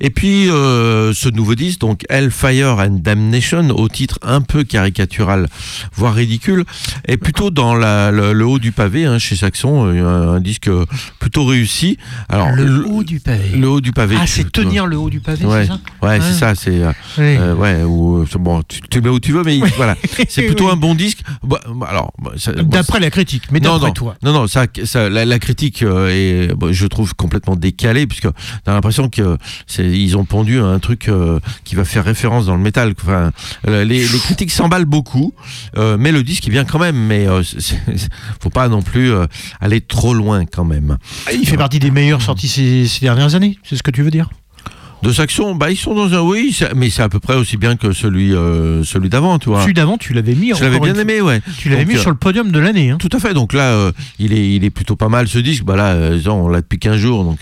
Et 0.00 0.10
puis 0.10 0.50
euh, 0.50 1.14
ce 1.14 1.30
nouveau 1.30 1.54
disque, 1.54 1.80
donc 1.80 2.02
Hellfire 2.10 2.78
and 2.80 2.98
Damnation, 3.02 3.70
au 3.70 3.88
titre 3.88 4.18
un 4.20 4.42
peu 4.42 4.62
caricatural, 4.64 5.48
voire 5.94 6.12
ridicule, 6.14 6.64
est 7.08 7.16
plutôt 7.16 7.50
dans 7.50 7.74
la- 7.74 8.10
le, 8.10 8.34
le 8.34 8.44
haut 8.44 8.58
du 8.58 8.72
pavé 8.72 9.06
hein, 9.06 9.18
chez 9.18 9.36
Saxon, 9.36 9.86
euh, 9.86 10.04
un, 10.04 10.34
un 10.34 10.40
disque 10.40 10.68
plutôt 11.18 11.46
réussi. 11.46 11.96
Alors 12.28 12.50
le 12.52 12.84
haut 12.86 13.02
du 13.04 13.20
pavé. 13.20 13.56
le 13.56 13.68
haut 13.68 13.80
du 13.80 13.92
pavé. 13.92 14.16
ah, 14.20 14.26
c'est 14.26 14.50
tenir 14.52 14.84
le 14.86 14.98
haut 14.98 15.08
du 15.08 15.20
pavé, 15.20 15.46
Ouais, 15.46 15.62
c'est 15.62 15.68
ça 15.68 15.80
ouais, 16.02 16.08
Ouais. 16.08 16.20
c'est 16.20 16.32
ça, 16.34 16.54
c'est 16.54 16.82
euh, 17.18 17.54
Ouais. 17.54 17.82
ou, 17.84 18.24
bon, 18.38 18.62
tu, 18.68 18.80
tu 18.90 19.00
mets 19.00 19.08
où 19.08 19.18
tu 19.20 19.32
veux, 19.32 19.44
mais 19.44 19.58
voilà, 19.76 19.96
c'est 20.28 20.42
plutôt 20.42 20.66
Oui. 20.66 20.72
un 20.72 20.76
bon 20.76 20.94
disque. 20.94 21.20
Bah, 21.42 21.60
bah, 21.74 21.86
alors, 21.88 22.12
bah, 22.22 22.32
bon, 22.36 22.62
D'après 22.64 23.00
la 23.00 23.10
critique, 23.10 23.44
mais 23.50 23.60
d'après 23.60 23.92
toi. 23.92 24.16
non, 24.22 24.32
non, 24.34 24.46
ça, 24.46 24.66
ça, 24.84 25.08
la, 25.08 25.24
la 25.24 25.38
critique 25.38 25.82
est, 25.82 26.48
je 26.70 26.81
trouve 26.86 27.14
complètement 27.14 27.56
décalée 27.56 28.06
puisque 28.06 28.28
t'as 28.64 28.72
l'impression 28.72 29.08
que 29.08 29.36
ils 29.78 30.16
ont 30.16 30.24
pondu 30.24 30.58
un 30.58 30.78
truc 30.78 31.08
euh, 31.08 31.40
qui 31.64 31.74
va 31.74 31.84
faire 31.84 32.04
référence 32.04 32.46
dans 32.46 32.56
le 32.56 32.62
métal. 32.62 32.94
Enfin, 33.02 33.32
euh, 33.68 33.84
les, 33.84 34.06
les 34.06 34.18
critiques 34.18 34.50
s'emballent 34.50 34.84
beaucoup, 34.84 35.32
euh, 35.76 35.96
mais 35.98 36.12
le 36.12 36.22
disque 36.22 36.46
il 36.46 36.52
vient 36.52 36.64
quand 36.64 36.78
même. 36.78 36.96
Mais 36.96 37.26
euh, 37.26 37.42
faut 38.40 38.50
pas 38.50 38.68
non 38.68 38.82
plus 38.82 39.12
aller 39.60 39.80
trop 39.80 40.14
loin 40.14 40.44
quand 40.44 40.64
même. 40.64 40.98
Il 41.32 41.46
fait 41.46 41.56
partie 41.56 41.78
des 41.78 41.90
meilleurs 41.90 42.22
sortis 42.22 42.48
ces, 42.48 42.86
ces 42.86 43.00
dernières 43.00 43.34
années, 43.34 43.58
c'est 43.64 43.76
ce 43.76 43.82
que 43.82 43.90
tu 43.90 44.02
veux 44.02 44.10
dire? 44.10 44.30
De 45.02 45.12
Saxon, 45.12 45.54
bah 45.56 45.70
ils 45.70 45.76
sont 45.76 45.94
dans 45.94 46.14
un 46.14 46.20
oui, 46.20 46.56
mais 46.76 46.88
c'est 46.88 47.02
à 47.02 47.08
peu 47.08 47.18
près 47.18 47.34
aussi 47.34 47.56
bien 47.56 47.76
que 47.76 47.92
celui 47.92 48.34
euh, 48.34 48.84
celui 48.84 49.08
d'avant, 49.08 49.38
tu 49.38 49.48
vois. 49.48 49.62
Celui 49.62 49.74
d'avant, 49.74 49.98
tu 49.98 50.12
l'avais 50.12 50.34
mis. 50.34 50.52
Je 50.54 50.62
l'avais 50.62 50.78
bien 50.78 50.94
aimé, 50.94 51.20
ouais. 51.20 51.40
Tu 51.58 51.68
l'avais 51.68 51.84
mis 51.84 51.96
euh, 51.96 51.98
sur 52.00 52.10
le 52.10 52.16
podium 52.16 52.52
de 52.52 52.58
l'année. 52.60 52.90
Hein. 52.90 52.98
Tout 52.98 53.08
à 53.12 53.18
fait. 53.18 53.34
Donc 53.34 53.52
là, 53.52 53.72
euh, 53.72 53.92
il 54.20 54.32
est, 54.32 54.54
il 54.54 54.64
est 54.64 54.70
plutôt 54.70 54.94
pas 54.96 55.08
mal 55.08 55.26
ce 55.26 55.38
disque. 55.38 55.64
Bah 55.64 55.74
là, 55.76 55.96
on 56.30 56.48
l'a 56.48 56.60
depuis 56.60 56.78
15 56.78 56.96
jours, 56.96 57.24
donc 57.24 57.40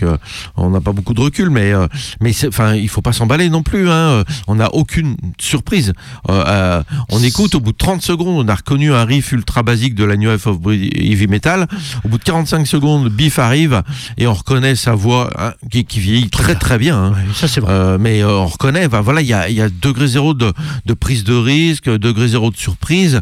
on 0.57 0.69
n'a 0.71 0.81
pas 0.81 0.91
beaucoup 0.91 1.13
de 1.13 1.21
recul. 1.21 1.49
Mais, 1.51 1.71
mais 2.19 2.31
enfin, 2.47 2.73
il 2.75 2.89
faut 2.89 3.01
pas 3.01 3.13
s'emballer 3.13 3.49
non 3.49 3.61
plus. 3.63 3.89
Hein. 3.89 4.23
On 4.47 4.55
n'a 4.55 4.73
aucune 4.73 5.15
surprise. 5.39 5.93
On 6.27 7.21
écoute 7.23 7.53
au 7.55 7.59
bout 7.59 7.73
de 7.73 7.77
30 7.77 8.01
secondes, 8.01 8.45
on 8.45 8.49
a 8.49 8.55
reconnu 8.55 8.91
un 8.93 9.05
riff 9.05 9.31
ultra 9.31 9.61
basique 9.63 9.95
de 9.95 10.03
la 10.03 10.17
New 10.17 10.29
Wave 10.29 10.47
of 10.47 10.57
Heavy 10.65 11.27
Metal. 11.27 11.67
Au 12.03 12.07
bout 12.09 12.17
de 12.17 12.23
45 12.23 12.65
secondes, 12.65 13.09
Biff 13.09 13.37
arrive 13.39 13.83
et 14.17 14.25
on 14.27 14.33
reconnaît 14.33 14.75
sa 14.75 14.95
voix 14.95 15.29
hein, 15.37 15.53
qui, 15.69 15.85
qui 15.85 15.99
vieillit 15.99 16.29
très 16.29 16.55
très 16.55 16.77
bien. 16.77 16.97
hein. 16.97 17.11
Ouais, 17.11 17.33
ça, 17.35 17.47
c'est 17.51 17.61
vrai. 17.61 17.71
Euh, 17.73 17.97
mais 17.99 18.21
euh, 18.23 18.29
on 18.39 18.47
reconnaît, 18.47 18.87
bah, 18.87 19.01
voilà, 19.01 19.21
il 19.21 19.27
y 19.27 19.33
a, 19.33 19.49
il 19.49 19.55
y 19.55 19.61
a 19.61 19.69
degré 19.69 20.07
zéro 20.07 20.33
de, 20.33 20.53
de 20.85 20.93
prise 20.93 21.23
de 21.23 21.33
risque, 21.33 21.89
degré 21.89 22.27
zéro 22.29 22.49
de 22.51 22.57
surprise. 22.57 23.21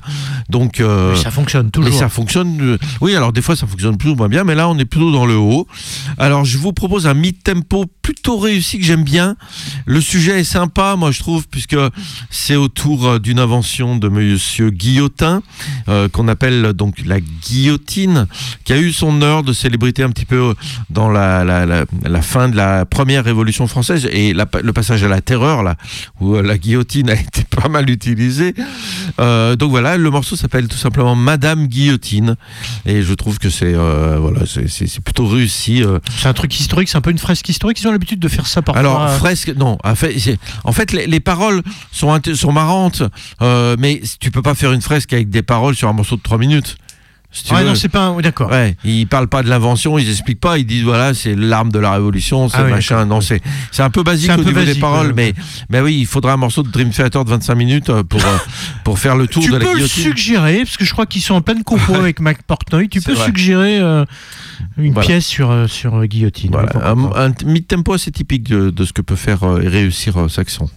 Donc, 0.50 0.80
euh, 0.80 1.12
Mais 1.14 1.20
ça 1.22 1.32
fonctionne 1.32 1.66
mais 1.66 1.72
toujours. 1.72 2.00
ça 2.00 2.10
fonctionne. 2.10 2.78
Oui, 3.02 3.16
alors 3.16 3.34
des 3.34 3.42
fois 3.42 3.56
ça 3.56 3.68
fonctionne 3.68 3.98
plus 3.98 4.12
ou 4.12 4.16
moins 4.16 4.30
bien, 4.30 4.44
mais 4.44 4.56
là 4.56 4.70
on 4.70 4.78
est 4.78 4.86
plutôt 4.86 5.12
dans 5.12 5.26
le 5.26 5.36
haut. 5.36 5.68
Alors 6.18 6.46
je 6.46 6.58
vous 6.58 6.74
propose 6.74 7.08
un 7.08 7.14
mid-tempo 7.14 7.86
plutôt 8.02 8.38
réussi 8.38 8.80
que 8.80 8.86
j'aime 8.86 9.04
bien. 9.04 9.36
Le 9.86 10.02
sujet 10.02 10.40
est 10.40 10.44
sympa, 10.44 10.96
moi 10.98 11.12
je 11.12 11.20
trouve, 11.20 11.48
puisque 11.48 11.78
c'est 12.30 12.56
autour 12.56 13.20
d'une 13.20 13.40
invention 13.40 13.96
de 13.98 14.10
Monsieur 14.10 14.70
Guillotin, 14.72 15.42
euh, 15.88 16.10
qu'on 16.10 16.28
appelle 16.28 16.74
donc 16.74 16.96
la 17.06 17.20
guillotine, 17.20 18.28
qui 18.64 18.74
a 18.74 18.78
eu 18.78 18.92
son 18.92 19.22
heure 19.22 19.44
de 19.44 19.54
célébrité 19.54 20.04
un 20.04 20.10
petit 20.10 20.26
peu 20.26 20.54
dans 20.90 21.10
la, 21.10 21.44
la, 21.44 21.66
la, 21.66 21.86
la 22.04 22.22
fin 22.22 22.50
de 22.50 22.56
la 22.56 22.86
première 22.86 23.24
révolution 23.24 23.68
française 23.68 24.08
et 24.12 24.19
la- 24.34 24.48
le 24.64 24.74
passage 24.74 25.04
à 25.04 25.08
la 25.08 25.22
terreur, 25.22 25.64
là, 25.64 25.76
où 26.20 26.36
euh, 26.36 26.42
la 26.42 26.58
guillotine 26.58 27.10
a 27.10 27.14
été 27.20 27.44
pas 27.50 27.70
mal 27.70 27.90
utilisée. 27.90 28.54
Euh, 29.20 29.56
donc 29.56 29.72
voilà, 29.72 29.98
le 29.98 30.10
morceau 30.10 30.36
s'appelle 30.36 30.68
tout 30.68 30.78
simplement 30.78 31.16
Madame 31.16 31.68
Guillotine 31.68 32.36
et 32.86 33.02
je 33.02 33.14
trouve 33.14 33.40
que 33.40 33.50
c'est 33.50 33.74
euh, 33.74 34.18
voilà, 34.20 34.42
c'est- 34.46 35.00
plutôt 35.02 35.28
réussi. 35.28 35.84
C'est 36.18 36.28
un 36.28 36.34
truc 36.34 36.58
historique, 36.60 36.90
c'est 36.90 36.98
un 36.98 37.02
peu 37.02 37.12
une 37.12 37.18
fresque 37.18 37.48
historique. 37.50 37.80
Ils 37.82 37.88
ont 37.88 37.92
l'habitude 37.92 38.20
de 38.20 38.28
faire 38.28 38.48
ça 38.48 38.62
parfois. 38.62 38.80
Alors 38.80 39.10
fresque, 39.18 39.54
non. 39.58 39.78
En 39.84 39.96
fait, 39.96 40.18
c'est- 40.20 40.38
en 40.64 40.72
fait 40.72 40.92
les, 40.92 41.08
les 41.08 41.20
paroles 41.20 41.62
sont 41.92 42.10
sont 42.34 42.52
marrantes, 42.52 43.04
mais 43.42 44.02
tu 44.20 44.32
peux 44.32 44.42
pas 44.42 44.56
faire 44.56 44.72
une 44.74 44.82
fresque 44.82 45.14
avec 45.14 45.30
des 45.30 45.42
paroles 45.42 45.76
sur 45.76 45.88
un 45.90 45.94
morceau 45.94 46.16
de 46.18 46.22
3 46.22 46.38
minutes. 46.38 46.78
Si 47.32 47.44
tu 47.44 47.54
Ouais, 47.54 47.62
veux. 47.62 47.68
non, 47.68 47.76
c'est 47.76 47.90
pas 47.90 48.06
un. 48.08 48.20
D'accord. 48.22 48.50
Ouais, 48.50 48.76
ils 48.84 49.06
parlent 49.08 49.28
pas 49.28 49.44
de 49.44 49.50
l'invention, 49.50 50.00
ils 50.00 50.10
expliquent 50.10 50.40
pas, 50.40 50.58
ils 50.58 50.66
disent 50.66 50.84
voilà, 50.84 51.14
c'est 51.14 51.36
l'arme 51.36 51.72
de 51.72 51.78
la 51.78 51.92
révolution, 51.94 52.50
c'est 52.50 52.58
Ah 52.58 52.64
oui, 52.66 52.72
machin. 52.72 53.06
Non, 53.06 53.22
c'est 53.22 53.40
c'est 53.72 53.84
un 53.84 53.92
peu 53.92 54.02
basique 54.02 54.26
C'est 54.28 54.32
un 54.32 54.40
au 54.40 54.44
peu 54.44 54.50
niveau 54.50 54.64
des 54.66 54.80
paroles, 54.80 55.08
ouais. 55.08 55.14
mais 55.16 55.34
mais 55.70 55.80
oui, 55.80 55.98
il 56.00 56.08
faudra 56.08 56.34
un 56.34 56.38
morceau 56.38 56.64
de 56.64 56.70
Dream 56.72 56.90
Theater 56.90 57.24
de 57.26 57.30
25 57.30 57.54
minutes 57.54 57.90
euh, 57.92 58.02
pour 58.04 58.20
euh, 58.26 58.38
pour 58.84 58.98
faire 58.98 59.16
le 59.16 59.28
tour 59.28 59.44
Tu 59.44 59.52
de 59.52 59.58
la 59.58 59.60
peux 59.66 59.72
le 59.72 59.76
guillotine. 59.76 60.04
suggérer, 60.06 60.58
parce 60.64 60.78
que 60.78 60.86
je 60.86 60.92
crois 60.92 61.06
qu'ils 61.06 61.22
sont 61.22 61.36
en 61.36 61.42
pleine 61.42 61.64
compo 61.64 61.94
avec 61.94 62.20
Mac 62.20 62.42
Portnoy. 62.42 62.88
Tu 62.90 63.00
C'est 63.00 63.12
peux 63.12 63.16
vrai. 63.16 63.26
suggérer 63.28 63.78
euh, 63.78 64.06
une 64.80 64.94
Voilà. 64.94 65.08
pièce 65.08 65.26
sur, 65.28 65.70
sur 65.70 66.04
Guillotine. 66.08 66.50
Voilà, 66.52 66.72
un, 66.84 67.28
un 67.30 67.34
mid-tempo 67.46 67.94
assez 67.94 68.12
typique 68.12 68.50
de, 68.50 68.72
de 68.72 68.86
ce 68.86 68.92
que 68.92 69.04
peut 69.04 69.16
faire 69.16 69.44
et 69.62 69.68
réussir 69.68 70.30
Saxon. 70.32 70.68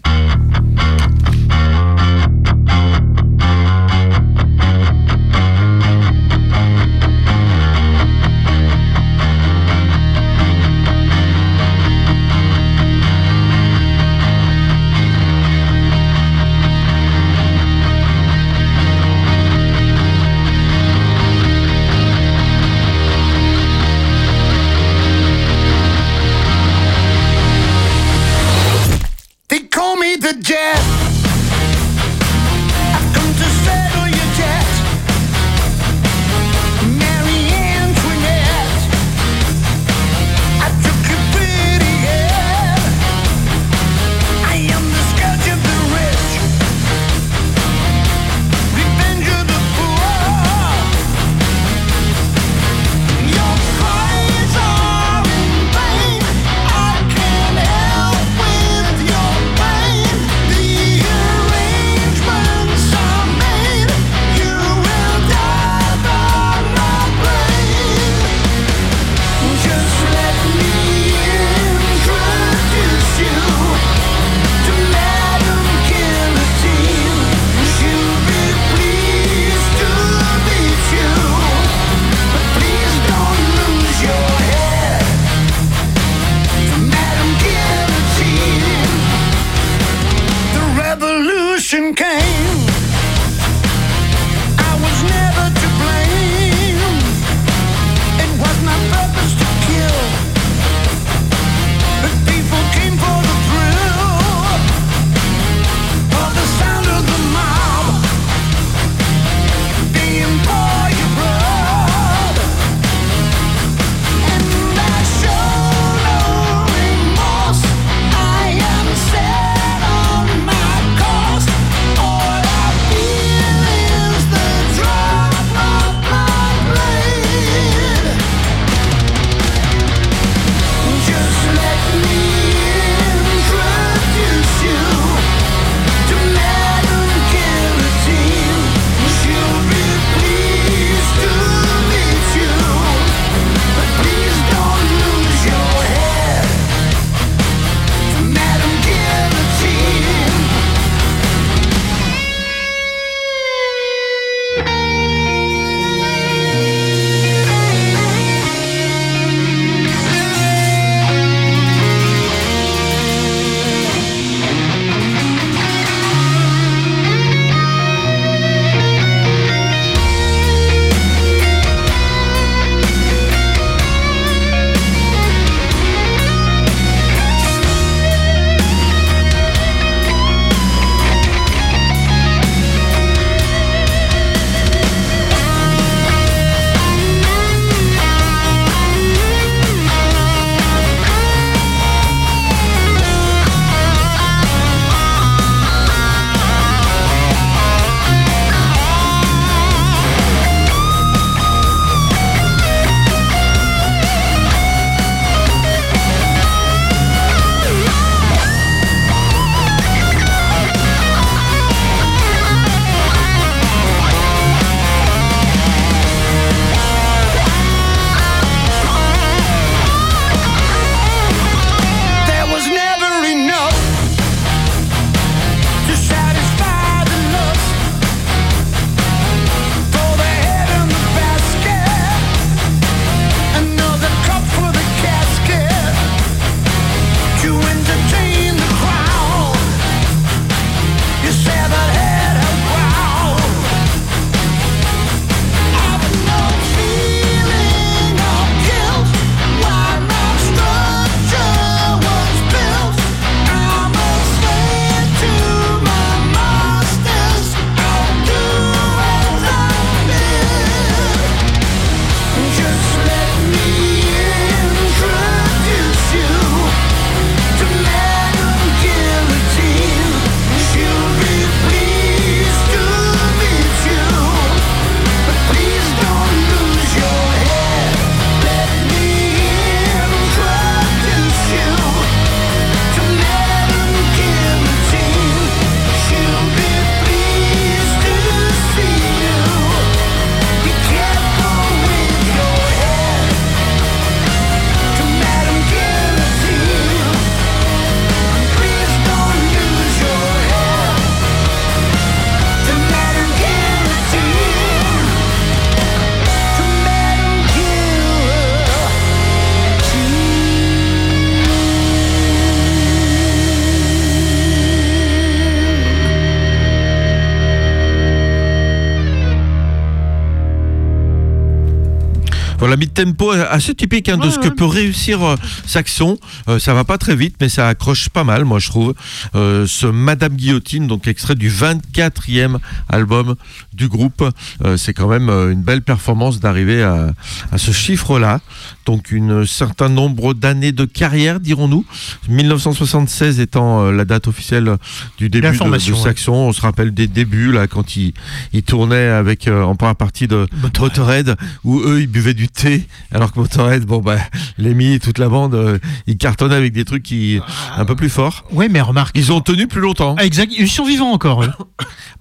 Mid-tempo 323.05 323.31
assez 323.31 323.75
typique 323.75 324.09
hein, 324.09 324.17
de 324.17 324.23
Ouais, 324.27 324.31
ce 324.31 324.39
que 324.39 324.45
ouais. 324.49 324.51
peut 324.55 324.65
réussir 324.67 325.23
euh, 325.23 325.37
Saxon. 325.67 326.19
Euh, 326.49 326.59
ça 326.59 326.75
va 326.75 326.85
pas 326.85 326.99
très 326.99 327.17
vite, 327.17 327.37
mais 327.41 327.49
ça 327.49 327.69
accroche 327.69 328.09
pas 328.09 328.25
mal, 328.25 328.45
moi 328.45 328.59
je 328.59 328.69
trouve. 328.69 328.95
Euh, 329.35 329.67
ce 329.67 329.87
Madame 329.87 330.35
Guillotine, 330.35 330.87
donc 330.87 331.07
extrait 331.07 331.35
du 331.35 331.51
24e 331.51 332.59
album 332.89 333.35
du 333.75 333.89
groupe, 333.89 334.25
euh, 334.65 334.77
c'est 334.77 334.93
quand 334.95 335.09
même 335.09 335.29
une 335.29 335.63
belle 335.63 335.83
performance 335.83 336.41
d'arriver 336.41 336.83
à, 336.83 337.13
à 337.51 337.59
ce 337.59 337.71
chiffre-là. 337.73 338.41
Donc 338.87 339.13
un 339.13 339.47
certain 339.47 339.89
nombre 339.89 340.35
d'années 340.35 340.73
de 340.73 340.85
carrière, 340.85 341.41
dirons-nous. 341.41 341.85
1976 342.29 343.41
étant 343.41 343.91
la 343.91 344.05
date 344.05 344.27
officielle 344.29 344.77
du 345.19 345.29
début 345.29 345.47
de, 345.49 345.53
de 345.59 345.71
ouais. 345.71 345.79
Saxon. 346.03 346.33
On 346.33 346.53
se 346.53 346.61
rappelle 346.61 346.93
des 346.93 347.07
débuts 347.07 347.53
là 347.53 347.67
quand 347.67 347.97
il, 347.97 348.13
il 348.53 348.63
tournait 348.63 349.07
avec 349.09 349.49
euh, 349.49 349.63
en 349.63 349.75
première 349.77 349.97
partie 349.97 350.27
de 350.29 350.47
Motorhead 350.63 351.37
où 351.65 351.81
eux 351.81 352.01
ils 352.01 352.07
buvaient 352.07 352.35
du 352.35 352.49
thé 352.49 352.87
alors 353.13 353.33
que 353.33 353.39
Motorhead 353.41 353.85
bon 353.85 353.99
bah 354.01 354.17
Lemmy 354.59 354.99
toute 355.01 355.19
la 355.19 355.29
bande 355.29 355.55
euh, 355.55 355.79
ils 356.07 356.17
cartonnaient 356.17 356.55
avec 356.55 356.73
des 356.73 356.85
trucs 356.85 357.03
qui 357.03 357.41
un 357.77 357.85
peu 357.85 357.97
plus 357.97 358.09
forts. 358.11 358.45
Ouais, 358.53 358.69
mais 358.69 358.81
remarque. 358.81 359.17
Ils 359.19 359.33
ont 359.33 359.41
tenu 359.41 359.67
plus 359.67 359.81
longtemps. 359.81 360.15
Ah, 360.19 360.25
exact, 360.25 360.53
ils 360.57 360.69
sont 360.69 360.85
vivants 360.85 361.13
encore. 361.13 361.45
eux. 361.45 361.51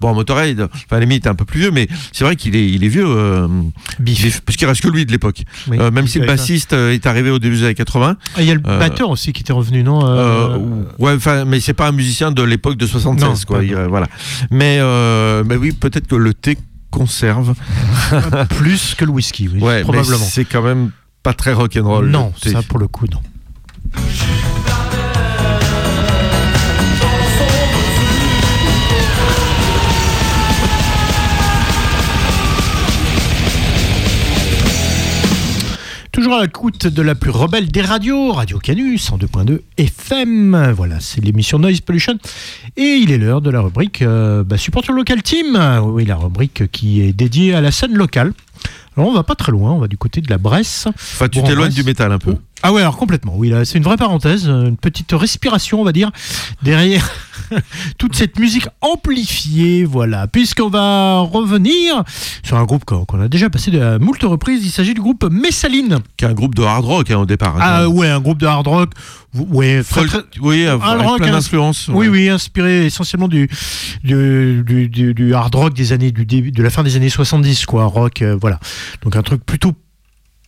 Bon 0.00 0.14
Motorhead, 0.14 0.66
enfin 0.74 0.98
Lemmy 0.98 1.14
était 1.16 1.28
un 1.28 1.36
peu 1.36 1.44
plus 1.44 1.60
vieux 1.60 1.70
mais 1.70 1.86
c'est 2.10 2.24
vrai 2.24 2.34
qu'il 2.34 2.56
est 2.56 2.68
il 2.68 2.82
est 2.82 2.88
vieux 2.88 3.06
euh, 3.06 3.46
Biff. 4.00 4.40
parce 4.40 4.56
qu'il 4.56 4.66
reste 4.66 4.80
que 4.82 4.88
lui 4.88 5.06
de 5.06 5.12
l'époque. 5.12 5.44
Oui. 5.68 5.76
Euh, 5.78 5.92
même 5.92 6.08
si 6.08 6.18
le 6.18 6.26
bassiste 6.26 6.72
euh, 6.72 6.92
est 6.92 7.06
arrivé 7.06 7.30
au 7.30 7.38
début 7.38 7.56
des 7.56 7.64
années 7.64 7.74
80. 7.76 8.16
Ah, 8.34 8.42
Il 8.42 8.46
y 8.48 8.50
a 8.50 8.54
le 8.54 8.60
batteur 8.60 9.10
aussi 9.10 9.32
qui 9.32 9.42
était 9.42 9.52
revenu, 9.52 9.84
non 9.84 10.00
ouais, 10.98 11.14
enfin, 11.14 11.44
mais 11.44 11.60
c'est 11.60 11.72
pas 11.74 11.86
un 11.88 11.92
musicien 11.92 12.32
de 12.32 12.42
l'époque 12.42 12.76
de 12.76 12.86
76, 12.86 13.28
Non, 13.28 13.34
quoi. 13.46 13.62
il- 13.64 13.74
voilà. 13.88 14.08
Mais, 14.50 14.80
mais 15.44 15.56
oui, 15.56 15.72
peut-être 15.72 16.06
que 16.08 16.16
le 16.16 16.34
thé 16.34 16.58
conserve. 16.92 17.54
Plus 18.50 18.94
que 18.94 19.04
le 19.04 19.10
whisky, 19.10 19.48
oui, 19.48 19.60
Ouais, 19.60 19.82
probablement. 19.82 20.16
c'est 20.24 20.44
quand 20.44 20.62
même 20.62 20.92
pas 21.24 21.34
très 21.34 21.52
rock'n'roll. 21.52 22.08
Non, 22.08 22.32
ça 22.40 22.62
pour 22.62 22.78
le 22.78 22.86
coup, 22.86 23.06
non. 23.10 23.20
Toujours 36.22 36.38
à 36.38 36.42
l'écoute 36.42 36.86
de 36.86 37.02
la 37.02 37.16
plus 37.16 37.32
rebelle 37.32 37.68
des 37.68 37.82
radios, 37.82 38.30
Radio 38.30 38.60
Canus, 38.60 39.10
102.2 39.10 39.58
FM. 39.76 40.70
Voilà, 40.70 41.00
c'est 41.00 41.20
l'émission 41.20 41.58
Noise 41.58 41.80
Pollution. 41.80 42.16
Et 42.76 43.00
il 43.02 43.10
est 43.10 43.18
l'heure 43.18 43.40
de 43.40 43.50
la 43.50 43.60
rubrique 43.60 44.02
euh, 44.02 44.44
bah, 44.44 44.56
Supporter 44.56 44.92
Local 44.92 45.20
Team. 45.24 45.60
Oui, 45.82 46.04
la 46.04 46.14
rubrique 46.14 46.70
qui 46.70 47.02
est 47.02 47.12
dédiée 47.12 47.54
à 47.54 47.60
la 47.60 47.72
scène 47.72 47.94
locale. 47.94 48.34
Alors, 48.96 49.10
on 49.10 49.12
va 49.12 49.24
pas 49.24 49.34
très 49.34 49.50
loin, 49.50 49.72
on 49.72 49.80
va 49.80 49.88
du 49.88 49.96
côté 49.96 50.20
de 50.20 50.30
la 50.30 50.38
Bresse. 50.38 50.86
Enfin, 50.94 51.28
tu 51.28 51.42
t'éloignes 51.42 51.72
du 51.72 51.82
métal 51.82 52.12
un 52.12 52.18
peu. 52.18 52.36
Ah 52.62 52.72
ouais, 52.72 52.82
alors 52.82 52.96
complètement. 52.96 53.32
Oui, 53.34 53.48
là, 53.48 53.64
c'est 53.64 53.78
une 53.78 53.84
vraie 53.84 53.96
parenthèse, 53.96 54.46
une 54.46 54.76
petite 54.76 55.10
respiration, 55.10 55.80
on 55.80 55.84
va 55.84 55.90
dire, 55.90 56.12
derrière 56.62 57.10
toute 57.98 58.14
cette 58.16 58.38
musique 58.38 58.66
amplifiée, 58.80 59.84
voilà. 59.84 60.26
Puisqu'on 60.26 60.68
va 60.68 61.20
revenir 61.20 62.02
sur 62.42 62.56
un 62.56 62.64
groupe 62.64 62.84
qu'on 62.84 63.20
a 63.20 63.28
déjà 63.28 63.50
passé 63.50 63.70
de 63.70 63.80
à 63.80 63.98
moult 63.98 64.22
reprises. 64.22 64.64
Il 64.64 64.70
s'agit 64.70 64.94
du 64.94 65.00
groupe 65.00 65.24
Messaline. 65.30 65.98
Qui 66.16 66.24
est 66.24 66.28
un 66.28 66.32
groupe 66.34 66.54
de 66.54 66.62
hard 66.62 66.84
rock 66.84 67.10
hein, 67.10 67.18
au 67.18 67.26
départ. 67.26 67.56
hein, 67.56 67.60
Ah 67.62 67.88
ouais, 67.88 68.08
un 68.08 68.20
groupe 68.20 68.38
de 68.38 68.46
hard 68.46 68.66
rock. 68.66 68.90
Ouais, 69.34 69.82
très, 69.82 70.04
très- 70.04 70.18
oui, 70.42 70.66
avec 70.66 70.82
rock, 70.82 71.18
plein 71.18 71.28
hein. 71.28 71.32
d'influences. 71.32 71.88
Oui, 71.88 72.06
ouais. 72.06 72.08
oui, 72.08 72.28
inspiré 72.28 72.84
essentiellement 72.86 73.28
du, 73.28 73.48
du, 74.04 74.62
du, 74.66 74.88
du- 74.88 75.14
du 75.14 75.34
hard 75.34 75.54
rock 75.54 75.72
des 75.74 75.92
années, 75.92 76.10
du 76.12 76.26
début, 76.26 76.52
de 76.52 76.62
la 76.62 76.68
fin 76.70 76.82
des 76.82 76.96
années 76.96 77.08
70, 77.08 77.64
quoi, 77.66 77.84
rock, 77.86 78.20
euh, 78.22 78.36
voilà. 78.40 78.58
Donc 79.02 79.16
un 79.16 79.22
truc 79.22 79.44
plutôt 79.44 79.72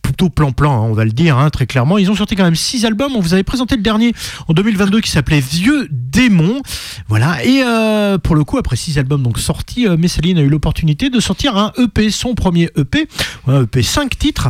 plutôt 0.05 0.29
plan-plan, 0.29 0.71
hein, 0.83 0.87
on 0.89 0.93
va 0.93 1.03
le 1.05 1.11
dire 1.11 1.37
hein, 1.37 1.49
très 1.49 1.65
clairement. 1.65 1.97
Ils 1.97 2.09
ont 2.11 2.15
sorti 2.15 2.35
quand 2.35 2.43
même 2.43 2.55
six 2.55 2.85
albums. 2.85 3.13
On 3.15 3.19
vous 3.21 3.33
avait 3.33 3.43
présenté 3.43 3.75
le 3.75 3.81
dernier 3.81 4.13
en 4.47 4.53
2022 4.53 5.01
qui 5.01 5.09
s'appelait 5.11 5.39
Vieux 5.39 5.87
démon. 5.91 6.61
Voilà. 7.07 7.43
Et 7.43 7.63
euh, 7.65 8.17
pour 8.17 8.35
le 8.35 8.43
coup, 8.43 8.57
après 8.57 8.75
six 8.75 8.97
albums 8.97 9.23
donc 9.23 9.39
sortis, 9.39 9.87
euh, 9.87 9.97
Messaline 9.97 10.37
a 10.37 10.41
eu 10.41 10.49
l'opportunité 10.49 11.09
de 11.09 11.19
sortir 11.19 11.57
un 11.57 11.71
EP, 11.77 12.09
son 12.11 12.35
premier 12.35 12.69
EP, 12.77 13.07
un 13.47 13.63
EP 13.63 13.81
5 13.81 14.17
titres, 14.17 14.49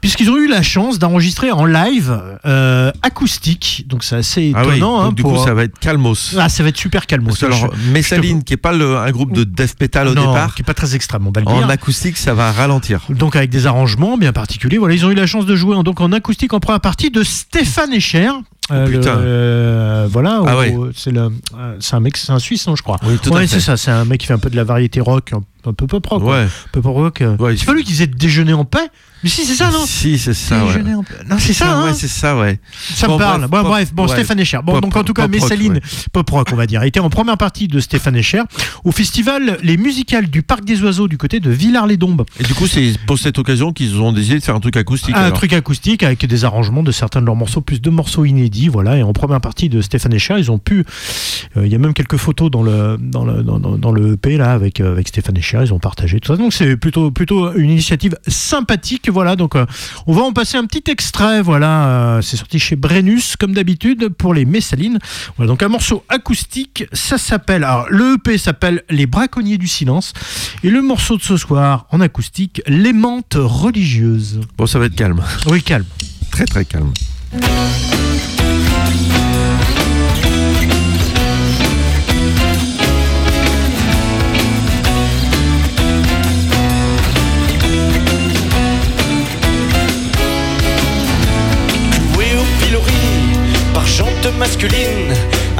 puisqu'ils 0.00 0.30
ont 0.30 0.36
eu 0.36 0.48
la 0.48 0.62
chance 0.62 0.98
d'enregistrer 0.98 1.50
en 1.50 1.64
live 1.64 2.18
euh, 2.46 2.92
acoustique. 3.02 3.84
Donc 3.88 4.04
c'est 4.04 4.16
assez 4.16 4.52
Ah 4.54 4.62
oui, 4.66 4.76
étonnant. 4.76 4.98
donc 5.02 5.10
hein, 5.10 5.12
du 5.14 5.22
pour- 5.22 5.34
coup, 5.38 5.44
ça 5.44 5.54
va 5.54 5.64
être 5.64 5.78
calmos. 5.78 6.36
ah, 6.38 6.48
ça 6.48 6.62
va 6.62 6.68
être 6.68 6.76
super. 6.78 7.06
Parce 7.06 7.38
que 7.38 7.46
alors, 7.46 7.72
Messaline, 7.92 8.42
qui 8.44 8.54
est 8.54 8.56
pas 8.58 8.72
le- 8.72 8.96
un 8.96 9.10
groupe 9.10 9.32
de 9.32 9.44
death 9.44 9.74
metal 9.80 10.08
au 10.08 10.14
non, 10.14 10.28
départ, 10.32 10.54
qui 10.54 10.62
est 10.62 10.64
pas 10.64 10.74
très 10.74 10.94
extrême, 10.94 11.26
on 11.26 11.30
va 11.32 11.40
le 11.40 11.48
en 11.48 11.68
acoustique, 11.68 12.16
ça 12.16 12.32
va 12.34 12.52
ralentir. 12.52 13.02
Donc 13.10 13.36
avec 13.36 13.50
des 13.50 13.66
arrangements 13.66 14.16
bien 14.16 14.32
particuliers. 14.32 14.78
Voilà, 14.78 14.91
ils 14.92 15.04
ont 15.06 15.10
eu 15.10 15.14
la 15.14 15.26
chance 15.26 15.46
de 15.46 15.56
jouer 15.56 15.74
en, 15.76 15.82
donc 15.82 16.00
en 16.00 16.12
acoustique 16.12 16.52
en 16.52 16.60
première 16.60 16.80
partie 16.80 17.10
de 17.10 17.22
Stéphane 17.22 17.92
Escher. 17.92 18.30
Euh, 18.70 18.86
le- 18.86 18.98
putain. 19.00 19.18
euh, 19.18 20.06
voilà, 20.10 20.40
Ah 20.46 20.56
ouais. 20.56 20.72
c'est 20.94 21.12
un 21.94 22.00
mec, 22.00 22.16
c'est 22.16 22.30
un 22.32 22.38
Suisse, 22.38 22.66
non, 22.68 22.76
je 22.76 22.82
crois. 22.82 22.98
Oui, 23.04 23.18
tout 23.22 23.30
à 23.30 23.36
ouais, 23.36 23.40
fait. 23.42 23.54
c'est 23.54 23.60
ça. 23.60 23.76
C'est 23.76 23.90
un 23.90 24.04
mec 24.04 24.20
qui 24.20 24.26
fait 24.26 24.32
un 24.34 24.38
peu 24.38 24.50
de 24.50 24.56
la 24.56 24.64
variété 24.64 25.00
rock, 25.00 25.32
un, 25.32 25.42
un 25.64 25.72
peu 25.72 25.86
pop 25.86 26.04
rock. 26.06 26.22
Ouais. 26.24 26.46
Pop 26.72 26.84
rock. 26.86 27.22
Ouais, 27.38 27.56
c'est 27.56 27.64
pas 27.66 27.74
lui 27.74 27.84
qui 27.84 27.92
faisait 27.92 28.06
déjeuner 28.06 28.52
en 28.52 28.64
paix. 28.64 28.88
Mais 29.22 29.30
si, 29.30 29.44
c'est 29.44 29.54
ça, 29.54 29.70
non? 29.70 29.84
Si, 29.86 30.18
c'est 30.18 30.34
ça, 30.34 30.58
ouais. 30.58 30.66
Déjeuner 30.66 30.94
en 30.94 31.04
paix. 31.04 31.14
Non, 31.30 31.36
c'est 31.38 31.52
ça. 31.52 31.76
Hein 31.78 31.84
ouais, 31.86 31.94
c'est 31.94 32.08
ça, 32.08 32.36
ouais. 32.36 32.58
ça 32.94 33.06
me 33.06 33.16
parle. 33.16 33.46
bref, 33.46 33.62
bon, 33.62 33.68
bref, 33.68 33.94
bon. 33.94 34.08
Stéphane 34.08 34.40
Escher. 34.40 34.58
Bon, 34.64 34.72
Pop- 34.72 34.82
donc 34.82 34.96
en 34.96 35.04
tout 35.04 35.12
cas, 35.12 35.28
Messaline, 35.28 35.78
pop 36.12 36.28
rock, 36.28 36.48
on 36.52 36.56
va 36.56 36.66
dire, 36.66 36.82
était 36.82 36.98
en 36.98 37.08
première 37.08 37.36
partie 37.38 37.68
de 37.68 37.78
Stéphane 37.78 38.16
Escher 38.16 38.42
au 38.82 38.90
festival 38.90 39.58
Les 39.62 39.76
Musicales 39.76 40.28
du 40.28 40.42
Parc 40.42 40.64
des 40.64 40.82
Oiseaux 40.82 41.06
du 41.06 41.18
côté 41.18 41.38
de 41.38 41.50
Villars-les-Dombes. 41.50 42.24
Et 42.40 42.42
du 42.42 42.54
coup, 42.54 42.66
c'est 42.66 42.98
pour 43.06 43.16
cette 43.16 43.38
occasion 43.38 43.72
qu'ils 43.72 44.00
ont 44.00 44.12
décidé 44.12 44.40
de 44.40 44.42
faire 44.42 44.56
un 44.56 44.60
truc 44.60 44.76
acoustique. 44.76 45.14
Un 45.14 45.20
alors. 45.26 45.38
truc 45.38 45.52
acoustique 45.52 46.02
avec 46.02 46.26
des 46.26 46.44
arrangements 46.44 46.82
de 46.82 46.90
certains 46.90 47.20
de 47.20 47.26
leurs 47.26 47.36
morceaux, 47.36 47.60
plus 47.60 47.80
de 47.80 47.90
morceaux 47.90 48.24
inédits, 48.24 48.66
voilà. 48.66 48.96
Et 48.96 49.04
en 49.04 49.12
première 49.12 49.40
partie 49.40 49.68
de 49.68 49.80
Stéphane 49.82 50.14
Escher, 50.14 50.34
ils 50.38 50.50
ont 50.50 50.58
pu. 50.58 50.84
euh, 51.56 51.64
Il 51.64 51.70
y 51.70 51.76
a 51.76 51.78
même 51.78 51.94
quelques 51.94 52.16
photos 52.16 52.50
dans 52.50 52.64
le 52.64 52.96
dans 53.00 53.24
le 53.24 53.44
dans, 53.44 53.60
dans- 53.60 53.78
dans 53.78 53.92
le 53.92 54.14
EP 54.14 54.36
là 54.36 54.52
avec 54.52 54.80
euh, 54.80 54.90
avec 54.90 55.06
Stéphane 55.06 55.36
Escher. 55.36 55.51
Ils 55.60 55.72
ont 55.72 55.78
partagé 55.78 56.20
tout 56.20 56.32
ça. 56.32 56.36
Donc 56.36 56.52
c'est 56.52 56.76
plutôt 56.76 57.10
plutôt 57.10 57.52
une 57.54 57.70
initiative 57.70 58.16
sympathique, 58.26 59.08
voilà. 59.10 59.36
Donc 59.36 59.56
euh, 59.56 59.66
on 60.06 60.12
va 60.12 60.22
en 60.22 60.32
passer 60.32 60.56
un 60.56 60.64
petit 60.66 60.90
extrait, 60.90 61.42
voilà. 61.42 61.86
euh, 61.86 62.22
c'est 62.22 62.36
sorti 62.36 62.58
chez 62.58 62.76
Brennus 62.76 63.36
comme 63.36 63.52
d'habitude 63.52 64.08
pour 64.08 64.34
les 64.34 64.44
Messalines. 64.44 64.98
Voilà. 65.36 65.48
Donc 65.50 65.62
un 65.62 65.68
morceau 65.68 66.04
acoustique, 66.08 66.84
ça 66.92 67.18
s'appelle. 67.18 67.64
Alors 67.64 67.86
le 67.90 68.14
EP 68.14 68.38
s'appelle 68.38 68.82
Les 68.88 69.06
Braconniers 69.06 69.58
du 69.58 69.68
silence 69.68 70.12
et 70.62 70.70
le 70.70 70.82
morceau 70.82 71.16
de 71.16 71.22
ce 71.22 71.36
soir 71.36 71.86
en 71.90 72.00
acoustique, 72.00 72.62
L'aimante 72.66 73.36
religieuse. 73.38 74.40
Bon, 74.56 74.66
ça 74.66 74.78
va 74.78 74.86
être 74.86 74.94
calme. 74.94 75.22
Oui, 75.46 75.62
calme. 75.62 75.84
Très, 76.30 76.44
très 76.44 76.64
calme. 76.64 76.92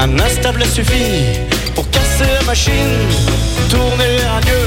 Un 0.03 0.19
instable 0.19 0.65
suffit 0.65 1.39
pour 1.75 1.89
casser 1.89 2.29
la 2.37 2.45
machine, 2.45 2.73
tourner 3.69 4.17
un 4.35 4.41
dieu, 4.41 4.63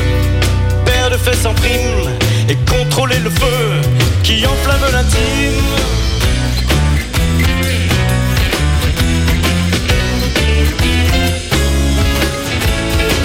paire 0.87 1.11
de 1.11 1.19
fesses 1.19 1.45
en 1.45 1.53
prime, 1.53 2.09
et 2.49 2.57
contrôler 2.71 3.19
le 3.19 3.29
feu 3.29 3.81
qui 4.23 4.47
enflamme 4.47 4.87
l'intime. 4.93 5.63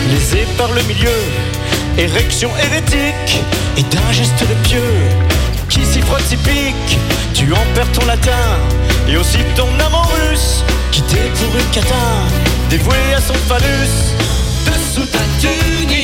Lésé 0.09 0.45
par 0.57 0.71
le 0.73 0.81
milieu, 0.83 1.19
érection 1.97 2.49
hérétique, 2.57 3.39
et 3.77 3.83
d'un 3.83 4.11
geste 4.11 4.41
de 4.41 4.67
pieux, 4.67 4.97
qui 5.69 5.85
s'y 5.85 6.01
frotte, 6.01 6.25
s'y 6.27 6.35
pique, 6.35 6.99
tu 7.33 7.53
en 7.53 7.65
perds 7.73 7.91
ton 7.93 8.05
latin, 8.05 8.59
et 9.07 9.15
aussi 9.15 9.39
ton 9.55 9.69
amant 9.79 10.07
russe, 10.19 10.65
quitté 11.07 11.31
pour 11.39 11.71
catin, 11.71 12.27
dévoué 12.69 13.13
à 13.15 13.21
son 13.21 13.33
phallus. 13.33 14.15
Dessous 14.65 15.05
ta 15.05 15.19
tunique, 15.39 16.00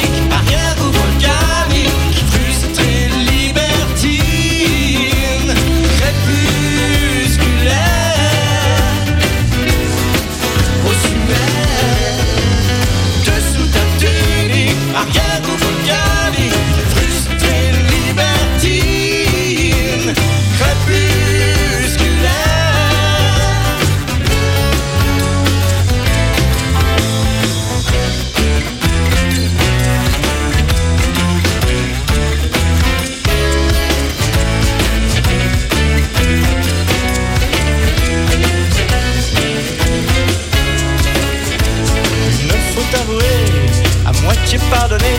pardonné, 44.69 45.15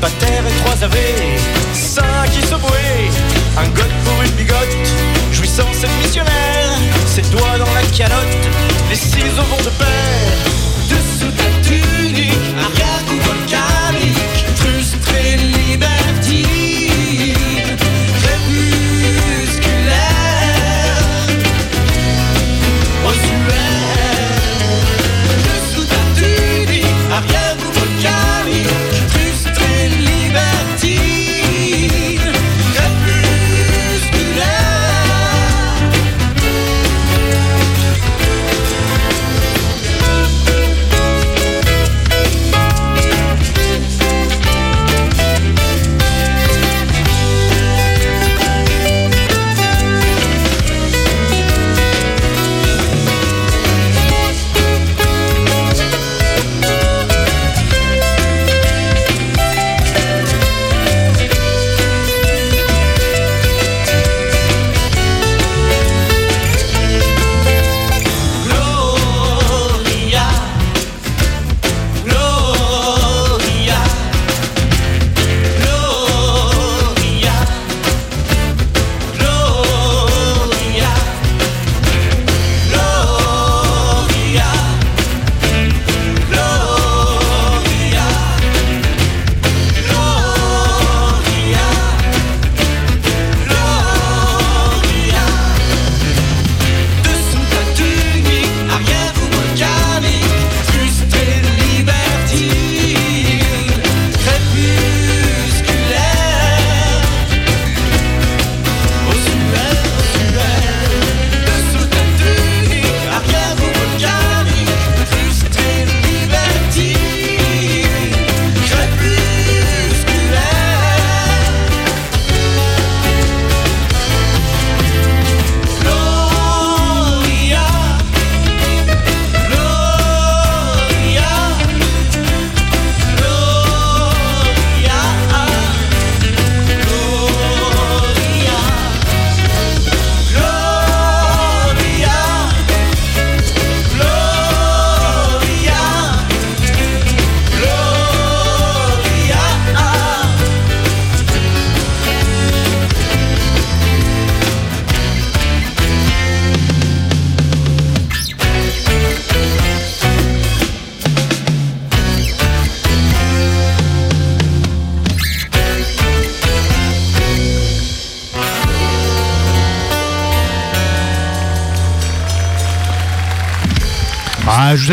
Pater 0.00 0.42
et 0.46 0.64
trois 0.64 0.82
AV, 0.82 0.96
ça 1.72 2.02
qui 2.32 2.40
se 2.42 2.54
bouait, 2.54 3.10
un 3.56 3.68
goth 3.68 3.92
pour 4.04 4.22
une 4.22 4.30
bigote, 4.32 4.76
jouissance 5.30 5.84
et 5.84 6.02
missionnaire, 6.02 6.70
ses 7.06 7.22
doigts 7.22 7.58
dans 7.58 7.72
la 7.72 7.82
calotte, 7.96 8.48
les 8.90 8.96
ciseaux 8.96 9.42
vont 9.50 9.62
de 9.62 9.70
pair. 9.70 10.41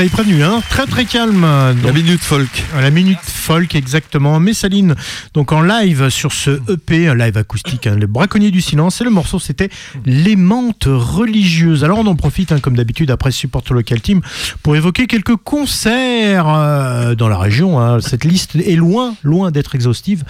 Vous 0.04 0.10
prévenu, 0.10 0.43
hein. 0.43 0.62
Très 0.70 0.86
très 0.86 1.06
calme. 1.06 1.41
La 1.41 1.74
Donc, 1.74 1.93
minute 1.93 2.22
folk. 2.24 2.64
à 2.78 2.82
la 2.82 2.89
minute 2.89 3.20
folk, 3.50 3.74
exactement. 3.74 4.39
Messaline, 4.39 4.93
donc 5.34 5.52
en 5.52 5.64
live 5.64 6.10
sur 6.10 6.32
ce 6.34 6.60
EP, 6.72 7.08
un 7.08 7.16
live 7.16 7.36
acoustique, 7.36 7.88
hein, 7.88 7.95
Le 8.00 8.06
Braconnier 8.06 8.52
du 8.52 8.62
Silence. 8.62 9.02
Et 9.02 9.04
le 9.04 9.10
morceau, 9.10 9.39
c'était 9.39 9.70
Les 10.06 10.36
Mantes 10.36 10.86
Religieuses. 10.88 11.84
Alors, 11.84 11.97
on 11.97 12.06
en 12.06 12.16
profite, 12.16 12.52
hein, 12.52 12.60
comme 12.60 12.76
d'habitude, 12.78 13.10
après 13.10 13.32
Support 13.32 13.64
Local 13.72 14.02
Team, 14.02 14.22
pour 14.62 14.76
évoquer 14.76 15.08
quelques 15.08 15.36
concerts 15.36 16.45
euh, 16.47 17.16
dans 17.16 17.28
la 17.28 17.39
région. 17.39 17.80
hein. 17.82 18.00
Cette 18.02 18.24
liste 18.24 18.56
est 18.56 18.76
loin, 18.76 19.16
loin 19.24 19.50
d'être 19.50 19.74
exhaustive, 19.74 20.24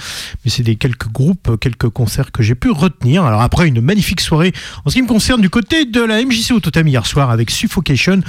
mais 0.45 0.49
c'est 0.51 0.63
des 0.63 0.77
quelques 0.77 1.09
groupes, 1.09 1.59
quelques 1.59 1.89
concerts 1.89 2.31
que 2.31 2.41
j'ai 2.41 2.55
pu 2.55 2.71
retenir. 2.71 3.25
Alors, 3.25 3.41
après, 3.41 3.67
une 3.67 3.81
magnifique 3.81 4.21
soirée 4.21 4.53
en 4.85 4.89
ce 4.89 4.95
qui 4.95 5.01
me 5.01 5.07
concerne 5.09 5.41
du 5.41 5.49
côté 5.49 5.83
de 5.83 5.99
la 6.01 6.23
MJC 6.23 6.51
au 6.53 6.61
Totem 6.61 6.87
hier 6.87 7.05
soir 7.05 7.31
avec 7.31 7.51
Suffocation, 7.51 8.21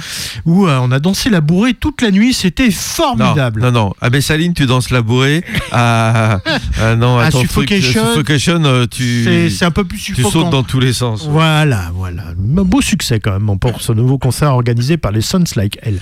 où 0.45 0.67
euh, 0.67 0.77
on 0.81 0.91
a 0.91 0.99
dansé 0.99 1.29
la 1.29 1.39
bourrée 1.39 1.75
toute 1.75 2.01
la 2.01 2.11
nuit. 2.11 2.33
C'était 2.33 2.65
Non, 2.67 2.71
formidable. 2.71 3.61
non, 3.61 3.71
non. 3.71 3.93
À 4.01 4.09
Messaline, 4.09 4.53
tu 4.53 4.65
danses 4.65 4.80
la 4.89 5.01
bourrée. 5.01 5.43
À, 5.71 6.39
à- 6.81 6.95
non, 6.95 7.17
à 7.19 7.25
À 7.25 7.31
ton 7.31 7.39
truc, 7.43 7.69
Suffocation, 7.69 8.05
Suffocation, 8.13 8.63
euh, 8.65 8.85
tu, 8.89 9.49
C'est 9.49 9.65
un 9.65 9.71
peu 9.71 9.83
plus 9.83 9.99
tu 9.99 10.15
sautes 10.23 10.49
dans 10.49 10.63
tous 10.63 10.79
les 10.79 10.93
sens. 10.93 11.27
Voilà, 11.29 11.91
voilà. 11.93 12.23
Un 12.57 12.63
beau 12.63 12.81
succès 12.81 13.19
quand 13.19 13.31
même 13.39 13.59
pour 13.59 13.81
ce 13.81 13.91
nouveau 13.93 14.17
concert 14.17 14.51
organisé 14.53 14.97
par 14.97 15.11
les 15.11 15.21
Sons 15.21 15.43
Like 15.55 15.77
Hell. 15.83 15.99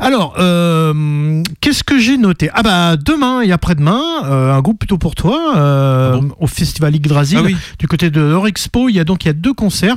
Alors, 0.00 0.34
euh, 0.38 1.42
qu'est-ce 1.60 1.82
que 1.84 1.98
j'ai 1.98 2.16
noté? 2.18 2.50
Ah 2.54 2.62
bah 2.62 2.96
demain 2.96 3.40
et 3.42 3.52
après-demain, 3.52 4.00
euh, 4.24 4.52
un 4.54 4.60
groupe 4.60 4.78
plutôt 4.80 4.98
pour 4.98 5.14
toi, 5.14 5.54
euh, 5.56 6.12
Ah 6.14 6.18
bon? 6.18 6.30
au 6.38 6.46
Festival 6.46 6.94
Yggdrasil, 6.94 7.38
Ah 7.40 7.44
oui. 7.44 7.56
du 7.78 7.86
côté 7.88 8.10
de 8.10 8.20
Eurexpo, 8.20 8.88
il 8.88 8.96
y 8.96 9.00
a 9.00 9.04
donc 9.04 9.24
il 9.24 9.28
y 9.28 9.30
a 9.30 9.34
deux 9.34 9.54
concerts. 9.54 9.96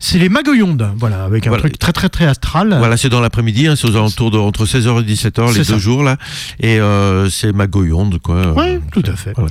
C'est 0.00 0.18
les 0.18 0.28
Magoyondes, 0.28 0.90
voilà, 0.96 1.24
avec 1.24 1.46
un 1.46 1.50
Voilà. 1.50 1.62
truc 1.62 1.78
très 1.78 1.92
très 1.92 2.08
très 2.08 2.26
astral. 2.26 2.74
Voilà, 2.78 2.96
c'est 2.96 3.08
dans 3.08 3.20
l'après-midi, 3.20 3.66
hein, 3.66 3.74
c'est 3.76 3.88
aux 3.88 3.96
alentours 3.96 4.30
de 4.30 4.38
entre 4.38 4.64
16h 4.64 5.00
et 5.00 5.04
17h, 5.04 5.48
C'est 5.52 5.58
les 5.58 5.64
ça. 5.64 5.72
deux 5.74 5.78
jours 5.78 6.02
là. 6.02 6.16
Et 6.60 6.78
euh, 6.80 7.28
c'est 7.30 7.52
Magoyonde, 7.72 8.18
quoi. 8.18 8.54
Oui, 8.56 8.78
tout 8.92 9.02
à 9.06 9.14
fait. 9.14 9.32
voilà. 9.36 9.50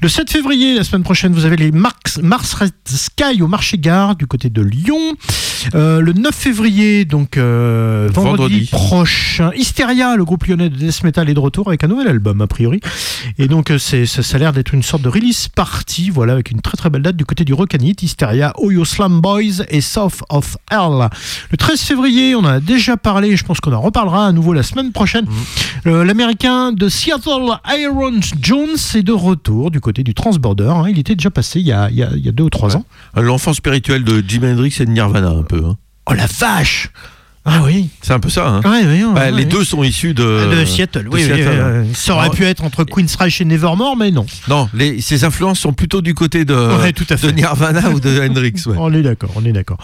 Le 0.00 0.08
7 0.08 0.30
février, 0.30 0.76
la 0.76 0.84
semaine 0.84 1.02
prochaine, 1.02 1.32
vous 1.32 1.44
avez 1.44 1.56
les 1.56 1.72
Mars, 1.72 2.20
Mars 2.22 2.54
Red 2.54 2.70
Sky 2.84 3.42
au 3.42 3.48
marché 3.48 3.78
gare 3.78 4.14
du 4.14 4.26
côté 4.28 4.48
de 4.48 4.62
Lyon. 4.62 4.96
Euh, 5.74 6.00
le 6.00 6.12
9 6.12 6.32
février, 6.32 7.04
donc 7.04 7.36
euh, 7.36 8.08
vendredi, 8.12 8.66
Vendredi. 8.66 8.68
prochain, 8.70 9.50
Hysteria, 9.56 10.14
le 10.14 10.24
groupe 10.24 10.44
lyonnais 10.46 10.68
de 10.70 10.76
death 10.76 11.02
metal, 11.02 11.28
est 11.28 11.34
de 11.34 11.40
retour 11.40 11.66
avec 11.66 11.82
un 11.82 11.88
nouvel 11.88 12.06
album 12.06 12.40
a 12.40 12.46
priori. 12.46 12.80
Et 13.38 13.48
donc 13.48 13.72
euh, 13.72 13.78
c'est 13.78 14.06
ça, 14.06 14.22
ça 14.22 14.36
a 14.36 14.38
l'air 14.38 14.52
d'être 14.52 14.72
une 14.72 14.84
sorte 14.84 15.02
de 15.02 15.08
release 15.08 15.48
party, 15.48 16.10
voilà, 16.10 16.34
avec 16.34 16.52
une 16.52 16.60
très 16.60 16.76
très 16.76 16.90
belle 16.90 17.02
date 17.02 17.16
du 17.16 17.24
côté 17.24 17.44
du 17.44 17.54
Rocanite, 17.54 18.02
Hysteria, 18.04 18.52
Oyo 18.58 18.84
Slam 18.84 19.20
Boys 19.20 19.64
et 19.68 19.80
South 19.80 20.22
of 20.28 20.56
Hell. 20.70 21.08
Le 21.50 21.56
13 21.56 21.80
février, 21.80 22.36
on 22.36 22.40
en 22.40 22.44
a 22.44 22.60
déjà 22.60 22.96
parlé, 22.96 23.36
je 23.36 23.44
pense 23.44 23.58
qu'on 23.58 23.72
en 23.72 23.80
reparlera 23.80 24.26
à 24.28 24.32
nouveau 24.32 24.52
la 24.52 24.62
semaine 24.62 24.92
prochaine. 24.92 25.26
Euh, 25.88 26.04
L'américain 26.04 26.70
de 26.72 26.88
Seattle, 26.88 27.47
Iron 27.78 28.20
Jones, 28.40 28.76
est 28.94 29.02
de 29.02 29.12
retour 29.12 29.70
du 29.70 29.80
côté 29.80 30.02
du 30.02 30.14
Transborder. 30.14 30.64
hein. 30.70 30.86
Il 30.88 30.98
était 30.98 31.14
déjà 31.14 31.30
passé 31.30 31.60
il 31.60 31.66
y 31.66 31.72
a, 31.72 31.90
il 31.90 31.96
y 31.96 32.02
a- 32.02 32.10
il 32.14 32.24
y 32.24 32.28
a 32.28 32.32
deux 32.32 32.44
ou 32.44 32.50
trois 32.50 32.76
ans. 32.76 32.84
L'enfant 33.16 33.52
spirituel 33.54 34.04
de 34.04 34.22
Jimi 34.26 34.46
Hendrix 34.48 34.74
et 34.80 34.86
de 34.86 34.90
Nirvana, 34.90 35.28
un 35.30 35.42
peu. 35.42 35.64
hein. 35.64 35.76
Oh 36.10 36.14
la 36.14 36.26
vache 36.26 36.90
Ah 37.50 37.62
oui. 37.64 37.88
C'est 38.02 38.12
un 38.12 38.20
peu 38.20 38.28
ça. 38.28 38.48
Hein. 38.48 38.60
Ouais, 38.64 39.02
Bah, 39.14 39.30
les 39.30 39.44
deux 39.44 39.64
sont 39.64 39.82
issus 39.82 40.14
de, 40.14 40.48
de 40.54 40.64
Seattle. 40.64 41.04
de 41.04 41.08
Oui, 41.08 41.22
Seattle, 41.22 41.42
euh, 41.48 41.84
ça 41.94 42.14
aurait 42.14 42.24
Alors, 42.24 42.34
pu 42.34 42.44
être 42.44 42.64
entre 42.64 42.84
Queen's 42.84 43.14
Reich 43.16 43.40
et 43.40 43.44
Nevermore, 43.44 43.96
mais 43.96 44.10
non. 44.10 44.26
Non, 44.48 44.68
les, 44.74 45.00
ces 45.00 45.24
influences 45.24 45.58
sont 45.60 45.72
plutôt 45.72 46.00
du 46.02 46.14
côté 46.14 46.44
de, 46.44 46.54
tout 46.92 47.04
à 47.10 47.14
de 47.14 47.20
fait. 47.20 47.32
Nirvana 47.32 47.90
ou 47.90 48.00
de 48.00 48.20
Hendrix. 48.20 48.54
On 48.76 48.92
est 48.92 49.02
d'accord, 49.02 49.30
on 49.36 49.44
est 49.44 49.52
d'accord. 49.52 49.78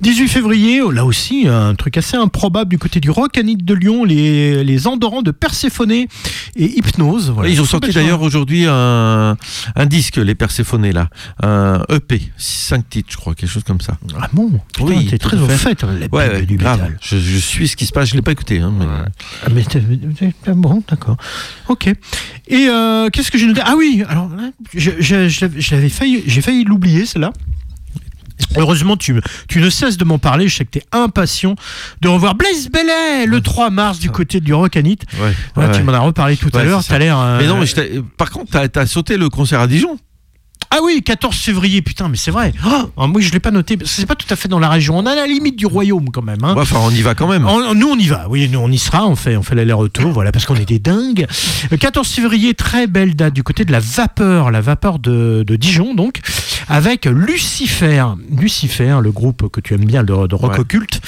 18 0.00 0.28
février, 0.28 0.80
oh, 0.82 0.90
là 0.90 1.04
aussi, 1.04 1.46
un 1.48 1.74
truc 1.74 1.96
assez 1.96 2.16
improbable 2.16 2.70
du 2.70 2.78
côté 2.78 3.00
du 3.00 3.10
Rock 3.10 3.36
Anit 3.38 3.56
de 3.56 3.74
Lyon, 3.74 4.04
les, 4.04 4.62
les 4.64 4.86
Endorants 4.86 5.22
de 5.22 5.30
Perséphone 5.30 5.90
et 5.92 6.08
Hypnose. 6.56 7.30
Voilà. 7.30 7.48
Ils 7.50 7.60
ont 7.60 7.64
sorti 7.64 7.90
d'ailleurs 7.92 8.22
aujourd'hui 8.22 8.64
un, 8.68 9.36
un 9.76 9.86
disque, 9.86 10.16
les 10.16 10.34
Perséphonés, 10.34 10.92
là. 10.92 11.08
Un 11.42 11.82
EP, 11.90 12.22
5 12.36 12.88
titres, 12.88 13.08
je 13.12 13.16
crois, 13.16 13.34
quelque 13.34 13.50
chose 13.50 13.64
comme 13.64 13.80
ça. 13.80 13.94
Ah 14.20 14.28
bon? 14.32 14.50
Putain, 14.74 14.88
Oui, 14.88 15.06
t'es 15.06 15.18
très 15.18 15.36
au 15.36 15.46
fait. 15.46 15.56
fait, 15.56 15.82
la 15.82 16.06
Ouais, 16.12 16.42
du 16.42 16.56
grave. 16.56 16.80
métal. 16.80 16.98
Je, 17.10 17.16
je 17.18 17.36
suis 17.38 17.68
ce 17.68 17.76
qui 17.76 17.86
se 17.86 17.92
passe, 17.92 18.08
je 18.10 18.14
l'ai 18.14 18.22
pas 18.22 18.32
écouté. 18.32 18.58
Hein, 18.60 18.72
mais- 18.78 18.84
Ah, 19.44 19.48
mais 19.52 19.62
t'es- 19.64 19.80
t'es- 19.80 20.52
bon, 20.52 20.82
d'accord. 20.88 21.16
Ok. 21.68 21.86
Et 21.86 22.66
euh, 22.68 23.08
qu'est-ce 23.10 23.30
que 23.30 23.38
j'ai 23.38 23.46
noté 23.46 23.62
Ah 23.64 23.74
oui, 23.76 24.04
alors 24.08 24.28
là, 24.28 24.50
je, 24.74 24.90
je- 24.98 25.28
je 25.28 25.40
l'avais- 25.42 25.60
je 25.60 25.74
l'avais 25.74 25.88
failli, 25.88 26.22
j'ai 26.26 26.42
failli 26.42 26.64
l'oublier, 26.64 27.06
celle-là. 27.06 27.32
Heureusement, 28.56 28.96
tu, 28.96 29.14
tu 29.48 29.60
ne 29.60 29.68
cesses 29.68 29.96
de 29.96 30.04
m'en 30.04 30.18
parler. 30.18 30.48
Je 30.48 30.56
sais 30.56 30.64
que 30.64 30.70
tu 30.70 30.78
es 30.78 30.84
impatient 30.92 31.56
de 32.00 32.08
revoir 32.08 32.34
Blaise 32.36 32.68
Bellet 32.70 33.26
le 33.26 33.40
3 33.40 33.70
mars 33.70 33.98
du 33.98 34.10
côté 34.10 34.40
du 34.40 34.54
Rockanit. 34.54 34.98
Ouais, 35.20 35.32
Tu 35.54 35.60
ouais. 35.60 35.82
m'en 35.82 35.92
as 35.92 35.98
reparlé 35.98 36.36
tout 36.36 36.48
à 36.54 36.62
l'heure. 36.62 36.82
Tu 36.84 36.96
l'air. 36.98 37.18
euh, 37.18 37.38
Mais 37.38 37.46
non, 37.48 37.58
mais 37.58 38.00
par 38.16 38.30
contre, 38.30 38.52
t'as 38.68 38.80
as 38.80 38.86
sauté 38.86 39.16
le 39.16 39.28
concert 39.28 39.60
à 39.60 39.66
Dijon. 39.66 39.98
Ah 40.70 40.78
oui, 40.82 41.02
14 41.02 41.34
février, 41.34 41.80
putain, 41.80 42.08
mais 42.08 42.16
c'est 42.18 42.30
vrai. 42.30 42.52
Oh, 42.66 42.90
ah, 42.98 43.06
moi, 43.06 43.20
je 43.22 43.32
l'ai 43.32 43.40
pas 43.40 43.50
noté. 43.50 43.78
C'est 43.86 44.04
pas 44.06 44.14
tout 44.14 44.26
à 44.30 44.36
fait 44.36 44.48
dans 44.48 44.58
la 44.58 44.68
région. 44.68 44.98
On 44.98 45.06
est 45.06 45.10
à 45.10 45.14
la 45.14 45.26
limite 45.26 45.56
du 45.56 45.64
royaume 45.66 46.10
quand 46.10 46.20
même. 46.22 46.44
hein. 46.44 46.54
Ouais, 46.54 46.60
Enfin, 46.62 46.78
on 46.82 46.90
y 46.90 47.00
va 47.00 47.14
quand 47.14 47.26
même. 47.26 47.46
On- 47.46 47.74
nous, 47.74 47.88
on 47.88 47.96
y 47.96 48.06
va. 48.06 48.26
Oui, 48.28 48.48
nous, 48.50 48.58
on 48.58 48.70
y 48.70 48.78
sera. 48.78 49.06
On 49.06 49.16
fait, 49.16 49.36
on 49.36 49.42
fait 49.42 49.54
l'aller-retour. 49.54 50.12
Voilà, 50.12 50.30
parce 50.30 50.44
qu'on 50.44 50.56
est 50.56 50.66
des 50.68 50.78
dingues. 50.78 51.26
Le 51.70 51.76
14 51.78 52.06
février, 52.08 52.52
très 52.54 52.86
belle 52.86 53.14
date 53.16 53.32
du 53.34 53.42
côté 53.42 53.64
de 53.64 53.72
la 53.72 53.80
vapeur, 53.80 54.50
la 54.50 54.60
vapeur 54.60 54.98
de, 54.98 55.42
de 55.46 55.56
Dijon, 55.56 55.94
donc, 55.94 56.20
avec 56.68 57.06
Lucifer. 57.06 58.04
Lucifer, 58.30 58.98
le 59.02 59.10
groupe 59.10 59.48
que 59.50 59.60
tu 59.60 59.72
aimes 59.74 59.84
bien 59.86 60.02
de, 60.04 60.26
de 60.26 60.34
rock 60.34 60.52
Ouais. 60.52 60.60
occulte. 60.60 61.00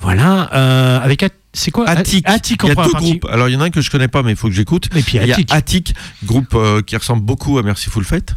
Voilà, 0.00 0.50
euh, 0.54 1.00
avec. 1.00 1.24
C'est 1.58 1.70
quoi? 1.70 1.88
Attic. 1.88 2.28
Attic 2.28 2.62
en 2.64 2.66
il 2.66 2.70
y 2.70 2.72
a 2.72 2.74
deux 2.84 2.90
partie. 2.90 3.10
groupes. 3.18 3.26
Alors, 3.32 3.48
il 3.48 3.52
y 3.54 3.56
en 3.56 3.60
a 3.60 3.64
un 3.64 3.70
que 3.70 3.80
je 3.80 3.90
connais 3.90 4.08
pas, 4.08 4.22
mais 4.22 4.32
il 4.32 4.36
faut 4.36 4.48
que 4.48 4.54
j'écoute. 4.54 4.88
Et 4.94 5.02
puis 5.02 5.18
Il 5.22 5.26
y 5.26 5.32
a 5.32 5.36
Attic. 5.50 5.94
Groupe 6.24 6.54
euh, 6.54 6.82
qui 6.82 6.96
ressemble 6.96 7.22
beaucoup 7.22 7.58
à 7.58 7.62
Merciful 7.62 8.04
Fate, 8.04 8.34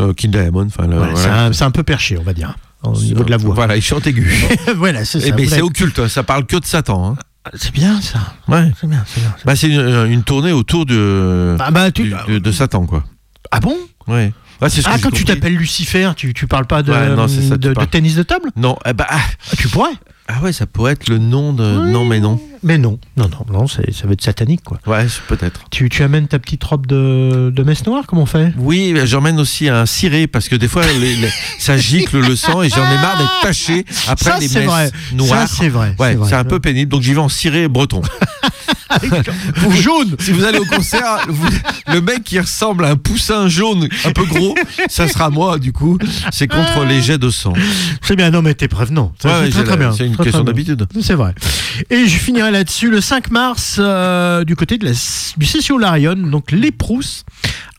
euh, 0.00 0.12
King 0.12 0.30
Diamond. 0.30 0.66
Enfin, 0.66 0.86
Voilà. 0.86 1.50
C'est 1.52 1.64
un, 1.64 1.70
peu 1.70 1.82
perché, 1.82 2.18
on 2.18 2.22
va 2.22 2.34
dire, 2.34 2.54
au 2.82 2.92
niveau 2.92 3.24
de 3.24 3.30
la 3.30 3.36
voix. 3.38 3.54
Voilà, 3.54 3.76
il 3.76 3.82
chante 3.82 4.06
aigu. 4.06 4.30
voilà, 4.76 5.04
c'est 5.04 5.18
Eh 5.18 5.30
ça. 5.30 5.34
ben, 5.34 5.48
c'est 5.48 5.62
occulte, 5.62 5.98
hein, 5.98 6.08
ça 6.08 6.22
parle 6.22 6.44
que 6.46 6.56
de 6.56 6.64
Satan. 6.66 7.12
hein. 7.12 7.16
C'est 7.54 7.72
bien 7.72 8.00
ça. 8.02 8.18
Ouais. 8.48 8.70
C'est 8.78 8.86
bien, 8.86 9.02
c'est 9.06 9.20
bien. 9.20 9.34
Bah, 9.46 9.56
c'est 9.56 9.68
une, 9.68 10.06
une 10.12 10.22
tournée 10.22 10.52
autour 10.52 10.84
de, 10.84 11.56
Ah, 11.60 11.70
bah, 11.70 11.90
tu- 11.90 12.02
du- 12.02 12.14
de, 12.28 12.38
de 12.38 12.52
Satan, 12.52 12.84
quoi. 12.84 13.04
ah 13.50 13.60
bon? 13.60 13.74
Ouais. 14.06 14.32
Ce 14.68 14.80
Ah, 14.84 14.96
quand 15.02 15.10
tu 15.12 15.24
t'appelles 15.24 15.54
Lucifer, 15.54 16.10
tu, 16.16 16.34
tu 16.34 16.46
parles 16.46 16.66
pas 16.66 16.82
de, 16.82 16.92
Ouais, 16.92 17.14
non, 17.16 17.28
c'est 17.28 17.42
ça, 17.42 17.54
tu 17.54 17.60
de, 17.60 17.68
de 17.68 17.74
parles. 17.74 17.86
tennis 17.88 18.16
de 18.16 18.22
table? 18.24 18.50
Non, 18.56 18.76
eh 18.84 18.92
bah, 18.92 19.06
ah, 19.08 19.18
Ah, 19.52 19.56
Tu 19.56 19.68
pourrais. 19.68 19.92
ah 20.26 20.40
ouais, 20.42 20.52
ça 20.52 20.66
pourrait 20.66 20.92
être 20.92 21.08
le 21.08 21.18
nom 21.18 21.52
de. 21.52 21.62
Oui. 21.84 21.90
Non, 21.92 22.04
mais 22.04 22.18
non. 22.20 22.40
Mais 22.62 22.78
non, 22.78 22.98
non, 23.16 23.28
non, 23.28 23.46
non, 23.60 23.66
ça 23.68 23.82
va 24.04 24.12
être 24.12 24.22
satanique 24.22 24.62
quoi. 24.64 24.78
Ouais, 24.86 25.06
peut-être. 25.28 25.62
Tu, 25.70 25.88
tu 25.88 26.02
amènes 26.02 26.26
ta 26.28 26.38
petite 26.38 26.62
robe 26.64 26.86
de, 26.86 27.52
de 27.54 27.62
messe 27.62 27.86
noire, 27.86 28.04
comment 28.06 28.22
on 28.22 28.26
fait? 28.26 28.52
Oui, 28.58 28.94
j'emmène 29.04 29.38
aussi 29.38 29.68
un 29.68 29.86
ciré 29.86 30.26
parce 30.26 30.48
que 30.48 30.56
des 30.56 30.68
fois, 30.68 30.82
les- 30.86 31.16
les- 31.16 31.28
ça 31.58 31.76
gicle 31.76 32.18
le 32.20 32.36
sang 32.36 32.62
et 32.62 32.68
j'en 32.68 32.84
ai 32.90 32.96
marre 32.96 33.18
d'être 33.18 33.40
taché 33.42 33.84
après 34.08 34.30
Ça, 34.30 34.38
les 34.38 34.48
messes 34.48 34.64
vrai. 34.66 34.90
noires. 35.14 35.48
Ça, 35.48 35.54
c'est 35.56 35.68
vrai. 35.68 35.94
Ouais, 35.98 36.16
c'est 36.28 36.34
un 36.34 36.44
peu 36.44 36.58
pénible, 36.60 36.90
donc 36.90 37.02
j'y 37.02 37.14
vais 37.14 37.20
en 37.20 37.28
ciré 37.28 37.68
breton. 37.68 38.02
Ou 39.66 39.72
jaune. 39.72 40.16
Si 40.18 40.30
vous 40.32 40.44
allez 40.44 40.58
au 40.58 40.64
concert, 40.64 41.18
vous- 41.28 41.46
le 41.92 42.00
mec 42.00 42.24
qui 42.24 42.38
ressemble 42.40 42.84
à 42.84 42.90
un 42.90 42.96
poussin 42.96 43.48
jaune 43.48 43.88
un 44.04 44.12
peu 44.12 44.24
gros, 44.24 44.54
ça 44.88 45.08
sera 45.08 45.30
moi 45.30 45.58
du 45.58 45.72
coup. 45.72 45.98
C'est 46.32 46.48
contre 46.48 46.84
les 46.84 47.00
jets 47.02 47.18
de 47.18 47.30
sang. 47.30 47.52
C'est 48.02 48.16
bien, 48.16 48.30
non, 48.30 48.42
mais 48.42 48.54
t'es 48.54 48.68
prévenant. 48.68 49.12
Ouais, 49.24 49.50
c'est 49.52 49.64
très, 49.64 49.76
bien. 49.76 49.92
C'est 49.92 50.06
une 50.06 50.14
Très, 50.14 50.24
question 50.24 50.44
d'habitude. 50.44 50.86
C'est 51.02 51.14
vrai. 51.14 51.34
Et 51.90 52.06
je 52.06 52.18
finirai 52.18 52.47
là-dessus 52.50 52.90
le 52.90 53.00
5 53.00 53.30
mars 53.30 53.76
euh, 53.78 54.44
du 54.44 54.56
côté 54.56 54.78
de 54.78 54.84
la, 54.84 54.92
du 55.36 55.46
Sessio 55.46 55.78
Larion, 55.78 56.14
donc 56.16 56.50
les 56.52 56.70
Prousses. 56.70 57.24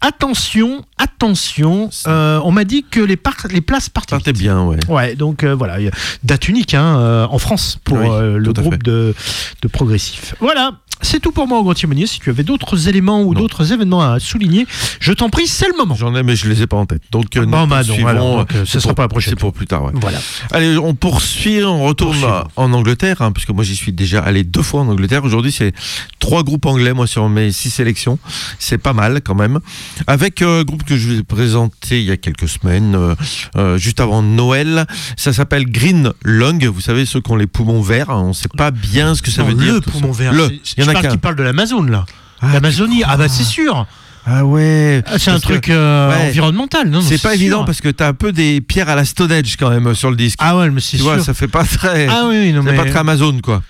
Attention, 0.01 0.85
attention, 0.97 1.89
euh, 2.07 2.39
on 2.45 2.51
m'a 2.51 2.63
dit 2.63 2.85
que 2.89 3.01
les, 3.01 3.17
les 3.49 3.61
places 3.61 3.89
vite. 4.29 4.39
bien, 4.39 4.63
ouais. 4.63 4.77
Ouais, 4.87 5.15
donc 5.15 5.43
euh, 5.43 5.53
voilà, 5.53 5.77
date 6.23 6.47
unique 6.47 6.73
hein, 6.73 7.27
en 7.29 7.37
France 7.37 7.77
pour 7.83 7.97
Oui, 7.97 8.07
le 8.37 8.53
groupe 8.53 8.81
de, 8.81 9.13
de 9.61 9.67
progressifs. 9.67 10.35
Voilà, 10.39 10.71
c'est 11.01 11.19
tout 11.19 11.31
pour 11.31 11.47
moi, 11.47 11.61
Grand 11.61 11.73
Timonier. 11.73 12.07
Si 12.07 12.19
tu 12.19 12.29
avais 12.29 12.43
d'autres 12.43 12.87
éléments 12.87 13.23
ou 13.23 13.33
d'autres 13.33 13.71
événements 13.73 14.01
à 14.01 14.19
souligner, 14.19 14.67
je 14.99 15.11
t'en 15.13 15.29
prie, 15.29 15.47
c'est 15.47 15.67
le 15.67 15.77
moment. 15.77 15.95
J'en 15.95 16.15
ai, 16.15 16.23
mais 16.23 16.35
je 16.35 16.47
les 16.49 16.61
ai 16.61 16.67
pas 16.67 16.77
en 16.77 16.85
tête. 16.85 17.01
Donc, 17.11 17.35
euh, 17.37 17.45
Bon, 17.45 17.61
nous 17.61 17.67
bah, 17.67 17.81
non, 17.81 17.85
poursuivons, 17.87 18.07
alors, 18.07 18.37
donc, 18.39 18.55
euh, 18.55 18.65
ce 18.65 18.79
sera 18.79 18.89
pour- 18.89 18.95
pas 18.95 19.01
la 19.03 19.07
prochaine 19.09 19.31
C'est 19.31 19.39
pour 19.39 19.53
plus 19.53 19.67
tard, 19.67 19.83
ouais. 19.85 19.91
Voilà. 19.95 20.19
Allez, 20.51 20.77
on 20.77 20.93
poursuit, 20.95 21.63
on 21.63 21.83
retourne 21.85 22.19
Poursuivons. 22.19 22.43
en 22.55 22.73
Angleterre, 22.73 23.21
hein, 23.21 23.31
puisque 23.31 23.49
moi 23.51 23.63
j'y 23.63 23.75
suis 23.75 23.91
déjà 23.93 24.21
allé 24.21 24.43
deux 24.43 24.61
fois 24.61 24.81
en 24.81 24.87
Angleterre. 24.89 25.23
Aujourd'hui, 25.23 25.51
c'est 25.51 25.73
trois 26.19 26.43
groupes 26.43 26.65
anglais, 26.65 26.93
moi, 26.93 27.07
sur 27.07 27.27
mes 27.29 27.51
six 27.51 27.69
sélections. 27.69 28.19
C'est 28.59 28.77
pas 28.77 28.93
mal 28.93 29.21
quand 29.23 29.35
même. 29.35 29.59
Avec 30.07 30.41
euh, 30.41 30.61
un 30.61 30.63
groupe 30.63 30.83
que 30.83 30.97
je 30.97 31.07
vous 31.09 31.19
ai 31.19 31.23
présenté 31.23 31.99
il 31.99 32.05
y 32.05 32.11
a 32.11 32.17
quelques 32.17 32.47
semaines, 32.49 32.95
euh, 32.95 33.15
euh, 33.55 33.77
juste 33.77 33.99
avant 33.99 34.21
Noël. 34.21 34.85
Ça 35.17 35.33
s'appelle 35.33 35.65
Green 35.69 36.11
Lung. 36.23 36.65
Vous 36.65 36.81
savez, 36.81 37.05
ceux 37.05 37.21
qui 37.21 37.31
ont 37.31 37.35
les 37.35 37.47
poumons 37.47 37.81
verts. 37.81 38.09
hein, 38.09 38.21
on 38.27 38.33
sait 38.33 38.49
pas 38.55 38.71
bien 38.71 39.15
ce 39.15 39.21
que 39.21 39.31
ça 39.31 39.43
Non, 39.43 39.49
veut 39.49 39.53
dire. 39.55 39.73
le 39.75 39.79
tout 39.81 39.91
poumon 39.91 40.11
vert. 40.11 40.33
Le. 40.33 40.49
c'est- 40.63 40.88
Il 40.93 41.09
tu 41.09 41.17
parle 41.17 41.35
de 41.35 41.43
l'Amazone 41.43 41.91
là. 41.91 42.05
Ah, 42.41 42.53
L'Amazonie, 42.53 43.03
ah 43.05 43.17
bah 43.17 43.27
c'est 43.27 43.43
sûr. 43.43 43.85
Ah 44.25 44.45
ouais. 44.45 45.03
Ah, 45.07 45.17
C'est 45.17 45.31
un 45.31 45.39
truc 45.39 45.69
euh, 45.69 46.09
ouais. 46.09 46.27
environnemental. 46.29 46.87
Non, 46.89 46.99
non, 46.99 47.01
C'est 47.01 47.21
pas 47.21 47.33
sûr. 47.33 47.41
évident 47.41 47.65
parce 47.65 47.81
que 47.81 47.89
t'as 47.89 48.07
un 48.09 48.13
peu 48.13 48.31
des 48.31 48.61
pierres 48.61 48.89
à 48.89 48.95
la 48.95 49.05
Stone 49.05 49.31
Age 49.31 49.55
quand 49.57 49.69
même 49.69 49.93
sur 49.95 50.09
le 50.09 50.15
disque. 50.15 50.37
Ah 50.41 50.57
ouais, 50.57 50.69
mais 50.69 50.81
c'est 50.81 50.91
tu 50.97 51.03
sûr. 51.03 51.05
vois, 51.05 51.19
ça 51.19 51.33
fait 51.33 51.47
pas 51.47 51.63
très. 51.63 52.07
Ah 52.07 52.25
oui, 52.29 52.53
non, 52.53 52.61
mais 52.63 52.75
pas 52.75 52.85
très 52.85 52.99
Amazon 52.99 53.39
quoi. 53.41 53.61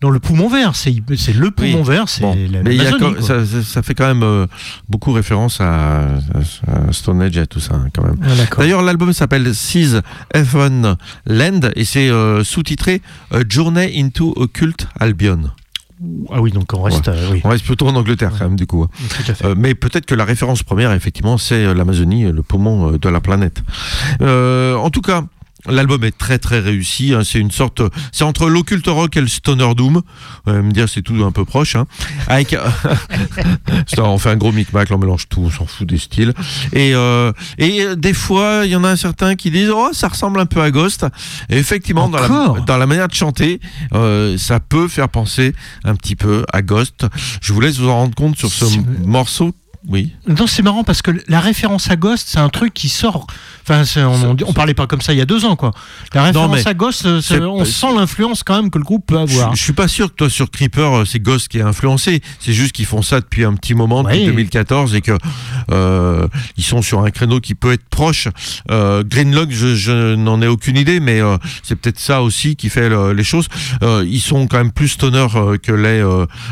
dans 0.00 0.10
le 0.10 0.18
poumon 0.18 0.48
vert, 0.48 0.72
c'est 0.74 0.90
le 1.32 1.50
poumon 1.52 1.82
Oui. 1.82 1.88
vert, 1.88 2.08
c'est 2.08 2.20
Bon, 2.22 2.36
mais 2.64 2.74
y 2.76 2.86
a 2.86 2.92
quand- 2.98 3.22
ça, 3.22 3.82
fait 3.82 3.94
quand 3.94 4.06
même 4.06 4.22
euh, 4.24 4.46
beaucoup 4.88 5.12
référence 5.12 5.60
à, 5.60 6.00
à- 6.02 6.92
Stone 6.92 7.22
Age 7.22 7.36
et 7.36 7.40
à 7.40 7.46
tout 7.46 7.60
ça 7.60 7.74
hein, 7.74 7.86
quand 7.94 8.04
même. 8.04 8.18
Ah. 8.22 8.54
D'ailleurs, 8.58 8.82
l'album 8.82 9.12
s'appelle 9.12 9.54
Seas 9.54 10.00
Heaven 10.34 10.96
Land 11.26 11.60
et 11.76 11.84
c'est 11.84 12.08
euh, 12.10 12.42
sous-titré 12.44 13.00
A 13.32 13.38
Journey 13.48 13.92
into 13.96 14.32
Occult 14.36 14.88
Albion. 15.00 15.50
Ah 16.30 16.40
oui, 16.40 16.50
donc 16.50 16.72
on 16.74 16.82
reste. 16.82 17.08
euh, 17.08 17.28
oui, 17.32 17.40
On 17.44 17.48
reste 17.50 17.64
plutôt 17.64 17.86
en 17.86 17.94
Angleterre 17.94 18.32
quand 18.38 18.44
même 18.46 18.56
du 18.56 18.66
coup. 18.66 18.82
hein. 18.84 19.34
Euh, 19.44 19.54
mais 19.56 19.74
peut-être 19.74 20.06
que 20.06 20.14
la 20.14 20.24
référence 20.24 20.62
première, 20.62 20.92
effectivement, 20.92 21.38
c'est 21.38 21.64
euh, 21.64 21.74
l'Amazonie, 21.74 22.24
le 22.24 22.42
poumon 22.42 22.92
de 22.92 23.08
la 23.08 23.20
planète. 23.20 23.62
En 24.20 24.90
tout 24.90 25.02
cas. 25.02 25.24
L'album 25.66 26.02
est 26.04 26.16
très 26.16 26.38
très 26.38 26.58
réussi. 26.60 27.14
hein. 27.14 27.22
C'est 27.24 27.38
une 27.38 27.50
sorte, 27.50 27.82
c'est 28.12 28.24
entre 28.24 28.48
l'occulte 28.48 28.86
rock 28.88 29.16
et 29.16 29.20
le 29.20 29.28
stoner 29.28 29.74
doom. 29.74 30.02
Vous 30.44 30.52
allez 30.52 30.62
me 30.62 30.72
dire 30.72 30.88
c'est 30.88 31.02
tout 31.02 31.14
un 31.24 31.32
peu 31.32 31.44
proche. 31.44 31.76
Hein. 31.76 31.86
Avec, 32.28 32.56
Ça, 33.86 34.04
on 34.04 34.18
fait 34.18 34.30
un 34.30 34.36
gros 34.36 34.52
micmac, 34.52 34.88
on 34.90 34.98
mélange 34.98 35.28
tout, 35.28 35.42
on 35.42 35.50
s'en 35.50 35.66
fout 35.66 35.86
des 35.86 35.98
styles. 35.98 36.34
Et 36.72 36.94
euh, 36.94 37.32
et 37.58 37.82
euh, 37.82 37.94
des 37.96 38.14
fois, 38.14 38.62
il 38.64 38.70
y 38.70 38.76
en 38.76 38.84
a 38.84 38.96
certains 38.96 39.34
qui 39.34 39.50
disent 39.50 39.70
oh 39.70 39.90
ça 39.92 40.08
ressemble 40.08 40.40
un 40.40 40.46
peu 40.46 40.60
à 40.60 40.70
Ghost. 40.70 41.06
Et 41.48 41.58
effectivement, 41.58 42.08
dans 42.08 42.18
la, 42.20 42.60
dans 42.66 42.76
la 42.76 42.86
manière 42.86 43.08
de 43.08 43.14
chanter, 43.14 43.60
euh, 43.94 44.36
ça 44.38 44.60
peut 44.60 44.88
faire 44.88 45.08
penser 45.08 45.54
un 45.84 45.94
petit 45.94 46.16
peu 46.16 46.44
à 46.52 46.62
Ghost. 46.62 47.06
Je 47.40 47.52
vous 47.52 47.60
laisse 47.60 47.78
vous 47.78 47.88
en 47.88 47.94
rendre 47.96 48.14
compte 48.14 48.36
sur 48.36 48.50
ce 48.50 48.64
morceau. 49.04 49.52
Oui. 49.88 50.12
Non, 50.28 50.46
c'est 50.46 50.62
marrant 50.62 50.84
parce 50.84 51.02
que 51.02 51.10
la 51.28 51.40
référence 51.40 51.90
à 51.90 51.96
Ghost, 51.96 52.28
c'est 52.30 52.38
un 52.38 52.48
truc 52.48 52.72
qui 52.72 52.88
sort. 52.88 53.26
Enfin, 53.68 53.82
on, 53.96 54.36
on, 54.46 54.52
parlait 54.52 54.74
pas 54.74 54.86
comme 54.86 55.00
ça 55.00 55.12
il 55.12 55.18
y 55.18 55.20
a 55.20 55.24
deux 55.24 55.44
ans, 55.44 55.56
quoi. 55.56 55.72
La 56.14 56.22
référence 56.24 56.66
à 56.66 56.74
Ghost, 56.74 57.04
euh, 57.06 57.20
on 57.46 57.64
sent 57.64 57.86
l'influence 57.96 58.42
quand 58.44 58.56
même 58.56 58.70
que 58.70 58.78
le 58.78 58.84
groupe 58.84 59.06
peut 59.06 59.16
Je, 59.26 59.38
avoir. 59.38 59.54
je 59.56 59.62
suis 59.62 59.72
pas 59.72 59.88
sûr 59.88 60.08
que 60.10 60.14
toi 60.14 60.30
sur 60.30 60.50
Creeper 60.50 60.98
euh, 60.98 61.04
c'est 61.04 61.18
Ghost 61.20 61.48
qui 61.48 61.58
est 61.58 61.62
influencé. 61.62 62.20
C'est 62.38 62.52
juste 62.52 62.72
qu'ils 62.72 62.86
font 62.86 63.02
ça 63.02 63.20
depuis 63.20 63.44
un 63.44 63.54
petit 63.54 63.74
moment, 63.74 64.02
depuis 64.04 64.20
Oui. 64.20 64.26
2014, 64.26 64.94
et 64.94 65.00
que 65.00 65.16
euh, 65.70 66.26
ils 66.56 66.64
sont 66.64 66.82
sur 66.82 67.00
un 67.00 67.10
créneau 67.10 67.40
qui 67.40 67.54
peut 67.54 67.72
être 67.72 67.84
proche. 67.88 68.28
Euh, 68.70 69.02
Greenlock, 69.04 69.50
je, 69.50 69.74
je 69.74 70.14
n'en 70.14 70.40
ai 70.42 70.46
aucune 70.48 70.76
idée, 70.76 71.00
mais 71.00 71.20
euh, 71.20 71.36
c'est 71.62 71.76
peut-être 71.76 71.98
ça 71.98 72.22
aussi 72.22 72.56
qui 72.56 72.68
fait 72.68 72.88
le- 72.88 73.12
les 73.12 73.24
choses. 73.24 73.48
Ils 73.82 74.20
sont 74.20 74.46
quand 74.46 74.58
même 74.58 74.72
plus 74.72 74.88
stoner 74.88 75.26
que 75.62 75.72
l'est 75.72 76.02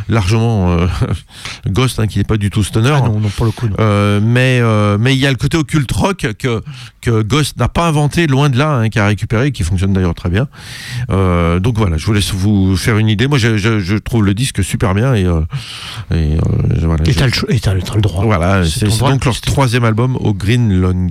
largement 0.09 0.77
Ghost, 1.69 1.99
hein, 2.01 2.07
qui 2.07 2.19
n'est 2.19 2.25
pas 2.25 2.37
du 2.37 2.51
tout 2.51 2.65
stoner. 2.65 2.91
Ah 2.95 3.01
non, 3.01 3.20
non, 3.21 3.29
pour 3.29 3.47
le 3.47 3.53
coup, 3.53 3.69
non. 3.69 3.77
Euh, 3.79 4.21
mais 4.23 4.59
euh, 4.63 4.99
mais 4.99 5.15
il 5.15 5.19
y 5.21 5.27
a 5.27 5.31
le 5.31 5.37
côté 5.37 5.57
occulte 5.57 5.91
rock 5.93 6.27
que 6.39 6.63
que 7.01 7.23
Ghost 7.23 7.57
n'a 7.59 7.69
pas 7.69 7.87
inventé 7.87 8.27
loin 8.27 8.49
de 8.49 8.59
là 8.59 8.73
hein, 8.73 8.89
qui 8.89 8.99
a 8.99 9.07
récupéré 9.07 9.47
et 9.49 9.53
qui 9.53 9.63
fonctionne 9.63 9.93
d'ailleurs 9.93 10.15
très 10.15 10.29
bien 10.31 10.49
Euh, 11.11 11.59
donc 11.61 11.79
voilà 11.79 11.97
je 11.97 12.07
vous 12.07 12.13
laisse 12.13 12.33
vous 12.33 12.77
faire 12.77 12.99
une 12.99 13.09
idée 13.09 13.27
moi 13.29 13.39
je, 13.39 13.57
je, 13.57 13.79
je 13.79 13.97
trouve 13.97 14.25
le 14.25 14.35
disque 14.35 14.63
super 14.65 14.95
bien 14.95 15.15
et, 15.15 15.23
et 15.23 16.39
voilà, 16.83 17.05
Et 17.07 17.15
t'as 17.61 17.75
le, 17.75 18.01
droit. 18.01 18.25
voilà 18.25 18.65
C'est 18.65 18.89
donc 18.99 19.25
leur 19.25 19.41
troisième 19.41 19.85
album 19.85 20.17
au 20.17 20.35
Green 20.35 20.73
Long 20.81 21.09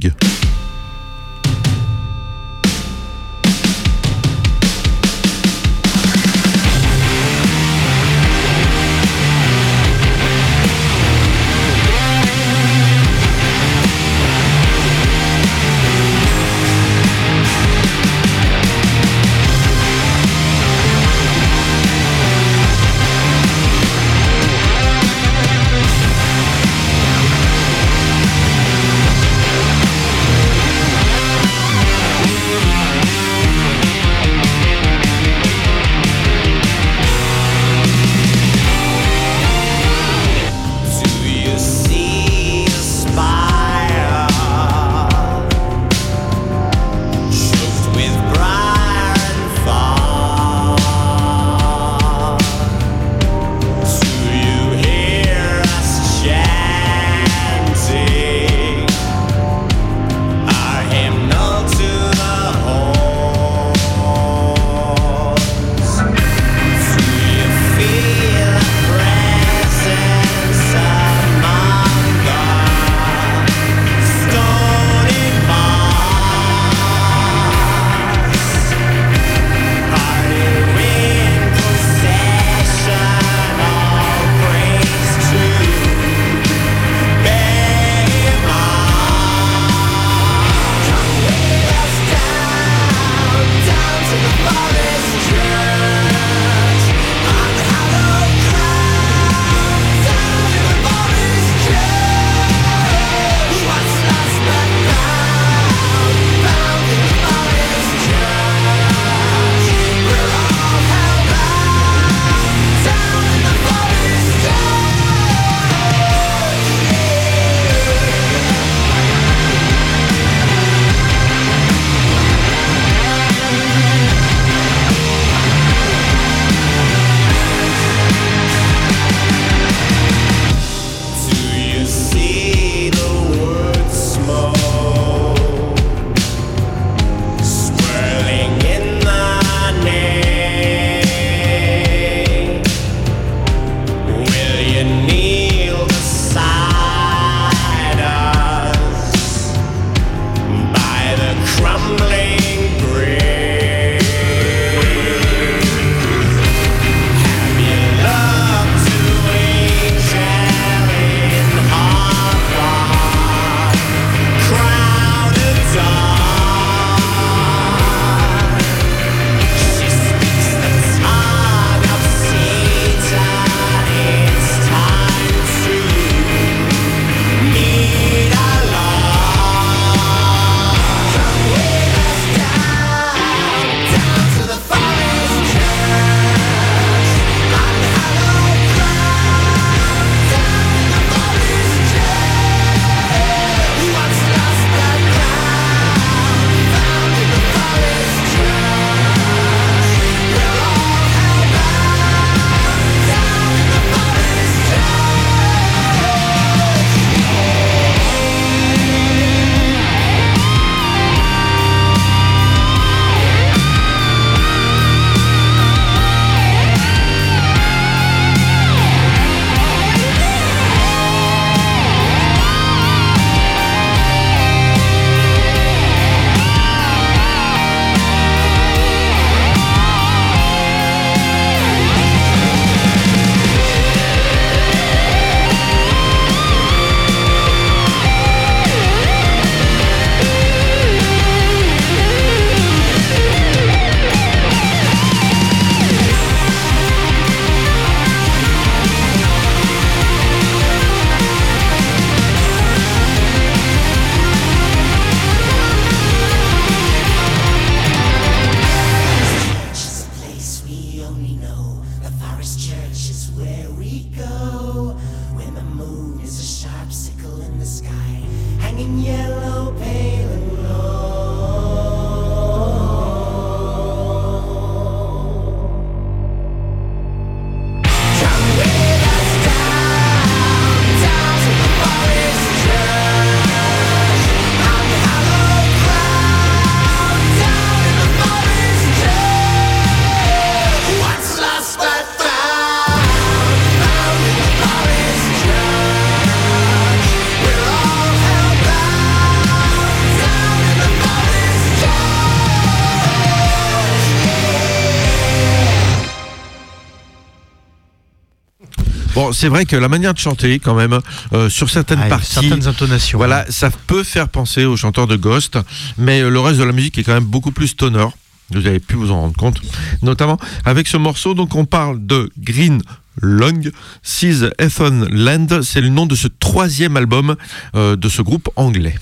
C'est 309.34 309.48
vrai 309.50 309.66
que 309.66 309.76
la 309.76 309.88
manière 309.90 310.14
de 310.14 310.20
chanter, 310.20 310.60
quand 310.60 310.76
même, 310.76 311.00
euh, 311.34 311.50
sur 311.50 311.70
certaines 311.70 312.00
Ah, 312.04 312.10
parties, 312.10 312.34
certaines 312.34 312.68
intonations. 312.68 313.18
voilà, 313.18 313.46
ça 313.50 313.70
peut 313.88 314.04
faire 314.04 314.28
penser 314.30 314.66
aux 314.66 314.78
chanteurs 314.78 315.08
de 315.08 315.16
Ghost, 315.16 315.58
mais 315.98 316.22
euh, 316.22 316.30
le 316.30 316.40
reste 316.40 316.60
de 316.60 316.64
la 316.64 316.72
musique 316.72 316.98
est 316.98 317.04
quand 317.04 317.14
même 317.14 317.24
beaucoup 317.26 317.52
plus 317.52 317.68
stoner. 317.70 318.08
Vous 318.52 318.66
avez 318.66 318.80
pu 318.80 318.96
vous 318.96 319.12
en 319.12 319.22
rendre 319.22 319.36
compte, 319.36 319.62
notamment 320.02 320.38
avec 320.66 320.88
ce 320.88 320.98
morceau. 320.98 321.34
Donc, 321.36 321.54
on 321.56 321.66
parle 321.66 322.04
de 322.06 322.32
Green 322.40 322.82
Long 323.22 323.62
Seas 324.02 324.50
Ethan 324.58 325.06
Land. 325.12 325.62
C'est 325.62 325.82
le 325.82 325.90
nom 325.90 326.06
de 326.08 326.16
ce 326.16 326.28
troisième 326.28 326.98
album 326.98 327.36
euh, 327.76 327.96
de 327.96 328.10
ce 328.10 328.22
groupe 328.24 328.50
anglais. 328.56 328.96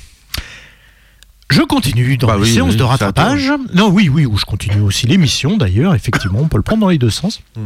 Je 1.50 1.62
continue 1.62 2.18
dans 2.18 2.28
Bah 2.28 2.36
les 2.36 2.42
oui, 2.42 2.54
séances 2.54 2.72
oui, 2.72 2.78
de 2.78 2.84
rattrapage. 2.84 3.54
Non, 3.74 3.88
oui, 3.88 4.10
oui, 4.10 4.26
où 4.26 4.38
je 4.38 4.44
continue 4.44 4.82
aussi 4.82 5.08
l'émission 5.08 5.56
d'ailleurs, 5.56 5.96
effectivement, 5.96 6.40
on 6.42 6.50
peut 6.50 6.58
le 6.58 6.64
prendre 6.64 6.82
dans 6.82 6.90
les 6.90 6.98
deux 6.98 7.10
sens. 7.10 7.40
Mm. 7.56 7.62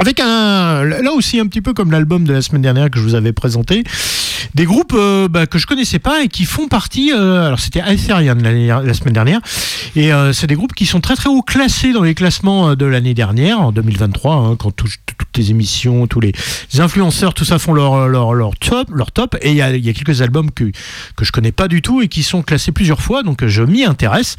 Avec 0.00 0.18
un, 0.20 0.82
là 0.84 1.12
aussi 1.12 1.38
un 1.40 1.46
petit 1.46 1.60
peu 1.60 1.74
comme 1.74 1.90
l'album 1.90 2.24
de 2.24 2.32
la 2.32 2.40
semaine 2.40 2.62
dernière 2.62 2.90
que 2.90 2.98
je 2.98 3.04
vous 3.04 3.14
avais 3.14 3.32
présenté, 3.34 3.84
des 4.54 4.64
groupes 4.64 4.94
euh, 4.96 5.28
bah, 5.28 5.46
que 5.46 5.58
je 5.58 5.66
connaissais 5.66 5.98
pas 5.98 6.22
et 6.22 6.28
qui 6.28 6.46
font 6.46 6.68
partie. 6.68 7.12
euh, 7.14 7.46
alors 7.46 7.60
c'était 7.60 7.80
Aetherian 7.82 8.34
l'année- 8.42 8.68
la 8.68 8.94
semaine 8.94 9.12
dernière, 9.12 9.40
et 9.96 10.10
euh, 10.12 10.32
c'est 10.32 10.46
des 10.46 10.54
groupes 10.54 10.72
qui 10.74 10.86
sont 10.86 11.00
très 11.02 11.16
très 11.16 11.28
haut 11.28 11.42
classés 11.42 11.92
dans 11.92 12.02
les 12.02 12.14
classements 12.14 12.74
de 12.74 12.86
l'année 12.86 13.12
dernière, 13.12 13.60
en 13.60 13.72
2023, 13.72 14.34
hein, 14.36 14.56
quand 14.56 14.70
tout- 14.70 14.88
toutes 15.18 15.36
les 15.36 15.50
émissions, 15.50 16.06
tous 16.06 16.20
les 16.20 16.32
influenceurs, 16.78 17.34
tout 17.34 17.44
ça 17.44 17.58
font 17.58 17.74
leur 17.74 18.08
leur, 18.08 18.32
leur 18.32 18.56
top, 18.56 18.88
leur 18.94 19.12
top. 19.12 19.36
Et 19.42 19.50
il 19.50 19.56
y 19.56 19.62
a, 19.62 19.76
y 19.76 19.88
a 19.90 19.92
quelques 19.92 20.22
albums 20.22 20.50
que 20.50 20.64
que 21.14 21.24
je 21.26 21.30
connais 21.32 21.52
pas 21.52 21.68
du 21.68 21.82
tout 21.82 22.00
et 22.00 22.08
qui 22.08 22.22
sont 22.22 22.42
classés 22.42 22.72
plusieurs 22.72 23.02
fois, 23.02 23.22
donc 23.22 23.44
je 23.46 23.62
m'y 23.62 23.84
intéresse. 23.84 24.36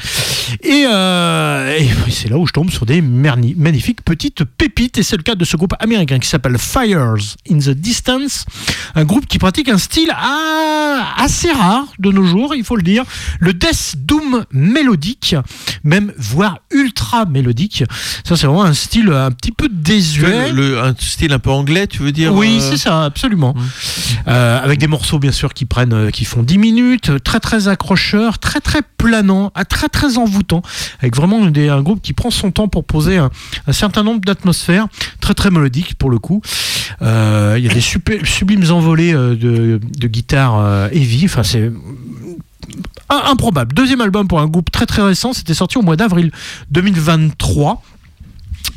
Et, 0.63 0.85
et 0.85 1.87
c'est 2.09 2.29
là 2.29 2.37
où 2.39 2.47
je 2.47 2.51
tombe 2.51 2.71
sur 2.71 2.87
des 2.87 3.01
magnifiques 3.01 4.01
petites 4.03 4.43
pépites. 4.43 4.97
Et 4.97 5.03
c'est 5.03 5.17
le 5.17 5.23
cas 5.23 5.35
de 5.35 5.45
ce 5.51 5.57
groupe 5.57 5.73
américain 5.79 6.17
qui 6.17 6.29
s'appelle 6.29 6.57
Fires 6.57 7.15
in 7.51 7.57
the 7.59 7.71
Distance, 7.71 8.45
un 8.95 9.03
groupe 9.03 9.25
qui 9.27 9.37
pratique 9.37 9.67
un 9.67 9.77
style 9.77 10.09
assez 11.17 11.51
rare 11.51 11.85
de 11.99 12.09
nos 12.11 12.25
jours, 12.25 12.55
il 12.55 12.63
faut 12.63 12.75
le 12.77 12.83
dire, 12.83 13.03
le 13.39 13.53
death 13.53 13.95
doom 13.97 14.45
mélodique, 14.51 15.35
même 15.83 16.13
voire 16.17 16.59
ultra 16.71 17.25
mélodique. 17.25 17.83
Ça, 18.23 18.37
c'est 18.37 18.47
vraiment 18.47 18.63
un 18.63 18.73
style 18.73 19.09
un 19.11 19.31
petit 19.31 19.51
peu 19.51 19.67
désuet. 19.69 20.51
Le, 20.51 20.69
le- 20.71 20.79
un 20.81 20.95
style 20.97 21.33
un 21.33 21.39
peu 21.39 21.49
anglais, 21.49 21.87
tu 21.87 22.01
veux 22.01 22.11
dire 22.13 22.33
Oui, 22.33 22.57
euh, 22.61 22.69
c'est 22.71 22.77
ça, 22.77 23.03
absolument. 23.03 23.53
Euh, 24.27 24.63
avec 24.63 24.79
des 24.79 24.87
morceaux 24.87 25.19
bien 25.19 25.31
sûr 25.31 25.53
qui 25.53 25.65
prennent, 25.65 25.93
euh, 25.93 26.09
qui 26.11 26.23
font 26.25 26.43
10 26.43 26.57
minutes, 26.57 27.23
très 27.23 27.39
très 27.41 27.67
accrocheurs, 27.67 28.39
très 28.39 28.61
très 28.61 28.81
planants, 28.97 29.51
très 29.69 29.89
très 29.89 30.17
envoûtants, 30.17 30.61
avec 30.99 31.15
vraiment 31.15 31.45
des- 31.47 31.67
un 31.69 31.81
groupe 31.81 32.01
qui 32.01 32.13
prend 32.13 32.31
son 32.31 32.51
temps 32.51 32.67
pour 32.69 32.85
poser 32.85 33.17
un, 33.17 33.29
un 33.67 33.73
certain 33.73 34.03
nombre 34.03 34.21
d'atmosphères, 34.21 34.87
très 35.19 35.33
très 35.41 35.49
mélodiques 35.49 35.95
pour 35.95 36.11
le 36.11 36.19
coup. 36.19 36.39
Euh, 37.01 37.55
Il 37.57 37.65
y 37.65 37.69
a 37.69 37.73
des 37.73 37.81
super, 37.81 38.23
sublimes 38.27 38.69
envolées 38.69 39.11
euh, 39.11 39.35
de, 39.35 39.79
de 39.81 40.07
guitare 40.07 40.59
euh, 40.59 40.87
heavy, 40.91 41.25
enfin 41.25 41.41
c'est 41.41 41.71
improbable. 43.09 43.73
Deuxième 43.73 44.01
album 44.01 44.27
pour 44.27 44.39
un 44.39 44.45
groupe 44.45 44.69
très 44.69 44.85
très 44.85 45.01
récent, 45.01 45.33
c'était 45.33 45.55
sorti 45.55 45.79
au 45.79 45.81
mois 45.81 45.95
d'avril 45.95 46.31
2023. 46.69 47.81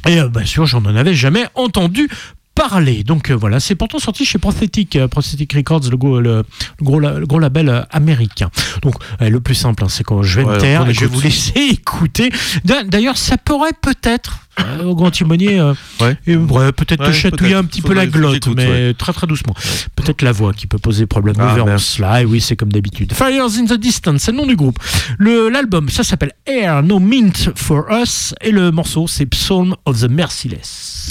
Et 0.09 0.23
bien 0.23 0.45
sûr, 0.47 0.65
j'en 0.65 0.83
en 0.87 0.97
avais 0.97 1.12
jamais 1.12 1.47
entendu 1.55 2.09
parler. 2.55 3.02
Donc 3.05 3.30
euh, 3.30 3.34
voilà, 3.34 3.61
c'est 3.61 3.74
pourtant 3.74 3.98
sorti 3.98 4.24
chez 4.24 4.38
Prosthetic, 4.38 4.96
euh, 4.96 5.09
Prosthetic 5.09 5.52
Records, 5.52 5.82
le, 5.90 5.96
gros- 5.96 6.20
le- 6.20 6.44
le 6.78 6.84
gros, 6.84 7.00
la- 7.00 7.18
le 7.18 7.26
gros 7.26 7.38
label 7.38 7.68
euh, 7.68 7.82
américain. 7.90 8.50
Donc 8.82 8.94
euh, 9.22 9.28
le 9.28 9.40
plus 9.40 9.55
simple, 9.55 9.84
hein, 9.84 9.88
c'est 9.88 10.05
quand 10.05 10.22
je 10.22 10.40
vais 10.40 10.46
Ouais, 10.46 10.55
me 10.55 10.61
taire 10.61 10.82
on 10.84 10.88
et 10.88 10.94
je 10.94 11.00
vais 11.00 11.07
vous 11.07 11.20
laisser 11.20 11.52
écouter. 11.70 12.30
D'a- 12.64 12.84
D'ailleurs, 12.84 13.16
ça 13.16 13.36
pourrait 13.38 13.72
peut-être, 13.80 14.38
au 14.84 14.94
grand 14.94 15.11
timonier, 15.11 15.61
Ouais. 16.00 16.16
peut-être 16.72 17.05
te 17.07 17.12
chatouiller 17.12 17.55
un 17.55 17.64
petit 17.64 17.82
peu 17.82 17.92
la 17.94 18.07
glotte, 18.07 18.46
mais 18.55 18.94
très 18.94 19.12
très 19.12 19.26
doucement. 19.26 19.55
Peut-être 19.96 20.22
la 20.22 20.32
voix 20.32 20.52
qui 20.52 20.66
peut 20.66 20.78
poser 20.78 21.07
problème. 21.07 21.36
Ah, 21.38 21.55
merde. 21.57 21.78
cela. 21.78 22.22
Et 22.22 22.24
oui, 22.24 22.40
c'est 22.40 22.55
comme 22.57 22.70
d'habitude. 22.72 23.12
Fires 23.14 23.44
in 23.59 23.64
the 23.66 23.74
Distance, 23.78 24.22
c'est 24.22 24.30
le 24.32 24.36
nom 24.38 24.46
du 24.46 24.57
groupe. 24.57 24.78
L'album, 25.18 25.88
ça 25.88 26.05
s'appelle 26.05 26.32
Air 26.46 26.82
No 26.82 26.98
Mint 27.00 27.50
for 27.57 27.84
Us. 27.90 28.34
Et 28.42 28.50
le 28.50 28.70
morceau, 28.70 29.07
c'est 29.09 29.26
Psalm 29.26 29.74
of 29.86 30.00
the 30.00 30.09
Merciless. 30.11 31.09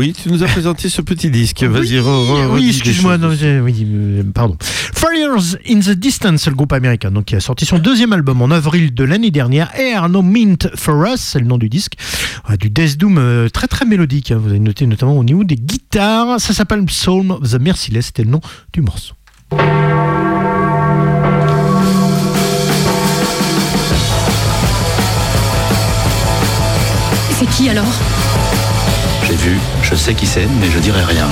Oui, 0.00 0.14
tu 0.14 0.30
nous 0.30 0.42
as 0.42 0.46
présenté 0.46 0.88
ce 0.88 1.02
petit 1.02 1.28
disque. 1.30 1.62
Vas-y, 1.62 1.96
re- 1.98 2.00
re- 2.00 2.46
redis 2.46 2.52
Oui, 2.54 2.62
des 2.62 2.68
excuse-moi, 2.70 3.18
oui, 3.62 3.86
pardon. 4.32 4.56
Fires 4.62 5.58
in 5.68 5.80
the 5.80 5.90
Distance, 5.90 6.46
le 6.48 6.54
groupe 6.54 6.72
américain, 6.72 7.10
donc 7.10 7.26
qui 7.26 7.36
a 7.36 7.40
sorti 7.40 7.66
son 7.66 7.78
deuxième 7.78 8.14
album 8.14 8.40
en 8.40 8.50
avril 8.50 8.94
de 8.94 9.04
l'année 9.04 9.30
dernière. 9.30 9.70
Air 9.78 10.08
No 10.08 10.22
Mint 10.22 10.70
for 10.74 11.04
Us, 11.04 11.20
c'est 11.20 11.38
le 11.40 11.44
nom 11.44 11.58
du 11.58 11.68
disque. 11.68 11.96
Du 12.58 12.70
Death 12.70 12.96
Doom 12.96 13.18
euh, 13.18 13.50
très 13.50 13.66
très 13.66 13.84
mélodique. 13.84 14.30
hein. 14.30 14.40
Vous 14.42 14.48
avez 14.48 14.58
noté 14.58 14.86
notamment 14.86 15.18
au 15.18 15.22
niveau 15.24 15.44
des 15.44 15.56
guitares. 15.56 16.40
Ça 16.40 16.54
s'appelle 16.54 16.82
Psalm 16.86 17.32
of 17.32 17.50
the 17.50 17.60
Merciless, 17.60 18.06
c'était 18.06 18.24
le 18.24 18.30
nom 18.30 18.40
du 18.72 18.80
morceau. 18.80 19.12
C'est 27.38 27.46
qui 27.46 27.68
alors? 27.68 27.84
J'ai 29.30 29.36
vu, 29.36 29.60
je 29.84 29.94
sais 29.94 30.12
qui 30.12 30.26
c'est, 30.26 30.48
mais 30.60 30.68
je 30.72 30.80
dirai 30.80 31.04
rien. 31.04 31.28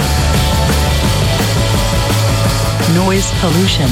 Noise 2.95 3.35
pollution. 3.43 3.89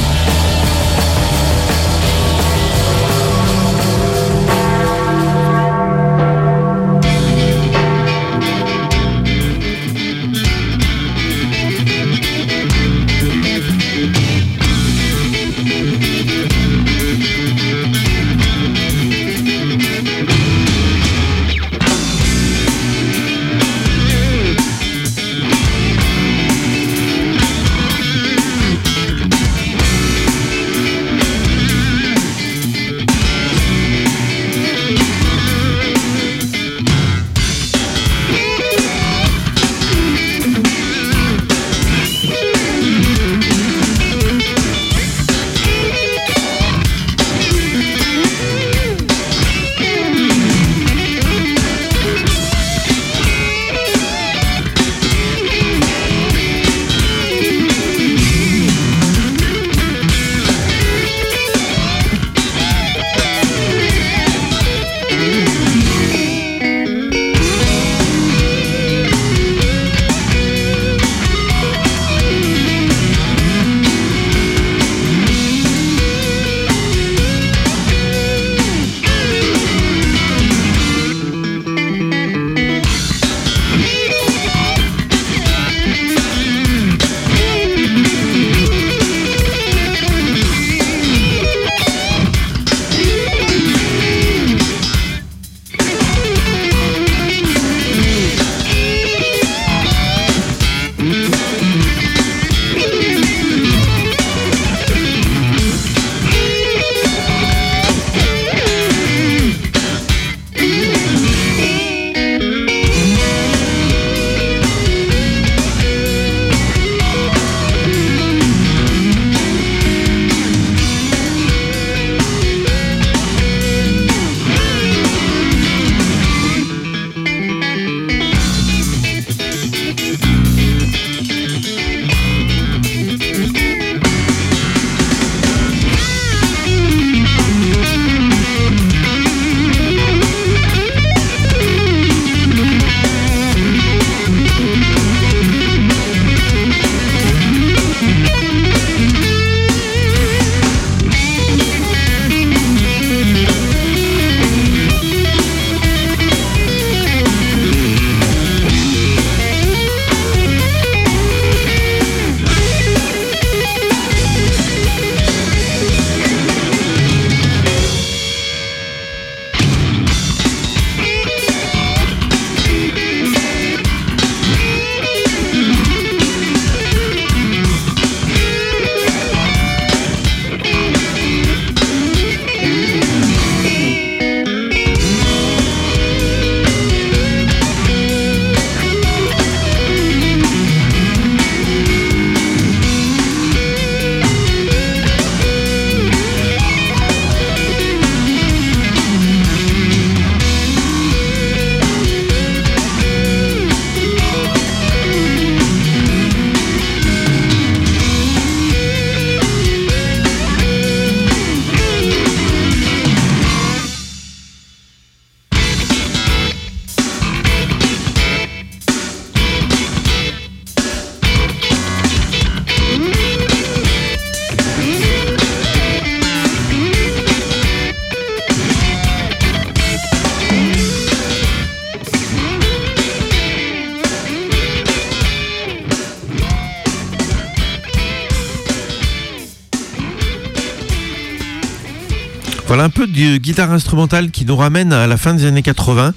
Guitare 243.46 243.70
instrumentale 243.70 244.32
qui 244.32 244.44
nous 244.44 244.56
ramène 244.56 244.92
à 244.92 245.06
la 245.06 245.16
fin 245.16 245.32
des 245.32 245.44
années 245.44 245.62
80. 245.62 246.12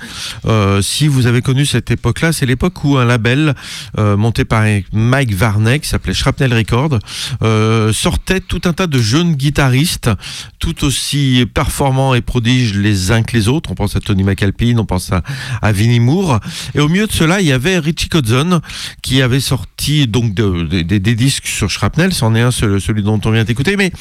Euh, 0.45 0.81
si 0.81 1.07
vous 1.07 1.27
avez 1.27 1.43
connu 1.43 1.63
cette 1.63 1.91
époque-là, 1.91 2.33
c'est 2.33 2.47
l'époque 2.47 2.83
où 2.83 2.97
un 2.97 3.05
label 3.05 3.53
euh, 3.99 4.17
monté 4.17 4.45
par 4.45 4.63
Mike 4.93 5.35
Varney, 5.35 5.79
qui 5.79 5.87
s'appelait 5.87 6.15
Shrapnel 6.15 6.51
Records, 6.51 6.97
euh, 7.43 7.93
sortait 7.93 8.39
tout 8.39 8.61
un 8.65 8.73
tas 8.73 8.87
de 8.87 8.97
jeunes 8.97 9.35
guitaristes, 9.35 10.09
tout 10.59 10.83
aussi 10.83 11.45
performants 11.53 12.13
et 12.13 12.21
prodiges 12.21 12.73
les 12.75 13.11
uns 13.11 13.23
que 13.23 13.35
les 13.35 13.47
autres. 13.47 13.71
On 13.71 13.75
pense 13.75 13.95
à 13.95 13.99
Tony 13.99 14.23
McAlpine, 14.23 14.79
on 14.79 14.85
pense 14.85 15.11
à, 15.11 15.23
à 15.61 15.71
Vinnie 15.71 15.99
Moore. 15.99 16.39
Et 16.75 16.79
au 16.79 16.89
milieu 16.89 17.07
de 17.07 17.11
cela, 17.11 17.41
il 17.41 17.47
y 17.47 17.51
avait 17.51 17.79
Richie 17.79 18.09
Kotzen, 18.09 18.59
qui 19.01 19.21
avait 19.21 19.39
sorti 19.39 20.07
donc 20.07 20.33
de- 20.33 20.63
de- 20.63 20.97
des- 20.97 21.15
disques 21.15 21.47
sur 21.47 21.69
Shrapnel. 21.69 22.13
C'en 22.13 22.35
est 22.35 22.41
un, 22.41 22.51
celui 22.51 23.03
dont 23.03 23.19
on 23.25 23.31
vient 23.31 23.43
d'écouter. 23.43 23.75
Mais 23.77 23.91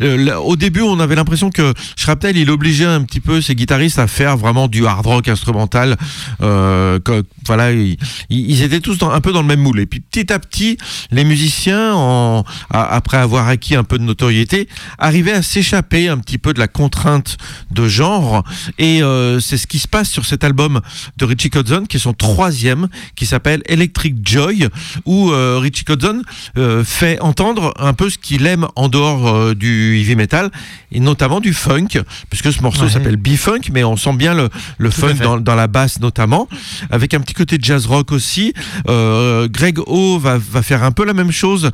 euh, 0.00 0.34
au 0.36 0.56
début, 0.56 0.80
on 0.80 0.98
avait 1.00 1.14
l'impression 1.14 1.50
que 1.50 1.74
Shrapnel, 1.96 2.36
il 2.36 2.50
obligeait 2.50 2.84
un 2.84 3.02
petit 3.02 3.20
peu 3.20 3.40
ses 3.40 3.54
guitaristes 3.54 3.98
à 3.98 4.06
faire 4.06 4.36
vraiment 4.36 4.68
du 4.68 4.86
hard 4.86 5.06
rock 5.06 5.28
instrumental. 5.28 5.96
Euh, 6.40 6.98
voilà, 7.46 7.72
ils, 7.72 8.62
étaient 8.62 8.80
tous 8.80 8.98
un 9.02 9.20
peu 9.20 9.32
dans 9.32 9.42
le 9.42 9.48
même 9.48 9.60
moule. 9.60 9.80
Et 9.80 9.86
puis 9.86 10.00
petit 10.00 10.32
à 10.32 10.38
petit, 10.38 10.78
les 11.10 11.24
musiciens, 11.24 12.42
après 12.70 13.16
avoir 13.16 13.48
acquis 13.48 13.74
un 13.74 13.84
peu 13.84 13.98
de 13.98 14.04
notoriété, 14.04 14.68
arrivaient 14.98 15.32
à 15.32 15.42
s'échapper 15.42 16.03
un 16.08 16.18
petit 16.18 16.38
peu 16.38 16.52
de 16.54 16.58
la 16.58 16.68
contrainte 16.68 17.36
de 17.70 17.88
genre. 17.88 18.44
Et 18.78 19.02
euh, 19.02 19.40
c'est 19.40 19.56
ce 19.56 19.66
qui 19.66 19.78
se 19.78 19.88
passe 19.88 20.10
sur 20.10 20.24
cet 20.26 20.44
album 20.44 20.80
de 21.16 21.24
Richie 21.24 21.50
Kotzen, 21.50 21.86
qui 21.86 21.96
est 21.96 22.00
son 22.00 22.12
troisième, 22.12 22.88
qui 23.16 23.26
s'appelle 23.26 23.62
Electric 23.66 24.16
Joy, 24.26 24.68
où 25.04 25.30
euh, 25.30 25.58
Richie 25.60 25.84
Kotzen 25.84 26.22
euh, 26.58 26.84
fait 26.84 27.20
entendre 27.20 27.74
un 27.78 27.94
peu 27.94 28.10
ce 28.10 28.18
qu'il 28.18 28.46
aime 28.46 28.66
en 28.76 28.88
dehors 28.88 29.28
euh, 29.28 29.54
du 29.54 29.98
heavy 30.00 30.16
metal, 30.16 30.50
et 30.92 31.00
notamment 31.00 31.40
du 31.40 31.52
funk, 31.54 31.88
puisque 32.30 32.52
ce 32.52 32.60
morceau 32.62 32.84
Ouais. 32.84 32.90
s'appelle 32.90 33.16
B-Funk, 33.16 33.70
mais 33.72 33.82
on 33.84 33.96
sent 33.96 34.14
bien 34.14 34.34
le, 34.34 34.50
le 34.78 34.90
funk 34.90 35.14
dans, 35.22 35.38
dans 35.38 35.54
la 35.54 35.68
basse 35.68 36.00
notamment, 36.00 36.48
avec 36.90 37.14
un 37.14 37.20
petit 37.20 37.32
côté 37.34 37.56
jazz 37.60 37.86
rock 37.86 38.12
aussi. 38.12 38.52
Greg 38.86 39.78
O 39.86 40.18
va, 40.18 40.38
va 40.38 40.62
faire 40.62 40.82
un 40.82 40.92
peu 40.92 41.04
la 41.04 41.14
même 41.14 41.30
chose, 41.30 41.70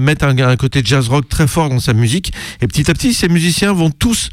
mettre 0.00 0.24
un, 0.26 0.38
un 0.38 0.56
côté 0.56 0.82
jazz 0.84 1.08
rock 1.08 1.28
très 1.28 1.46
fort 1.48 1.70
dans 1.70 1.80
sa 1.80 1.92
musique, 1.92 2.32
et 2.60 2.66
petit 2.68 2.88
à 2.90 2.94
petit, 2.94 3.14
ces 3.14 3.28
musiciens 3.28 3.63
vont 3.72 3.90
tous 3.90 4.28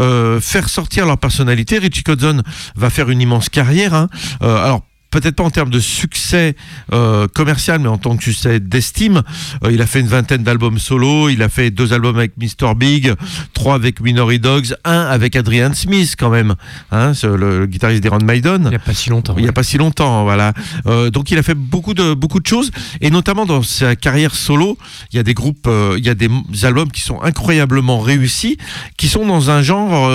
euh, 0.00 0.40
faire 0.40 0.68
sortir 0.68 1.06
leur 1.06 1.18
personnalité. 1.18 1.78
Richie 1.78 2.02
Kotzen 2.02 2.42
va 2.76 2.90
faire 2.90 3.10
une 3.10 3.20
immense 3.20 3.48
carrière. 3.48 3.94
hein. 3.94 4.08
Euh, 4.42 4.56
alors 4.64 4.82
peut-être 5.14 5.36
pas 5.36 5.44
en 5.44 5.50
termes 5.50 5.70
de 5.70 5.78
succès 5.78 6.56
euh, 6.92 7.28
commercial, 7.32 7.78
mais 7.78 7.86
en 7.88 7.98
tant 7.98 8.16
que 8.16 8.24
succès 8.24 8.58
d'estime. 8.58 9.22
Euh, 9.62 9.70
il 9.70 9.80
a 9.80 9.86
fait 9.86 10.00
une 10.00 10.08
vingtaine 10.08 10.42
d'albums 10.42 10.80
solo, 10.80 11.28
il 11.28 11.40
a 11.42 11.48
fait 11.48 11.70
deux 11.70 11.92
albums 11.92 12.16
avec 12.18 12.32
Mr. 12.36 12.74
Big, 12.74 13.12
trois 13.52 13.76
avec 13.76 14.00
Minority 14.00 14.40
Dogs, 14.40 14.74
un 14.84 15.02
avec 15.02 15.36
Adrian 15.36 15.72
Smith 15.72 16.16
quand 16.18 16.30
même, 16.30 16.56
hein, 16.90 17.12
le, 17.22 17.60
le 17.60 17.66
guitariste 17.66 18.02
d'Iron 18.02 18.18
Maiden. 18.18 18.62
Il 18.64 18.68
n'y 18.70 18.74
a 18.74 18.78
pas 18.80 18.92
si 18.92 19.08
longtemps. 19.08 19.34
Il 19.36 19.42
n'y 19.42 19.44
a 19.44 19.46
ouais. 19.48 19.52
pas 19.52 19.62
si 19.62 19.78
longtemps, 19.78 20.24
voilà. 20.24 20.52
Euh, 20.86 21.10
donc 21.10 21.30
il 21.30 21.38
a 21.38 21.44
fait 21.44 21.54
beaucoup 21.54 21.94
de 21.94 22.12
beaucoup 22.14 22.40
de 22.40 22.46
choses 22.46 22.72
et 23.00 23.10
notamment 23.10 23.46
dans 23.46 23.62
sa 23.62 23.94
carrière 23.94 24.34
solo, 24.34 24.76
il 25.12 25.16
y 25.16 25.18
a 25.20 25.22
des 25.22 25.34
groupes, 25.34 25.68
il 25.96 26.04
y 26.04 26.08
a 26.08 26.14
des 26.16 26.28
albums 26.64 26.90
qui 26.90 27.02
sont 27.02 27.22
incroyablement 27.22 28.00
réussis, 28.00 28.58
qui 28.96 29.06
sont 29.08 29.24
dans 29.26 29.50
un 29.50 29.62
genre 29.62 30.10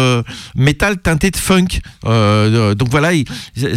métal 0.56 0.98
teinté 0.98 1.32
de 1.32 1.38
funk. 1.38 1.80
Donc 2.04 2.90
voilà, 2.90 3.14
il- 3.14 3.26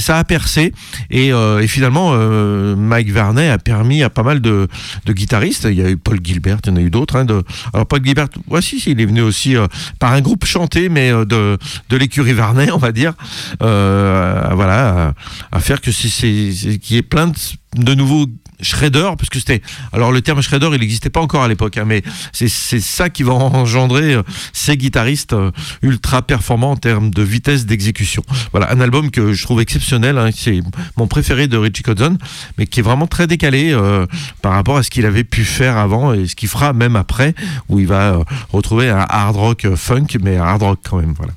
ça 0.01 0.19
a 0.19 0.25
percé 0.25 0.73
et, 1.13 1.33
euh, 1.33 1.61
et 1.61 1.67
finalement 1.69 2.11
euh, 2.15 2.75
Mike 2.75 3.11
Varney 3.11 3.49
a 3.49 3.59
permis 3.59 4.03
à 4.03 4.11
pas 4.11 4.23
mal 4.23 4.41
de, 4.41 4.69
guitaristes. 5.07 5.69
Il 5.71 5.79
y 5.79 5.83
a 5.83 5.91
eu 5.91 5.97
Paul 5.97 6.19
Gilbert, 6.23 6.59
il 6.65 6.71
y 6.71 6.73
en 6.73 6.77
a 6.77 6.81
eu 6.81 6.91
d'autres. 6.91 7.17
Hein, 7.17 7.27
alors 7.73 7.87
Paul 7.87 8.05
Gilbert, 8.05 8.29
ouais, 8.49 8.63
si, 8.63 8.83
il 8.87 9.01
est 9.01 9.07
venu 9.07 9.21
aussi 9.21 9.57
euh, 9.57 9.67
par 9.99 10.13
un 10.13 10.21
groupe 10.21 10.45
chanté, 10.45 10.89
mais 10.89 11.11
de 11.13 11.59
l'écurie 11.91 12.33
Varney, 12.33 12.71
on 12.73 12.79
va 12.79 12.93
dire. 12.93 13.13
Voilà, 13.61 15.15
à, 15.53 15.61
faire 15.61 15.81
que 15.81 15.93
c'est- 15.93 16.79
qu'il 16.79 16.97
y 16.97 16.99
ait 16.99 17.03
plein 17.03 17.29
de, 17.29 17.35
de 17.77 17.95
nouveaux 17.95 18.27
shredders, 18.63 19.17
parce 19.17 19.29
que 19.29 19.39
c'était. 19.39 19.63
Alors 19.93 20.13
le 20.13 20.23
terme 20.23 20.41
shredder, 20.41 20.71
il 20.73 20.81
n'existait 20.81 21.11
pas 21.11 21.21
encore 21.21 21.43
à 21.43 21.49
l'époque, 21.49 21.77
hein, 21.77 21.85
mais 21.87 22.03
c'est 22.33 22.49
ça 22.49 23.11
qui 23.11 23.23
va 23.23 23.33
engendrer 23.33 24.15
euh, 24.15 24.23
ces 24.53 24.77
guitaristes 24.77 25.33
euh, 25.33 25.51
ultra 25.83 26.23
performants 26.23 26.73
en 26.73 26.77
termes 26.77 27.11
de 27.11 27.23
vitesse 27.23 27.67
d'exécution. 27.67 28.23
Voilà, 28.53 28.73
un 28.73 28.81
album 28.81 29.11
que 29.11 29.33
je 29.33 29.43
trouve 29.43 29.61
exceptionnel. 29.61 30.19
hein, 30.19 30.31
c'est 30.35 30.61
mon 30.97 31.07
préféré 31.07 31.49
de 31.49 31.57
Richie 31.57 31.83
Kotzen, 31.83 32.19
mais 32.59 32.67
qui 32.67 32.81
est 32.81 32.83
vraiment 32.83 33.07
très 33.07 33.27
décalé 33.27 33.73
euh, 33.73 34.07
par 34.41 34.53
rapport 34.53 34.77
à 34.77 34.83
ce 34.83 34.91
qu'il 34.91 35.07
avait 35.07 35.25
pu 35.25 35.45
faire 35.45 35.77
avant 35.77 36.13
et 36.15 36.27
ce 36.27 36.37
qu'il 36.37 36.49
fera 36.49 36.73
même 36.73 36.97
après, 36.97 37.35
où 37.69 37.81
il 37.81 37.87
va 37.87 38.19
retrouver 38.51 38.89
un 38.89 39.05
hard 39.09 39.37
rock 39.37 39.67
funk, 39.77 40.07
mais 40.23 40.37
un 40.37 40.45
hard 40.45 40.63
rock 40.63 40.81
quand 40.89 40.99
même. 40.99 41.15
Voilà. 41.17 41.33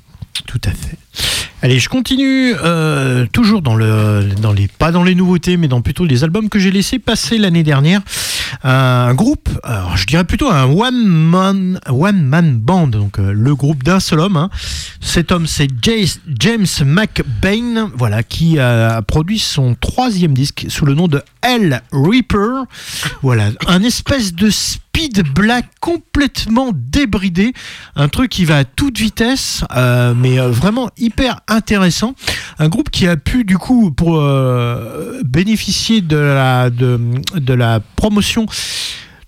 Tout 0.46 0.60
à 0.64 0.70
fait. 0.70 0.98
Allez, 1.66 1.80
je 1.80 1.88
continue 1.88 2.54
euh, 2.62 3.26
toujours 3.32 3.60
dans 3.60 3.74
le, 3.74 4.28
dans 4.40 4.52
les, 4.52 4.68
pas 4.68 4.92
dans 4.92 5.02
les 5.02 5.16
nouveautés, 5.16 5.56
mais 5.56 5.66
dans 5.66 5.80
plutôt 5.80 6.04
les 6.04 6.22
albums 6.22 6.48
que 6.48 6.60
j'ai 6.60 6.70
laissé 6.70 7.00
passer 7.00 7.38
l'année 7.38 7.64
dernière. 7.64 8.02
Un 8.62 9.12
groupe, 9.14 9.48
alors 9.64 9.96
je 9.96 10.06
dirais 10.06 10.22
plutôt 10.22 10.48
un 10.48 10.66
one 10.66 11.04
man, 11.04 11.80
one 11.88 12.22
man 12.22 12.56
band, 12.56 12.86
donc 12.86 13.18
euh, 13.18 13.32
le 13.32 13.56
groupe 13.56 13.82
d'un 13.82 13.98
seul 13.98 14.20
homme. 14.20 14.36
hein. 14.36 14.48
Cet 15.00 15.32
homme, 15.32 15.48
c'est 15.48 15.66
James 15.82 16.66
McBain, 16.84 17.90
voilà, 17.96 18.22
qui 18.22 18.60
a 18.60 19.02
produit 19.02 19.40
son 19.40 19.74
troisième 19.74 20.34
disque 20.34 20.66
sous 20.68 20.84
le 20.84 20.94
nom 20.94 21.08
de 21.08 21.20
Hell 21.42 21.82
Reaper. 21.90 22.66
Voilà, 23.22 23.48
un 23.66 23.82
espèce 23.82 24.34
de 24.34 24.50
speed 24.50 25.24
black 25.34 25.66
complètement 25.80 26.70
débridé, 26.72 27.52
un 27.96 28.08
truc 28.08 28.30
qui 28.30 28.44
va 28.44 28.58
à 28.58 28.64
toute 28.64 28.98
vitesse, 28.98 29.64
euh, 29.76 30.14
mais 30.16 30.38
euh, 30.40 30.48
vraiment 30.48 30.90
hyper 30.96 31.40
intéressant. 31.56 32.14
Un 32.58 32.68
groupe 32.68 32.90
qui 32.90 33.08
a 33.08 33.16
pu 33.16 33.44
du 33.44 33.58
coup 33.58 33.90
pour 33.90 34.20
euh, 34.20 35.20
bénéficier 35.24 36.00
de 36.00 36.16
la 36.16 36.70
de, 36.70 37.00
de 37.34 37.54
la 37.54 37.80
promotion 37.80 38.46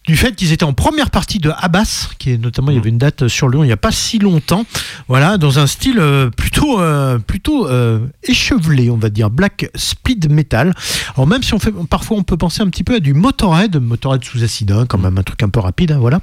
du 0.06 0.16
fait 0.16 0.34
qu'ils 0.34 0.52
étaient 0.54 0.64
en 0.64 0.72
première 0.72 1.10
partie 1.10 1.38
de 1.38 1.50
Abbas, 1.58 2.08
qui 2.18 2.30
est 2.32 2.38
notamment 2.38 2.70
il 2.70 2.76
y 2.76 2.78
avait 2.78 2.88
une 2.88 2.96
date 2.96 3.28
sur 3.28 3.50
Lyon 3.50 3.62
il 3.62 3.66
n'y 3.66 3.74
a 3.74 3.76
pas 3.76 3.92
si 3.92 4.18
longtemps, 4.18 4.64
voilà, 5.06 5.36
dans 5.36 5.58
un 5.58 5.66
style 5.66 5.98
euh, 5.98 6.30
plutôt 6.30 6.80
euh, 6.80 7.18
plutôt 7.18 7.68
échevelé, 8.22 8.88
on 8.88 8.96
va 8.96 9.10
dire 9.10 9.28
black 9.28 9.70
speed 9.74 10.30
metal. 10.30 10.74
Alors 11.14 11.26
même 11.26 11.42
si 11.42 11.52
on 11.52 11.58
fait 11.58 11.72
parfois 11.90 12.16
on 12.16 12.22
peut 12.22 12.38
penser 12.38 12.62
un 12.62 12.68
petit 12.68 12.84
peu 12.84 12.94
à 12.94 13.00
du 13.00 13.12
Motorhead, 13.12 13.76
Motorhead 13.76 14.24
sous 14.24 14.42
acide, 14.42 14.72
hein, 14.72 14.86
quand 14.88 14.98
même 14.98 15.18
un 15.18 15.22
truc 15.22 15.42
un 15.42 15.50
peu 15.50 15.60
rapide, 15.60 15.92
hein, 15.92 15.98
voilà. 15.98 16.20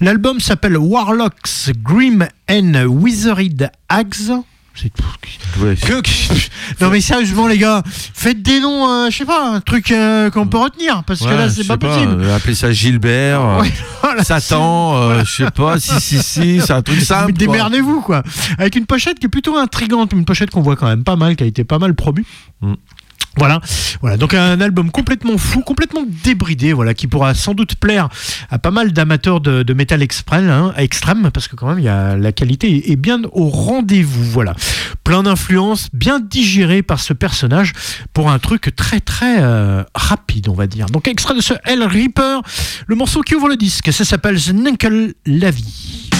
L'album 0.00 0.40
s'appelle 0.40 0.76
Warlocks 0.76 1.70
Grim 1.82 2.26
and 2.50 2.86
Withered 2.86 3.70
Hags. 3.88 4.32
Que, 4.80 6.02
non 6.80 6.90
mais 6.90 7.00
sérieusement 7.00 7.46
les 7.48 7.58
gars, 7.58 7.82
faites 7.86 8.42
des 8.42 8.60
noms, 8.60 8.88
euh, 8.88 9.10
je 9.10 9.16
sais 9.16 9.24
pas, 9.24 9.48
un 9.54 9.60
truc 9.60 9.90
euh, 9.90 10.30
qu'on 10.30 10.46
peut 10.46 10.58
retenir 10.58 11.02
parce 11.04 11.20
que 11.20 11.26
là 11.28 11.48
c'est 11.50 11.66
pas 11.66 11.76
possible. 11.76 12.22
euh, 12.22 12.36
appeler 12.36 12.54
ça 12.54 12.70
Gilbert, 12.72 13.40
euh, 13.44 13.60
Ouais, 13.62 13.72
voilà. 14.02 14.22
Satan, 14.24 15.24
je 15.24 15.30
sais 15.44 15.50
pas, 15.50 15.80
si, 15.80 16.00
si, 16.00 16.22
si, 16.22 16.60
c'est 16.60 16.72
un 16.72 16.82
truc 16.82 17.00
simple. 17.02 17.32
quoi. 17.32 17.38
Démerdez-vous 17.38 18.00
quoi. 18.02 18.22
Avec 18.58 18.76
une 18.76 18.86
pochette 18.86 19.18
qui 19.18 19.26
est 19.26 19.30
plutôt 19.30 19.56
intrigante, 19.56 20.12
une 20.12 20.24
pochette 20.24 20.50
qu'on 20.50 20.62
voit 20.62 20.76
quand 20.76 20.86
même 20.86 21.04
pas 21.04 21.16
mal, 21.16 21.34
qui 21.36 21.42
a 21.44 21.46
été 21.46 21.64
pas 21.64 21.78
mal 21.78 21.94
promue. 21.94 22.24
Mm. 22.60 22.74
Voilà, 23.38 23.60
voilà. 24.00 24.16
Donc 24.16 24.34
un 24.34 24.60
album 24.60 24.90
complètement 24.90 25.38
fou, 25.38 25.60
complètement 25.60 26.04
débridé, 26.24 26.72
voilà, 26.72 26.94
qui 26.94 27.06
pourra 27.06 27.34
sans 27.34 27.54
doute 27.54 27.76
plaire 27.76 28.08
à 28.50 28.58
pas 28.58 28.70
mal 28.70 28.92
d'amateurs 28.92 29.40
de, 29.40 29.62
de 29.62 29.74
métal 29.74 30.02
extrême, 30.02 30.50
hein, 30.50 30.74
extrême, 30.76 31.30
parce 31.32 31.48
que 31.48 31.56
quand 31.56 31.68
même, 31.68 31.78
il 31.78 31.84
y 31.84 31.88
a 31.88 32.16
la 32.16 32.32
qualité 32.32 32.90
est 32.90 32.96
bien 32.96 33.20
au 33.32 33.48
rendez-vous. 33.48 34.24
Voilà, 34.24 34.54
plein 35.04 35.22
d'influences, 35.22 35.88
bien 35.92 36.20
digéré 36.20 36.82
par 36.82 37.00
ce 37.00 37.12
personnage 37.12 37.72
pour 38.12 38.30
un 38.30 38.38
truc 38.38 38.74
très 38.74 39.00
très 39.00 39.36
euh, 39.40 39.84
rapide, 39.94 40.48
on 40.48 40.54
va 40.54 40.66
dire. 40.66 40.86
Donc 40.86 41.08
extrait 41.08 41.34
de 41.34 41.40
ce 41.40 41.54
Hell 41.64 41.82
Reaper, 41.82 42.42
le 42.86 42.96
morceau 42.96 43.22
qui 43.22 43.34
ouvre 43.34 43.48
le 43.48 43.56
disque, 43.56 43.92
ça 43.92 44.04
s'appelle 44.04 44.40
The 44.40 44.52
Nickel 44.52 45.14
La 45.26 45.50
Vie. 45.50 46.10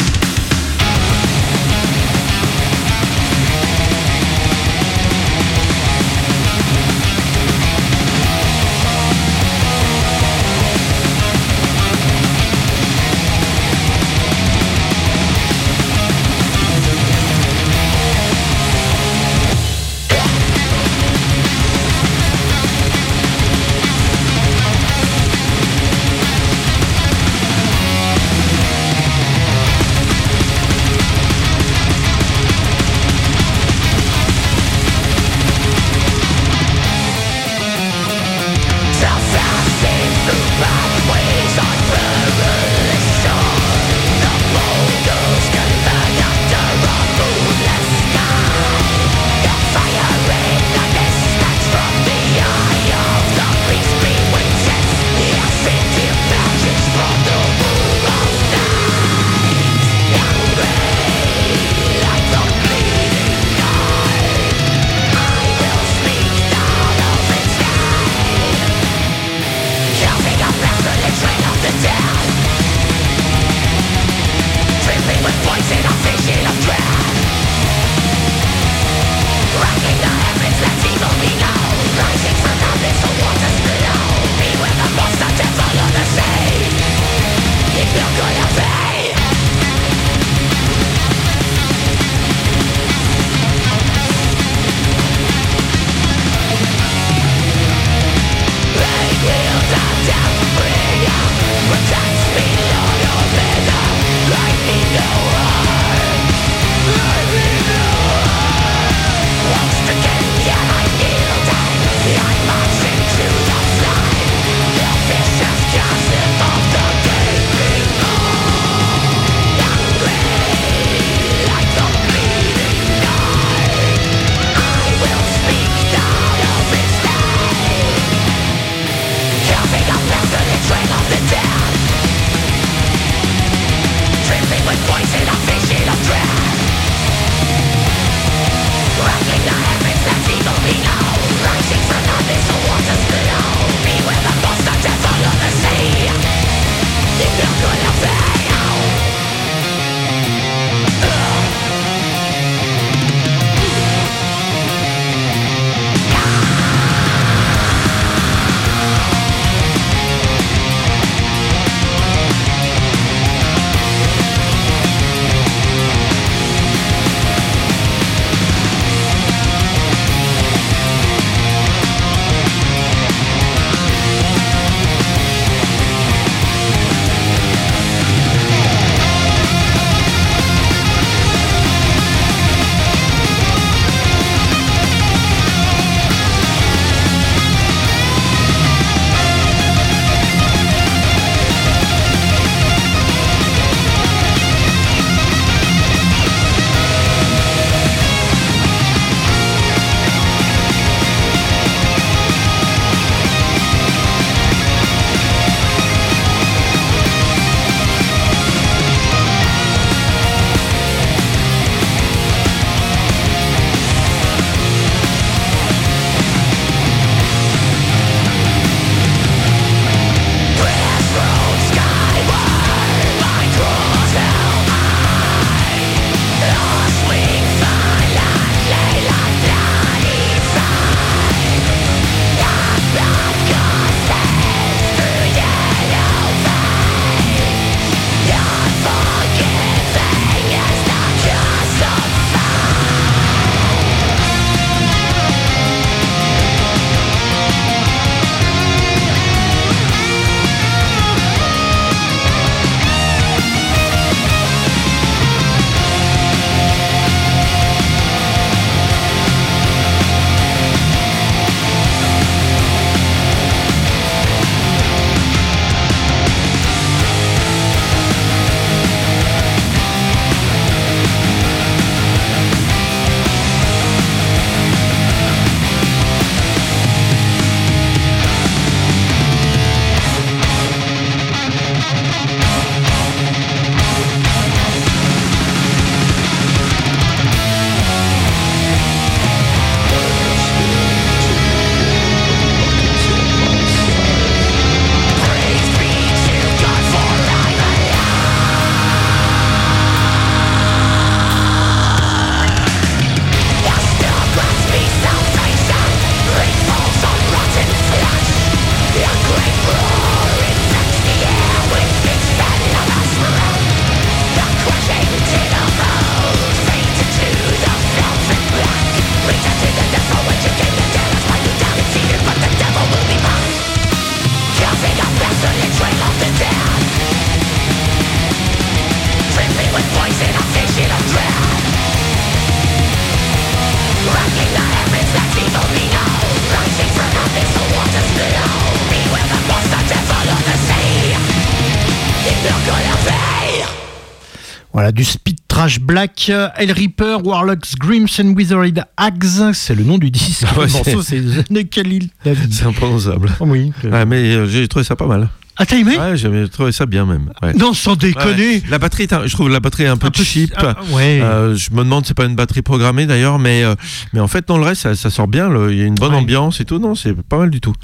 Voilà, 344.78 344.92
du 344.92 345.02
speed 345.02 345.38
trash 345.48 345.80
black, 345.80 346.28
Hell 346.28 346.70
Reaper, 346.70 347.26
Warlocks, 347.26 347.76
Grims 347.80 348.06
and 348.20 348.34
Withered 348.36 348.84
Hags, 348.96 349.52
c'est 349.52 349.74
le 349.74 349.82
nom 349.82 349.98
du 349.98 350.08
disque. 350.08 350.46
Ouais, 350.56 350.66
le 350.66 350.72
morceau, 350.72 351.02
c'est 351.02 351.20
The 351.20 351.68
Khalil. 351.68 352.10
C'est 352.22 352.62
imprononçable. 352.64 353.28
Oui. 353.40 353.72
Ouais, 353.82 354.06
mais 354.06 354.22
euh, 354.36 354.46
j'ai 354.46 354.68
trouvé 354.68 354.84
ça 354.84 354.94
pas 354.94 355.08
mal. 355.08 355.30
Ah, 355.60 355.66
t'as 355.66 355.76
aimé 355.76 355.98
Ouais, 355.98 356.16
j'ai 356.16 356.48
trouvé 356.48 356.70
ça 356.72 356.86
bien 356.86 357.04
même. 357.04 357.30
Ouais. 357.42 357.52
Non, 357.54 357.74
sans 357.74 357.96
déconner. 357.96 358.56
Ouais. 358.58 358.62
La 358.70 358.78
batterie, 358.78 359.08
je 359.26 359.32
trouve 359.32 359.48
la 359.50 359.58
batterie 359.60 359.86
un 359.86 359.96
peu, 359.96 360.06
Un 360.06 360.10
peu- 360.12 360.22
cheap. 360.22 360.52
ah, 360.56 360.76
ouais. 360.92 361.20
Euh, 361.20 361.56
je 361.56 361.70
me 361.72 361.78
demande, 361.78 362.06
c'est 362.06 362.14
pas 362.14 362.26
une 362.26 362.36
batterie 362.36 362.62
programmée 362.62 363.06
d'ailleurs, 363.06 363.38
mais 363.40 363.64
euh, 363.64 363.74
mais 364.12 364.20
en 364.20 364.28
fait 364.28 364.46
dans 364.46 364.56
le 364.56 364.64
reste, 364.64 364.82
ça, 364.82 364.94
ça 364.94 365.10
sort 365.10 365.26
bien. 365.26 365.50
Il 365.68 365.76
y 365.76 365.82
a 365.82 365.84
une 365.84 365.96
bonne 365.96 366.14
ambiance 366.14 366.60
et 366.60 366.64
tout. 366.64 366.78
Non, 366.78 366.94
c'est 366.94 367.12
pas 367.22 367.38
mal 367.38 367.50
du 367.50 367.60
tout. 367.60 367.74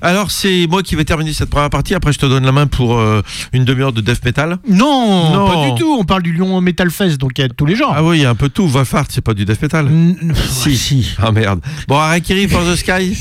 Alors 0.00 0.30
c'est 0.30 0.66
moi 0.68 0.82
qui 0.82 0.96
vais 0.96 1.04
terminer 1.04 1.32
cette 1.34 1.50
première 1.50 1.70
partie. 1.70 1.94
Après, 1.94 2.12
je 2.12 2.18
te 2.18 2.26
donne 2.26 2.44
la 2.46 2.52
main 2.52 2.66
pour 2.66 2.98
euh, 2.98 3.22
une 3.52 3.64
demi-heure 3.64 3.92
de 3.92 4.00
death 4.00 4.24
metal. 4.24 4.58
Non, 4.68 5.32
Non. 5.34 5.48
pas 5.48 5.70
du 5.70 5.78
tout. 5.78 5.96
On 6.00 6.04
parle 6.04 6.22
du 6.22 6.32
Lyon 6.32 6.60
Metal 6.62 6.90
Fest, 6.90 7.18
donc 7.18 7.32
il 7.38 7.42
y 7.42 7.44
a 7.44 7.48
tous 7.50 7.66
les 7.66 7.76
genres. 7.76 7.92
Ah 7.94 8.02
oui, 8.02 8.18
il 8.18 8.22
y 8.22 8.26
a 8.26 8.30
un 8.30 8.34
peu 8.34 8.48
tout. 8.48 8.66
Wolfhard, 8.66 9.06
c'est 9.10 9.20
pas 9.20 9.34
du 9.34 9.44
death 9.44 9.60
metal. 9.60 9.88
Si. 10.48 10.76
si. 10.76 11.14
Ah 11.22 11.30
merde. 11.32 11.60
Bon, 11.88 11.96
Harakiri 11.98 12.48
for 12.48 12.62
the 12.64 12.74
Sky. 12.76 13.16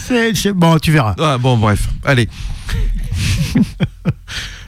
Bon, 0.55 0.77
tu 0.77 0.91
verras. 0.91 1.15
Ah, 1.19 1.37
bon, 1.37 1.57
bref. 1.57 1.87
Allez. 2.05 2.29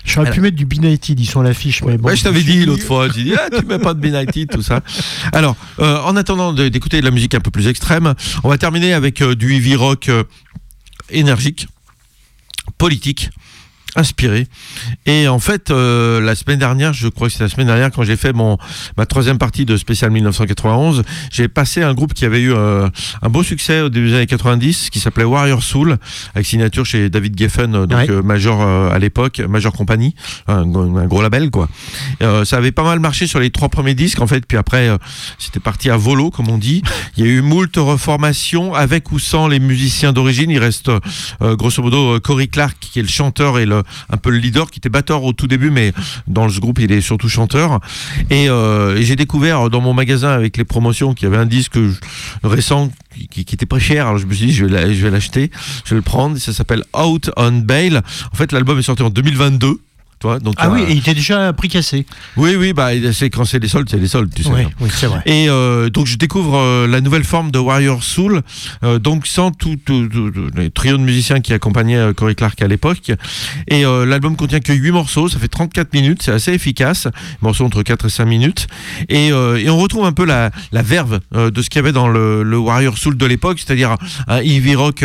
J'aurais 0.05 0.31
pu 0.31 0.41
mettre 0.41 0.57
du 0.57 0.65
B-Nighted, 0.65 1.19
ils 1.19 1.25
sont 1.25 1.39
à 1.39 1.43
l'affiche. 1.43 1.81
mais 1.83 1.97
bon, 1.97 2.09
ouais, 2.09 2.15
je 2.15 2.23
t'avais 2.23 2.43
dit 2.43 2.65
l'autre 2.65 2.83
fois. 2.83 3.07
J'ai 3.09 3.23
dit, 3.23 3.33
ah, 3.35 3.49
tu 3.49 3.65
mets 3.65 3.79
pas 3.79 3.93
de 3.93 3.99
B-Nighted, 3.99 4.49
tout 4.49 4.61
ça. 4.61 4.81
Alors, 5.31 5.55
euh, 5.79 5.99
en 6.01 6.15
attendant 6.15 6.53
d'écouter 6.53 6.99
de 6.99 7.05
la 7.05 7.11
musique 7.11 7.33
un 7.35 7.39
peu 7.39 7.51
plus 7.51 7.67
extrême, 7.67 8.13
on 8.43 8.49
va 8.49 8.57
terminer 8.57 8.93
avec 8.93 9.21
euh, 9.21 9.33
du 9.33 9.53
heavy 9.55 9.75
rock 9.75 10.09
euh, 10.09 10.23
énergique, 11.09 11.67
politique, 12.77 13.29
inspiré. 13.95 14.47
Et 15.05 15.27
en 15.27 15.39
fait, 15.39 15.69
euh, 15.71 16.19
la 16.21 16.35
semaine 16.35 16.59
dernière, 16.59 16.93
je 16.93 17.07
crois 17.07 17.27
que 17.27 17.33
c'est 17.33 17.43
la 17.43 17.49
semaine 17.49 17.67
dernière, 17.67 17.91
quand 17.91 18.03
j'ai 18.03 18.15
fait 18.17 18.33
mon 18.33 18.57
ma 18.97 19.05
troisième 19.05 19.37
partie 19.37 19.65
de 19.65 19.77
spécial 19.77 20.11
1991, 20.11 21.03
j'ai 21.31 21.47
passé 21.47 21.83
un 21.83 21.93
groupe 21.93 22.13
qui 22.13 22.25
avait 22.25 22.41
eu 22.41 22.53
euh, 22.53 22.87
un 23.21 23.29
beau 23.29 23.43
succès 23.43 23.81
au 23.81 23.89
début 23.89 24.09
des 24.09 24.15
années 24.15 24.25
90, 24.27 24.89
qui 24.89 24.99
s'appelait 24.99 25.23
Warrior 25.23 25.61
Soul, 25.63 25.97
avec 26.35 26.45
signature 26.47 26.85
chez 26.85 27.09
David 27.09 27.37
Geffen, 27.37 27.75
euh, 27.75 27.85
donc 27.85 27.99
Ouais. 27.99 28.09
euh, 28.09 28.21
Major 28.23 28.61
euh, 28.61 28.89
à 28.91 28.99
l'époque, 28.99 29.39
Major 29.47 29.71
Company, 29.71 30.15
un, 30.47 30.65
gros- 30.65 30.97
un 30.97 31.05
gros 31.05 31.21
label 31.21 31.49
quoi. 31.51 31.69
Euh, 32.21 32.45
ça 32.45 32.57
avait 32.57 32.71
pas 32.71 32.83
mal 32.83 32.99
marché 32.99 33.27
sur 33.27 33.39
les 33.39 33.51
trois 33.51 33.69
premiers 33.69 33.93
disques 33.93 34.19
en 34.21 34.27
fait, 34.27 34.45
puis 34.47 34.57
après 34.57 34.89
euh, 34.89 34.97
c'était 35.37 35.59
parti 35.59 35.89
à 35.89 35.97
volo 35.97 36.31
comme 36.31 36.49
on 36.49 36.57
dit. 36.57 36.81
Il 37.17 37.25
y 37.25 37.27
a 37.27 37.31
eu 37.31 37.41
moult 37.41 37.75
reformations 37.77 38.73
avec 38.73 39.11
ou 39.11 39.19
sans 39.19 39.47
les 39.47 39.59
musiciens 39.59 40.13
d'origine. 40.13 40.49
Il 40.49 40.59
reste 40.59 40.89
euh, 40.89 41.55
grosso 41.55 41.81
modo 41.83 42.19
Cory 42.19 42.47
Clark 42.49 42.75
qui 42.79 42.99
est 42.99 43.01
le 43.03 43.07
chanteur 43.07 43.59
et 43.59 43.65
le 43.65 43.82
un 44.09 44.17
peu 44.17 44.29
le 44.29 44.37
leader 44.37 44.71
qui 44.71 44.79
était 44.79 44.89
batteur 44.89 45.23
au 45.23 45.33
tout 45.33 45.47
début, 45.47 45.69
mais 45.69 45.93
dans 46.27 46.49
ce 46.49 46.59
groupe 46.59 46.79
il 46.79 46.91
est 46.91 47.01
surtout 47.01 47.29
chanteur. 47.29 47.79
Et, 48.29 48.49
euh, 48.49 48.97
et 48.97 49.03
j'ai 49.03 49.15
découvert 49.15 49.69
dans 49.69 49.81
mon 49.81 49.93
magasin 49.93 50.29
avec 50.29 50.57
les 50.57 50.63
promotions 50.63 51.13
qu'il 51.13 51.27
y 51.27 51.31
avait 51.31 51.41
un 51.41 51.45
disque 51.45 51.77
récent 52.43 52.91
qui, 53.29 53.45
qui, 53.45 53.55
était 53.55 53.65
pas 53.65 53.79
cher. 53.79 54.07
Alors 54.07 54.17
je 54.17 54.25
me 54.25 54.33
suis 54.33 54.47
dit 54.47 54.53
je 54.53 54.65
vais 54.65 55.09
l'acheter, 55.09 55.51
je 55.85 55.91
vais 55.91 55.97
le 55.97 56.01
prendre. 56.01 56.37
Ça 56.37 56.53
s'appelle 56.53 56.83
Out 56.97 57.31
on 57.37 57.51
Bail. 57.51 57.97
En 57.97 58.35
fait 58.35 58.51
l'album 58.51 58.79
est 58.79 58.83
sorti 58.83 59.03
en 59.03 59.09
2022. 59.09 59.79
Donc, 60.23 60.55
Ah 60.57 60.69
oui, 60.69 60.81
euh, 60.81 60.87
et 60.87 60.91
il 60.93 60.97
était 60.99 61.13
déjà 61.13 61.51
prix 61.53 61.67
cassé. 61.69 62.05
oui, 62.37 62.55
oui, 62.55 62.73
bah, 62.73 62.89
c'est 63.13 63.29
quand 63.29 63.45
c'est 63.45 63.59
les 63.59 63.67
soldes, 63.67 63.87
c'est 63.89 63.97
les 63.97 64.07
soldes, 64.07 64.31
tu 64.33 64.43
sais. 64.43 64.49
Oui, 64.79 64.89
c'est 64.91 65.07
vrai. 65.07 65.21
Et 65.25 65.47
euh, 65.49 65.89
donc 65.89 66.07
je 66.07 66.17
découvre 66.17 66.57
euh, 66.57 66.87
la 66.87 67.01
nouvelle 67.01 67.23
forme 67.23 67.51
de 67.51 67.59
Warrior 67.59 68.03
Soul, 68.03 68.41
euh, 68.83 68.99
donc 68.99 69.27
sans 69.27 69.51
tout, 69.51 69.75
tout- 69.85 70.07
les 70.55 70.69
trios 70.69 70.97
de 70.97 71.03
musiciens 71.03 71.39
qui 71.41 71.53
accompagnaient 71.53 72.13
Cory 72.15 72.35
Clark 72.35 72.61
à 72.61 72.67
l'époque. 72.67 73.11
Et 73.67 73.83
l'album 73.83 74.35
contient 74.35 74.59
que 74.59 74.73
8 74.73 74.91
morceaux, 74.91 75.27
ça 75.29 75.39
fait 75.39 75.47
34 75.47 75.93
minutes, 75.93 76.21
c'est 76.23 76.31
assez 76.31 76.51
efficace, 76.53 77.07
morceaux 77.41 77.65
entre 77.65 77.83
4 77.83 78.05
et 78.05 78.09
5 78.09 78.25
minutes. 78.25 78.67
Et, 79.09 79.27
et 79.27 79.69
on 79.69 79.77
retrouve 79.77 80.05
un 80.05 80.11
peu 80.13 80.25
la, 80.25 80.51
la 80.71 80.81
verve 80.81 81.19
de 81.33 81.61
ce 81.61 81.69
qu'il 81.69 81.77
y 81.79 81.83
avait 81.83 81.91
dans 81.91 82.07
le, 82.07 82.43
le 82.43 82.57
Warrior 82.57 82.97
Soul 82.97 83.17
de 83.17 83.25
l'époque, 83.25 83.59
c'est-à-dire 83.59 83.95
un 84.27 84.37
heavy 84.39 84.75
rock 84.75 85.03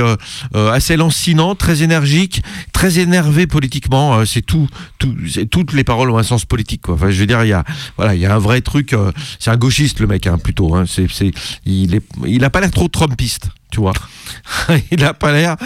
assez 0.55 0.97
lancinant, 0.97 1.55
très 1.55 1.83
énergique, 1.83 2.43
très 2.73 2.99
énervé 2.99 3.47
politiquement. 3.47 4.25
c'est 4.25 4.43
tout, 4.43 4.69
tout 4.99 5.08
toutes 5.51 5.73
les 5.73 5.85
paroles 5.85 6.11
ont 6.11 6.19
un 6.19 6.23
sens 6.23 6.45
politique. 6.45 6.89
Enfin, 6.89 7.11
je 7.11 7.21
veux 7.21 7.27
dire, 7.27 7.45
il 7.45 7.49
y 7.49 7.53
a, 7.53 7.65
voilà, 7.97 8.15
il 8.15 8.21
y 8.21 8.27
a 8.27 8.35
un 8.35 8.39
vrai 8.39 8.61
truc. 8.61 8.93
euh, 8.93 9.13
c'est 9.39 9.51
un 9.51 9.57
gauchiste 9.57 10.01
le 10.01 10.07
mec, 10.07 10.27
hein, 10.27 10.39
plutôt. 10.39 10.75
Hein, 10.75 10.85
c'est, 10.87 11.07
c'est, 11.11 11.33
il 11.67 11.95
est, 11.95 12.03
il 12.27 12.41
pas 12.51 12.61
l'air 12.61 12.71
trop 12.71 12.89
trumpiste. 12.89 13.51
Tu 13.71 13.81
vois, 13.81 13.93
il 14.91 15.05
a 15.05 15.13
pas 15.15 15.31
l'air 15.33 15.57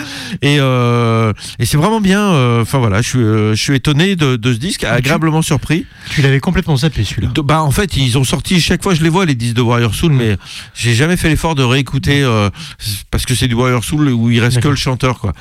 et, 0.43 0.57
euh, 0.59 1.33
et 1.61 1.67
c'est 1.67 1.77
vraiment 1.77 2.01
bien. 2.01 2.21
euh, 2.33 2.63
Enfin 2.63 2.79
voilà, 2.79 3.01
je 3.01 3.09
suis, 3.09 3.19
euh, 3.21 3.55
je 3.55 3.63
suis 3.63 3.75
étonné 3.77 4.17
de, 4.17 4.37
de 4.37 4.53
ce 4.53 4.59
disque, 4.59 4.85
agréablement 4.85 5.41
surpris. 5.43 5.87
Tu 6.11 6.21
l'avais 6.23 6.41
complètement 6.41 6.77
zappé 6.77 7.05
celui-là. 7.05 7.29
Bah 7.45 7.63
en 7.63 7.71
fait 7.71 7.97
ils 7.97 8.19
ont 8.19 8.25
sorti 8.25 8.61
chaque 8.61 8.83
fois 8.83 8.95
je 8.95 9.03
les 9.03 9.09
vois 9.09 9.25
les 9.25 9.35
disques 9.37 9.55
de 9.57 9.61
Warrior 9.63 9.95
Soul 9.95 10.13
mais 10.13 10.37
j'ai 10.75 10.95
jamais 10.95 11.17
fait 11.17 11.29
l'effort 11.29 11.55
de 11.55 11.63
réécouter 11.63 12.23
euh, 12.23 12.51
parce 13.11 13.25
que 13.25 13.35
c'est 13.37 13.47
du 13.49 13.55
Warrior 13.55 13.85
Soul 13.85 14.09
où 14.09 14.31
il 14.31 14.41
reste 14.41 14.61
que 14.61 14.69
le 14.69 14.77
chanteur 14.77 15.19
quoi. 15.21 15.33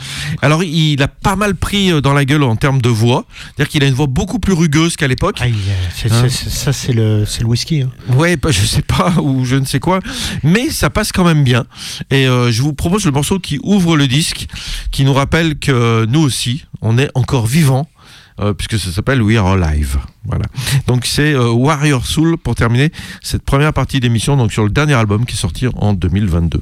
Alors 0.41 0.63
il 0.63 1.01
a 1.01 1.07
pas 1.07 1.35
mal 1.35 1.55
pris 1.55 1.99
dans 2.01 2.13
la 2.13 2.25
gueule 2.25 2.43
en 2.43 2.55
termes 2.55 2.81
de 2.81 2.89
voix, 2.89 3.25
c'est-à-dire 3.55 3.69
qu'il 3.71 3.83
a 3.83 3.87
une 3.87 3.93
voix 3.95 4.07
beaucoup 4.07 4.37
plus 4.39 4.53
rugueuse 4.53 4.95
qu'à 4.97 5.07
l'époque. 5.07 5.39
C'est- 5.95 6.11
Hein 6.11 6.27
ça, 6.29 6.73
c'est 6.73 6.93
le, 6.93 7.23
le 7.39 7.45
whisky. 7.45 7.81
hein. 7.81 7.89
Ouais, 8.15 8.35
bah, 8.35 8.51
je 8.51 8.65
sais 8.65 8.81
pas 8.81 9.13
ou 9.21 9.45
je 9.45 9.55
ne 9.55 9.65
sais 9.65 9.79
quoi, 9.79 9.99
mais 10.43 10.69
ça 10.69 10.89
passe 10.89 11.11
quand 11.11 11.23
même 11.23 11.43
bien. 11.43 11.65
Et 12.09 12.27
euh, 12.27 12.50
je 12.51 12.61
vous 12.61 12.73
propose 12.73 13.05
le 13.05 13.11
morceau 13.11 13.39
qui 13.39 13.59
ouvre 13.63 13.97
le 13.97 14.07
disque, 14.07 14.47
qui 14.91 15.03
nous 15.05 15.13
rappelle 15.13 15.57
que 15.57 16.05
nous 16.05 16.21
aussi, 16.21 16.65
on 16.81 16.97
est 16.97 17.09
encore 17.15 17.45
vivants. 17.47 17.87
euh, 18.39 18.53
puisque 18.53 18.79
ça 18.79 18.91
s'appelle 18.91 19.21
We 19.21 19.37
Are 19.37 19.47
Alive. 19.51 19.97
Voilà. 20.25 20.45
Donc 20.87 21.05
c'est 21.05 21.33
euh, 21.33 21.51
Warrior 21.51 22.05
Soul 22.05 22.37
pour 22.37 22.55
terminer 22.55 22.91
cette 23.21 23.43
première 23.43 23.73
partie 23.73 23.99
d'émission 23.99 24.35
donc 24.37 24.51
sur 24.51 24.63
le 24.63 24.69
dernier 24.71 24.93
album 24.95 25.25
qui 25.25 25.35
est 25.35 25.37
sorti 25.37 25.67
en 25.75 25.93
2022. 25.93 26.61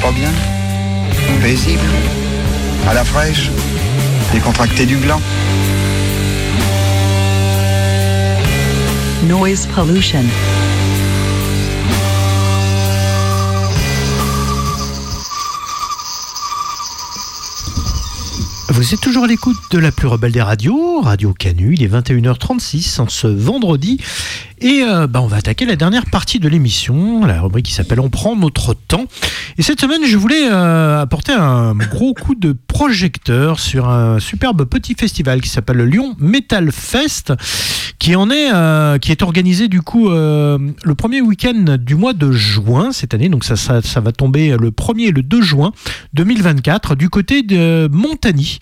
Trop 0.00 0.12
bien 0.12 0.30
Paisible 1.42 1.80
À 2.88 2.94
la 2.94 3.04
fraîche 3.04 3.50
Décontracté 4.32 4.86
du 4.86 4.96
gland 4.96 5.20
Noise 9.24 9.68
pollution. 9.74 10.24
Vous 18.70 18.94
êtes 18.94 19.00
toujours 19.00 19.24
à 19.24 19.26
l'écoute 19.26 19.58
de 19.72 19.78
la 19.78 19.92
plus 19.92 20.06
rebelle 20.06 20.32
des 20.32 20.40
radios, 20.40 21.02
Radio 21.02 21.34
Canu, 21.34 21.74
il 21.74 21.82
est 21.82 21.88
21h36 21.88 23.00
en 23.00 23.08
ce 23.08 23.26
vendredi. 23.26 24.00
Et 24.62 24.82
euh, 24.82 25.06
bah, 25.06 25.22
on 25.22 25.26
va 25.26 25.38
attaquer 25.38 25.64
la 25.64 25.76
dernière 25.76 26.04
partie 26.04 26.38
de 26.38 26.48
l'émission, 26.48 27.24
la 27.24 27.40
rubrique 27.40 27.66
qui 27.66 27.72
s'appelle 27.72 27.98
On 28.00 28.10
prend 28.10 28.36
notre 28.36 28.74
temps. 28.74 29.06
Et 29.56 29.62
cette 29.62 29.80
semaine, 29.80 30.04
je 30.04 30.16
voulais 30.16 30.48
euh, 30.50 31.00
apporter 31.00 31.32
un 31.32 31.74
gros 31.74 32.14
coup 32.14 32.34
de 32.34 32.54
projecteur 32.66 33.58
sur 33.58 33.88
un 33.88 34.20
superbe 34.20 34.64
petit 34.64 34.94
festival 34.94 35.40
qui 35.40 35.48
s'appelle 35.48 35.78
le 35.78 35.86
Lyon 35.86 36.14
Metal 36.18 36.70
Fest, 36.72 37.32
qui 37.98 38.16
en 38.16 38.30
est, 38.30 38.52
euh, 38.52 38.98
qui 38.98 39.12
est 39.12 39.22
organisé 39.22 39.68
du 39.68 39.82
coup 39.82 40.10
euh, 40.10 40.58
le 40.82 40.94
premier 40.94 41.20
week-end 41.20 41.76
du 41.78 41.94
mois 41.94 42.12
de 42.12 42.32
juin 42.32 42.92
cette 42.92 43.14
année. 43.14 43.28
Donc 43.28 43.44
ça, 43.44 43.56
ça, 43.56 44.00
va 44.00 44.12
tomber 44.12 44.56
le 44.58 44.70
1er 44.70 45.08
et 45.08 45.12
le 45.12 45.22
2 45.22 45.42
juin 45.42 45.72
2024 46.14 46.94
du 46.94 47.10
côté 47.10 47.42
de 47.42 47.88
Montagny. 47.92 48.58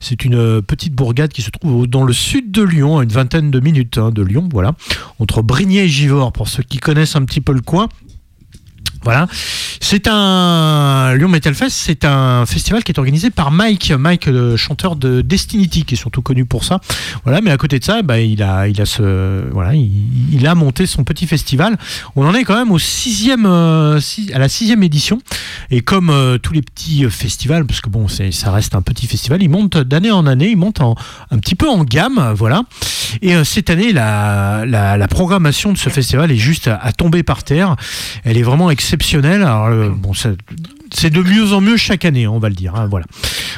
C'est 0.00 0.24
une 0.24 0.62
petite 0.62 0.94
bourgade 0.94 1.32
qui 1.32 1.42
se 1.42 1.50
trouve 1.50 1.86
dans 1.88 2.04
le 2.04 2.12
sud 2.12 2.52
de 2.52 2.62
Lyon, 2.62 2.98
à 2.98 3.02
une 3.02 3.10
vingtaine 3.10 3.50
de 3.50 3.58
minutes 3.58 3.98
hein, 3.98 4.10
de 4.10 4.22
Lyon, 4.22 4.48
voilà, 4.52 4.74
entre 5.18 5.35
Brignais 5.42 5.84
et 5.84 5.88
Givors, 5.88 6.32
pour 6.32 6.48
ceux 6.48 6.62
qui 6.62 6.78
connaissent 6.78 7.16
un 7.16 7.24
petit 7.24 7.40
peu 7.40 7.52
le 7.52 7.60
coin. 7.60 7.88
Voilà. 9.06 9.28
C'est 9.80 10.08
un 10.08 11.14
Lyon 11.14 11.28
Metal 11.28 11.54
Fest, 11.54 11.76
c'est 11.76 12.04
un 12.04 12.44
festival 12.44 12.82
qui 12.82 12.90
est 12.90 12.98
organisé 12.98 13.30
par 13.30 13.52
Mike, 13.52 13.92
Mike 13.92 14.26
le 14.26 14.56
chanteur 14.56 14.96
de 14.96 15.20
Destinity 15.20 15.84
qui 15.84 15.94
est 15.94 15.96
surtout 15.96 16.22
connu 16.22 16.44
pour 16.44 16.64
ça. 16.64 16.80
Voilà, 17.22 17.40
mais 17.40 17.52
à 17.52 17.56
côté 17.56 17.78
de 17.78 17.84
ça, 17.84 18.02
bah, 18.02 18.18
il 18.18 18.42
a 18.42 18.66
il 18.66 18.80
a 18.80 18.84
ce 18.84 19.48
voilà, 19.52 19.74
il, 19.74 20.44
a 20.44 20.56
monté 20.56 20.86
son 20.86 21.04
petit 21.04 21.28
festival. 21.28 21.78
On 22.16 22.26
en 22.26 22.34
est 22.34 22.42
quand 22.42 22.56
même 22.56 22.72
au 22.72 22.80
sixième 22.80 23.46
euh, 23.46 24.00
à 24.34 24.38
la 24.40 24.48
sixième 24.48 24.82
édition 24.82 25.20
et 25.70 25.82
comme 25.82 26.10
euh, 26.10 26.38
tous 26.38 26.52
les 26.52 26.62
petits 26.62 27.08
festivals 27.08 27.64
parce 27.64 27.80
que 27.80 27.88
bon, 27.88 28.08
ça 28.08 28.50
reste 28.50 28.74
un 28.74 28.82
petit 28.82 29.06
festival, 29.06 29.40
il 29.40 29.50
monte 29.50 29.76
d'année 29.76 30.10
en 30.10 30.26
année, 30.26 30.50
il 30.50 30.56
monte 30.56 30.80
en, 30.80 30.96
un 31.30 31.38
petit 31.38 31.54
peu 31.54 31.68
en 31.68 31.84
gamme, 31.84 32.32
voilà. 32.34 32.62
Et 33.22 33.34
euh, 33.34 33.44
cette 33.44 33.70
année, 33.70 33.92
la, 33.92 35.06
programmation 35.08 35.72
de 35.72 35.78
ce 35.78 35.88
festival 35.88 36.30
est 36.30 36.36
juste 36.36 36.68
à, 36.68 36.92
tomber 36.92 37.22
par 37.22 37.42
terre. 37.44 37.76
Elle 38.24 38.36
est 38.36 38.42
vraiment 38.42 38.70
exceptionnelle. 38.70 39.44
Euh, 39.46 39.90
bon, 39.90 40.12
c'est 40.14 41.10
de 41.10 41.22
mieux 41.22 41.52
en 41.52 41.60
mieux 41.60 41.76
chaque 41.76 42.04
année, 42.04 42.26
on 42.26 42.38
va 42.38 42.48
le 42.48 42.54
dire. 42.54 42.74
hein, 42.74 42.86
voilà. 42.86 43.06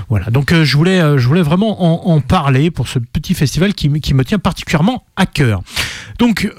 Voilà. 0.08 0.26
Donc, 0.26 0.52
euh, 0.52 0.64
je 0.64 0.76
voulais, 0.76 1.00
je 1.18 1.26
voulais 1.26 1.42
vraiment 1.42 2.08
en, 2.10 2.20
parler 2.20 2.70
pour 2.70 2.88
ce 2.88 2.98
petit 2.98 3.34
festival 3.34 3.74
qui, 3.74 3.88
me- 3.88 4.24
tient 4.24 4.38
particulièrement 4.38 5.04
à 5.16 5.26
cœur. 5.26 5.62
Donc, 6.18 6.50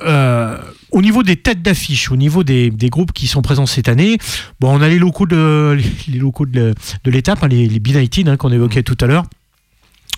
au 0.91 1.01
niveau 1.01 1.23
des 1.23 1.35
têtes 1.35 1.61
d'affiche, 1.61 2.11
au 2.11 2.15
niveau 2.15 2.43
des, 2.43 2.69
des 2.71 2.89
groupes 2.89 3.13
qui 3.13 3.27
sont 3.27 3.41
présents 3.41 3.65
cette 3.65 3.89
année, 3.89 4.17
bon, 4.59 4.77
on 4.77 4.81
a 4.81 4.87
les 4.89 4.99
locaux 4.99 5.25
de 5.27 5.77
les 6.07 6.17
locaux 6.19 6.45
de, 6.45 6.73
de 7.03 7.11
l'étape, 7.11 7.43
hein, 7.43 7.47
les, 7.47 7.67
les 7.67 7.79
B19 7.79 8.29
hein, 8.29 8.37
qu'on 8.37 8.51
évoquait 8.51 8.83
tout 8.83 8.97
à 9.01 9.05
l'heure. 9.05 9.25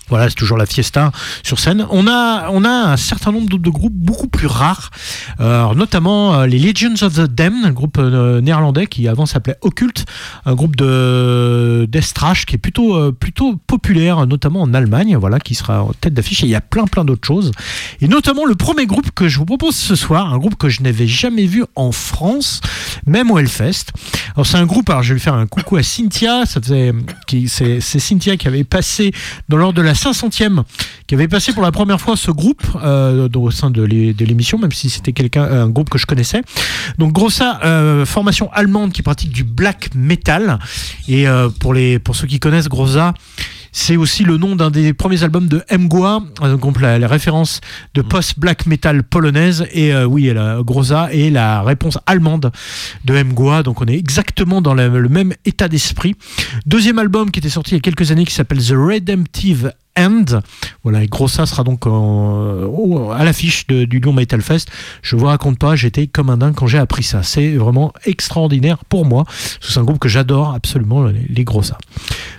Voilà, 0.08 0.28
c'est 0.28 0.34
toujours 0.34 0.58
la 0.58 0.66
fiesta 0.66 1.10
sur 1.42 1.58
scène. 1.58 1.86
On 1.90 2.06
a, 2.06 2.50
on 2.50 2.64
a 2.64 2.68
un 2.92 2.96
certain 2.98 3.32
nombre 3.32 3.48
de, 3.48 3.56
de 3.56 3.70
groupes 3.70 3.94
beaucoup 3.94 4.28
plus 4.28 4.46
rares, 4.46 4.90
notamment 5.38 6.34
euh, 6.34 6.46
les 6.46 6.58
Legions 6.58 6.94
of 7.02 7.14
the 7.14 7.22
Damned, 7.22 7.64
un 7.64 7.70
groupe 7.70 7.96
euh, 7.98 8.40
néerlandais 8.40 8.86
qui 8.86 9.08
avant 9.08 9.26
s'appelait 9.26 9.56
Occult, 9.62 10.04
un 10.44 10.54
groupe 10.54 10.76
de 10.76 11.88
qui 12.46 12.54
est 12.54 12.58
plutôt, 12.58 12.96
euh, 12.96 13.12
plutôt 13.12 13.56
populaire, 13.66 14.26
notamment 14.26 14.62
en 14.62 14.74
Allemagne, 14.74 15.16
voilà, 15.16 15.38
qui 15.38 15.54
sera 15.54 15.82
en 15.82 15.92
tête 15.92 16.14
d'affiche. 16.14 16.42
Et 16.42 16.46
il 16.46 16.50
y 16.50 16.54
a 16.54 16.60
plein, 16.60 16.84
plein 16.84 17.04
d'autres 17.04 17.26
choses. 17.26 17.52
Et 18.00 18.08
notamment 18.08 18.44
le 18.44 18.54
premier 18.54 18.86
groupe 18.86 19.10
que 19.14 19.28
je 19.28 19.38
vous 19.38 19.46
propose 19.46 19.76
ce 19.76 19.94
soir, 19.94 20.32
un 20.32 20.38
groupe 20.38 20.56
que 20.56 20.68
je 20.68 20.82
n'avais 20.82 21.06
jamais 21.06 21.46
vu 21.46 21.64
en 21.74 21.92
France, 21.92 22.60
même 23.06 23.30
au 23.30 23.38
Hellfest. 23.38 23.86
Alors 24.34 24.46
c'est 24.46 24.58
un 24.58 24.66
groupe, 24.66 24.90
alors 24.90 25.02
je 25.02 25.14
vais 25.14 25.20
faire 25.20 25.34
un 25.34 25.46
coucou 25.46 25.76
à 25.76 25.82
Cynthia, 25.82 26.44
c'est, 26.46 27.80
Cynthia 27.80 28.36
qui 28.36 28.48
avait 28.48 28.64
passé 28.64 29.12
dans 29.48 29.56
l'ordre 29.56 29.81
de 29.82 29.86
la 29.88 29.94
500e, 29.94 30.62
qui 31.06 31.14
avait 31.14 31.28
passé 31.28 31.52
pour 31.52 31.62
la 31.62 31.72
première 31.72 32.00
fois 32.00 32.16
ce 32.16 32.30
groupe 32.30 32.62
euh, 32.82 33.28
au 33.34 33.50
sein 33.50 33.70
de 33.70 33.82
l'émission, 34.24 34.58
même 34.58 34.72
si 34.72 34.88
c'était 34.88 35.12
quelqu'un, 35.12 35.42
un 35.42 35.68
groupe 35.68 35.90
que 35.90 35.98
je 35.98 36.06
connaissais. 36.06 36.42
Donc 36.98 37.12
Grossa, 37.12 37.60
euh, 37.64 38.06
formation 38.06 38.50
allemande 38.52 38.92
qui 38.92 39.02
pratique 39.02 39.32
du 39.32 39.44
black 39.44 39.90
metal. 39.94 40.58
Et 41.08 41.28
euh, 41.28 41.48
pour, 41.48 41.74
les, 41.74 41.98
pour 41.98 42.16
ceux 42.16 42.26
qui 42.26 42.38
connaissent 42.38 42.68
Grossa, 42.68 43.14
c'est 43.72 43.96
aussi 43.96 44.22
le 44.24 44.36
nom 44.36 44.54
d'un 44.54 44.70
des 44.70 44.92
premiers 44.92 45.22
albums 45.24 45.48
de 45.48 45.62
Mgła, 45.76 46.22
euh, 46.42 46.56
donc 46.58 46.80
la, 46.80 46.98
la 46.98 47.08
référence 47.08 47.60
de 47.94 48.02
post-black 48.02 48.66
metal 48.66 49.02
polonaise. 49.02 49.66
Et 49.72 49.92
euh, 49.94 50.04
oui, 50.04 50.30
la 50.32 50.58
Groza 50.62 51.08
est 51.12 51.30
la 51.30 51.62
réponse 51.62 51.98
allemande 52.06 52.52
de 53.04 53.22
Mgła. 53.22 53.62
Donc 53.62 53.80
on 53.80 53.86
est 53.86 53.96
exactement 53.96 54.60
dans 54.60 54.74
la- 54.74 54.88
le 54.88 55.08
même 55.08 55.32
état 55.46 55.68
d'esprit. 55.68 56.14
Deuxième 56.66 56.98
album 56.98 57.30
qui 57.30 57.38
était 57.40 57.48
sorti 57.48 57.72
il 57.72 57.74
y 57.74 57.78
a 57.78 57.80
quelques 57.80 58.10
années 58.10 58.24
qui 58.26 58.34
s'appelle 58.34 58.58
The 58.62 58.74
Redemptive 58.76 59.72
End. 59.98 60.24
Voilà, 60.82 61.02
et 61.02 61.06
Grossa 61.06 61.46
sera 61.46 61.64
donc 61.64 61.86
au- 61.86 63.10
à 63.12 63.24
l'affiche 63.24 63.66
du 63.66 63.86
Lyon 64.00 64.12
Metal 64.12 64.40
Fest. 64.42 64.68
Je 65.02 65.16
vous 65.16 65.26
raconte 65.26 65.58
pas, 65.58 65.76
j'étais 65.76 66.06
comme 66.06 66.30
un 66.30 66.36
dingue 66.38 66.54
quand 66.54 66.66
j'ai 66.66 66.78
appris 66.78 67.02
ça. 67.02 67.22
C'est 67.22 67.50
vraiment 67.56 67.92
extraordinaire 68.06 68.84
pour 68.84 69.04
moi. 69.04 69.24
C'est 69.60 69.78
un 69.78 69.84
groupe 69.84 69.98
que 69.98 70.08
j'adore 70.08 70.54
absolument, 70.54 71.04
les, 71.04 71.26
les 71.28 71.44
Grossa. 71.44 71.78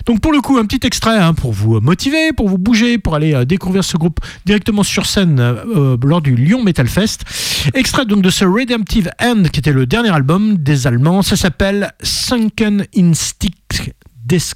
Donc 0.06 0.20
pour 0.20 0.32
le 0.32 0.40
coup, 0.40 0.58
un 0.58 0.66
petit 0.66 0.86
extrait 0.86 1.18
hein, 1.18 1.32
pour 1.34 1.52
vous 1.52 1.80
motiver, 1.80 2.32
pour 2.32 2.48
vous 2.48 2.58
bouger, 2.58 2.98
pour 2.98 3.14
aller 3.14 3.34
euh, 3.34 3.44
découvrir 3.44 3.84
ce 3.84 3.96
groupe 3.96 4.20
directement 4.44 4.82
sur 4.82 5.06
scène 5.06 5.38
euh, 5.40 5.96
lors 6.02 6.20
du 6.20 6.34
Lyon 6.36 6.62
Metal 6.62 6.86
Fest. 6.88 7.24
Extrait 7.74 8.04
donc 8.04 8.22
de 8.22 8.30
ce 8.30 8.44
Redemptive 8.44 9.10
End 9.22 9.44
qui 9.52 9.60
était 9.60 9.72
le 9.72 9.86
dernier 9.86 10.10
album 10.10 10.56
des 10.58 10.86
Allemands. 10.86 11.22
Ça 11.22 11.36
s'appelle 11.36 11.92
Sunken 12.02 12.86
Instinct 12.96 13.48
Descent. 14.26 14.54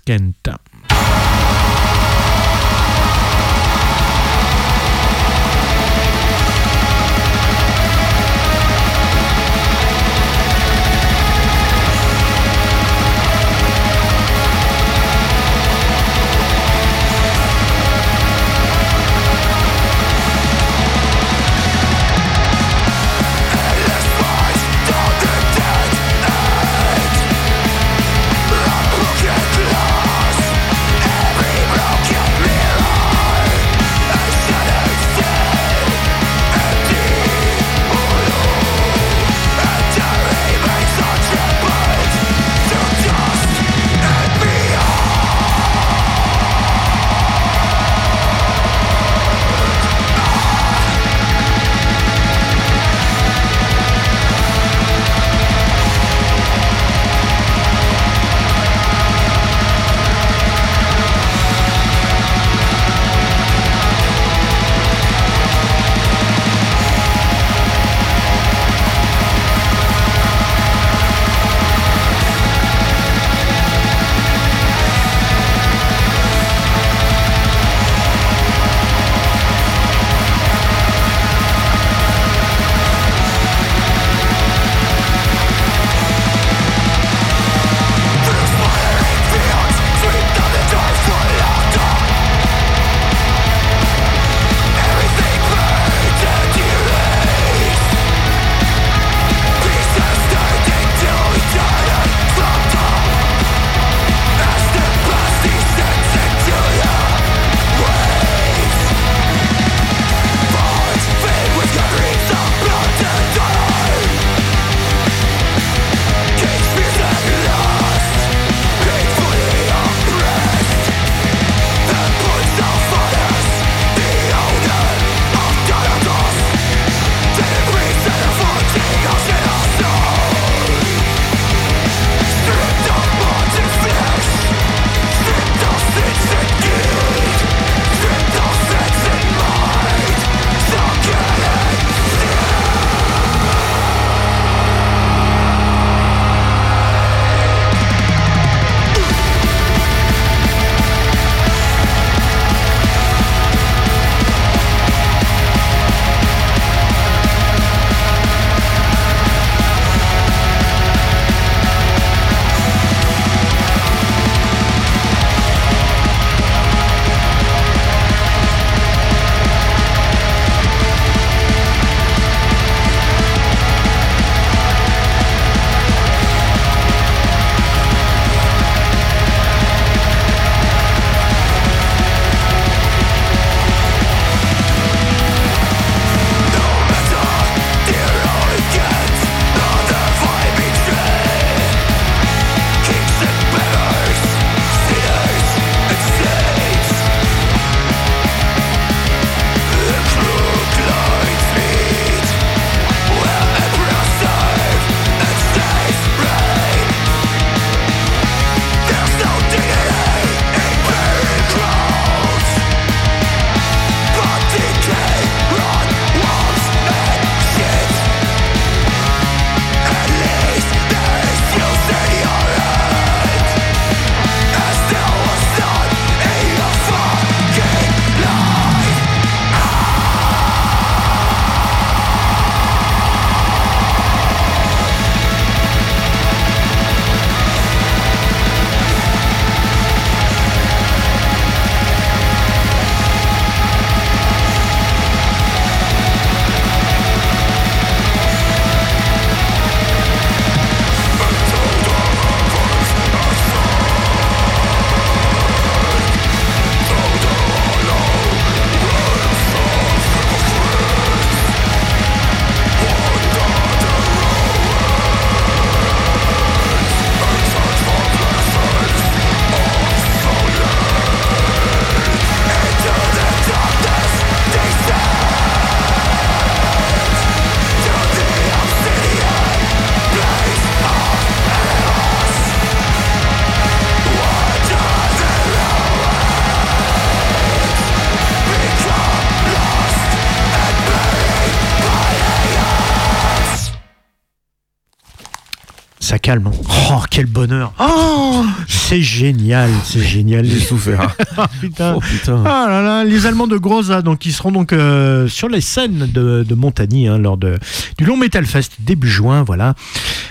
Calme. 296.28 296.50
Oh, 296.90 297.00
quel 297.10 297.24
bonheur. 297.24 297.72
Oh, 297.80 298.44
c'est 298.66 299.00
génial, 299.00 299.70
c'est 299.82 300.02
génial. 300.02 300.44
J'ai 300.44 300.60
souffert. 300.60 301.16
Ah, 301.40 301.46
putain. 301.60 301.94
Oh 301.96 302.00
putain. 302.00 302.42
Ah 302.44 302.66
là 302.68 302.82
là, 302.82 303.04
les 303.04 303.24
Allemands 303.24 303.46
de 303.46 303.56
Groza, 303.56 304.02
donc 304.02 304.26
ils 304.26 304.32
seront 304.32 304.50
donc 304.50 304.72
euh, 304.72 305.28
sur 305.28 305.48
les 305.48 305.60
scènes 305.60 306.08
de, 306.12 306.44
de 306.46 306.54
Montagny 306.56 307.06
hein, 307.06 307.16
lors 307.16 307.36
de, 307.36 307.58
du 307.96 308.04
Long 308.04 308.16
Metal 308.16 308.44
Fest 308.44 308.72
début 308.80 309.08
juin, 309.08 309.44
voilà. 309.44 309.74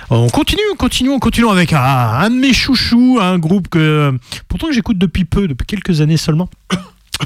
On 0.09 0.27
continue, 0.27 0.61
on 0.73 0.75
continue, 0.75 1.11
on 1.11 1.19
continue 1.19 1.49
avec 1.49 1.71
un, 1.71 1.79
un 1.79 2.29
de 2.29 2.35
mes 2.35 2.51
chouchous, 2.51 3.19
un 3.21 3.39
groupe 3.39 3.69
que 3.69 4.13
pourtant 4.49 4.67
j'écoute 4.71 4.97
depuis 4.97 5.23
peu, 5.23 5.47
depuis 5.47 5.65
quelques 5.65 6.01
années 6.01 6.17
seulement. 6.17 6.49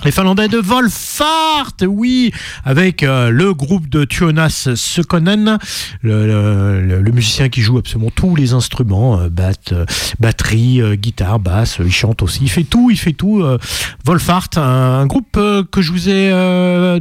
Les 0.05 0.11
Finlandais 0.11 0.47
de 0.47 0.57
Volfart, 0.57 1.73
oui, 1.85 2.31
avec 2.65 3.03
euh, 3.03 3.29
le 3.29 3.53
groupe 3.53 3.87
de 3.87 4.03
Tuonas 4.03 4.69
Sekonen, 4.75 5.59
le, 6.01 7.11
musicien 7.11 7.49
qui 7.49 7.61
joue 7.61 7.77
absolument 7.77 8.09
tous 8.15 8.35
les 8.35 8.53
instruments, 8.53 9.19
euh, 9.19 9.29
euh, 9.71 9.85
batterie, 10.19 10.81
euh, 10.81 10.95
guitare, 10.95 11.39
basse, 11.39 11.77
il 11.79 11.91
chante 11.91 12.23
aussi, 12.23 12.39
il 12.43 12.49
fait 12.49 12.63
tout, 12.63 12.89
il 12.89 12.97
fait 12.97 13.13
tout. 13.13 13.43
Volfart, 14.05 14.49
un, 14.55 15.05
groupe 15.05 15.33
que 15.33 15.81
je 15.81 15.91
vous 15.91 16.09
ai, 16.09 16.31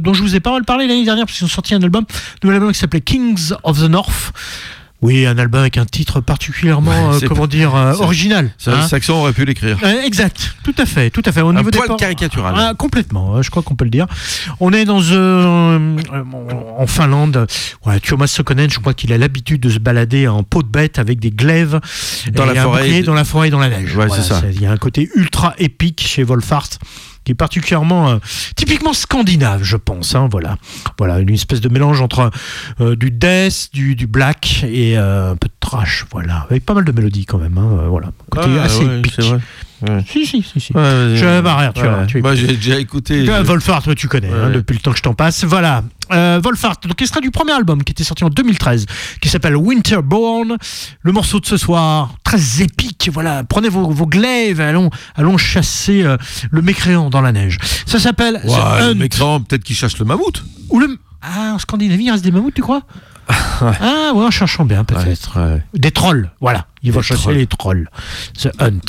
dont 0.01 0.13
je 0.13 0.21
vous 0.21 0.35
ai 0.35 0.39
pas 0.39 0.51
mal 0.51 0.65
parlé 0.65 0.87
l'année 0.87 1.05
dernière 1.05 1.25
parce 1.25 1.37
qu'ils 1.37 1.45
ont 1.45 1.49
sorti 1.49 1.73
un 1.73 1.81
album, 1.81 2.05
un 2.09 2.37
nouvel 2.43 2.57
album 2.57 2.71
qui 2.71 2.79
s'appelait 2.79 3.01
Kings 3.01 3.53
of 3.63 3.79
the 3.79 3.89
North. 3.89 4.33
Oui, 5.01 5.25
un 5.25 5.37
album 5.39 5.61
avec 5.61 5.77
un 5.79 5.85
titre 5.85 6.21
particulièrement, 6.21 6.91
Ouais, 7.11 7.15
euh, 7.23 7.27
comment 7.27 7.47
dire, 7.47 7.73
euh, 7.75 7.93
original. 7.95 8.51
Hein. 8.67 8.87
Saxon 8.87 9.13
aurait 9.13 9.33
pu 9.33 9.45
l'écrire. 9.45 9.77
Euh, 9.83 10.03
exact, 10.03 10.55
tout 10.63 10.75
à 10.77 10.85
fait, 10.85 11.09
tout 11.09 11.23
à 11.25 11.31
fait. 11.31 11.41
Au 11.41 11.49
Un 11.49 11.53
niveau 11.55 11.71
poil 11.71 11.95
caricatural. 11.97 12.53
Ah, 12.55 12.73
complètement, 12.77 13.41
je 13.41 13.49
crois 13.49 13.63
qu'on 13.63 13.73
peut 13.75 13.83
le 13.85 13.89
dire. 13.89 14.05
On 14.59 14.71
est 14.73 14.85
dans 14.85 15.01
euh, 15.11 15.97
en 16.77 16.85
Finlande. 16.85 17.47
Ouais, 17.85 17.99
Thomas 17.99 18.27
Sokonen, 18.27 18.69
je 18.69 18.77
crois 18.79 18.93
qu'il 18.93 19.11
a 19.11 19.17
l'habitude 19.17 19.59
de 19.61 19.69
se 19.71 19.79
balader 19.79 20.27
en 20.27 20.43
peau 20.43 20.61
de 20.61 20.67
bête 20.67 20.99
avec 20.99 21.19
des 21.19 21.31
glaives 21.31 21.79
Dans 22.31 22.43
et 22.49 22.53
la 22.53 22.63
forêt. 22.63 22.81
bouclier 22.83 23.01
dans 23.01 23.15
la 23.15 23.23
forêt 23.23 23.47
et 23.47 23.51
dans 23.51 23.59
la 23.59 23.69
neige. 23.69 23.95
Ouais, 23.95 24.07
c'est 24.09 24.21
ça. 24.21 24.41
Il 24.53 24.61
y 24.61 24.67
a 24.67 24.71
un 24.71 24.77
côté 24.77 25.09
ultra 25.15 25.55
épique 25.57 26.03
chez 26.05 26.23
Wolfart 26.23 26.69
qui 27.23 27.33
est 27.33 27.35
particulièrement 27.35 28.09
euh, 28.09 28.17
typiquement 28.55 28.93
scandinave, 28.93 29.63
je 29.63 29.77
pense. 29.77 30.15
hein, 30.15 30.27
voilà, 30.31 30.57
voilà, 30.97 31.19
une 31.19 31.29
espèce 31.33 31.61
de 31.61 31.69
mélange 31.69 32.01
entre 32.01 32.31
euh, 32.79 32.95
du 32.95 33.11
death, 33.11 33.69
du, 33.73 33.95
du 33.95 34.07
black 34.07 34.63
et 34.67 34.97
euh, 34.97 35.31
un 35.31 35.35
peu 35.35 35.47
de 35.47 35.53
trash. 35.59 36.05
Voilà, 36.11 36.47
avec 36.49 36.65
pas 36.65 36.73
mal 36.73 36.83
de 36.85 36.91
mélodies 36.91 37.25
quand 37.25 37.37
même. 37.37 37.57
hein, 37.57 37.85
voilà, 37.87 38.11
côté 38.29 38.47
Ah, 38.59 38.63
assez 38.63 38.85
ouais, 38.85 38.99
épique. 38.99 39.19
Ouais. 39.81 40.03
Si, 40.07 40.25
si, 40.25 40.43
si, 40.43 40.59
si. 40.59 40.73
Ouais. 40.73 41.13
Je 41.15 41.41
bah, 41.41 41.55
rien, 41.57 41.71
tu 41.73 41.81
vois, 41.81 42.05
tu 42.05 42.21
Moi, 42.21 42.35
j'ai 42.35 42.47
déjà 42.47 42.79
écouté. 42.79 43.25
je- 43.25 43.65
toi, 43.65 43.95
tu 43.95 44.07
connais, 44.07 44.29
Ouais, 44.29 44.35
hein, 44.45 44.49
depuis 44.51 44.73
le 44.75 44.79
temps 44.79 44.91
que 44.91 44.97
je 44.97 45.03
t'en 45.03 45.13
passe. 45.13 45.43
Voilà. 45.43 45.83
Euh, 46.11 46.41
Wolfart, 46.43 46.75
donc 46.87 47.01
extrait 47.01 47.21
du 47.21 47.31
premier 47.31 47.53
album 47.53 47.83
qui 47.83 47.91
était 47.91 48.03
sorti 48.03 48.23
en 48.23 48.29
2013, 48.29 48.85
qui 49.21 49.29
s'appelle 49.29 49.55
Winterborn. 49.55 50.57
Le 51.01 51.11
morceau 51.11 51.39
de 51.39 51.45
ce 51.45 51.57
soir, 51.57 52.13
très 52.23 52.61
épique. 52.61 53.09
Voilà. 53.13 53.43
Prenez 53.43 53.69
vos, 53.69 53.89
vos 53.89 54.05
glaives, 54.07 54.59
et 54.59 54.63
allons, 54.63 54.89
allons 55.15 55.37
chasser 55.37 56.03
euh, 56.03 56.17
le 56.51 56.61
mécréant 56.61 57.09
dans 57.09 57.21
la 57.21 57.31
neige. 57.31 57.57
Ça 57.85 57.99
s'appelle 57.99 58.41
The 58.43 58.49
Ouais, 58.49 58.87
le 58.87 58.93
mécréant, 58.95 59.39
peut-être 59.41 59.63
qu'il 59.63 59.75
cherche 59.75 59.97
le 59.99 60.05
mammouth. 60.05 60.43
Ou 60.69 60.79
le... 60.79 60.97
Ah, 61.21 61.53
en 61.55 61.59
Scandinavie, 61.59 62.05
il 62.05 62.11
reste 62.11 62.23
des 62.23 62.31
mammouths, 62.31 62.53
tu 62.53 62.61
crois? 62.61 62.81
Ah, 63.29 64.11
ouais, 64.13 64.25
en 64.25 64.31
cherchant 64.31 64.65
bien, 64.65 64.83
peut-être. 64.83 65.39
Ouais. 65.39 65.61
Des 65.73 65.91
trolls, 65.91 66.31
voilà. 66.41 66.65
Ils 66.83 66.91
vont 66.91 67.01
trolls. 67.01 67.35
les 67.35 67.47
trolls. 67.47 67.89
The 68.37 68.49
Hunt. 68.59 68.79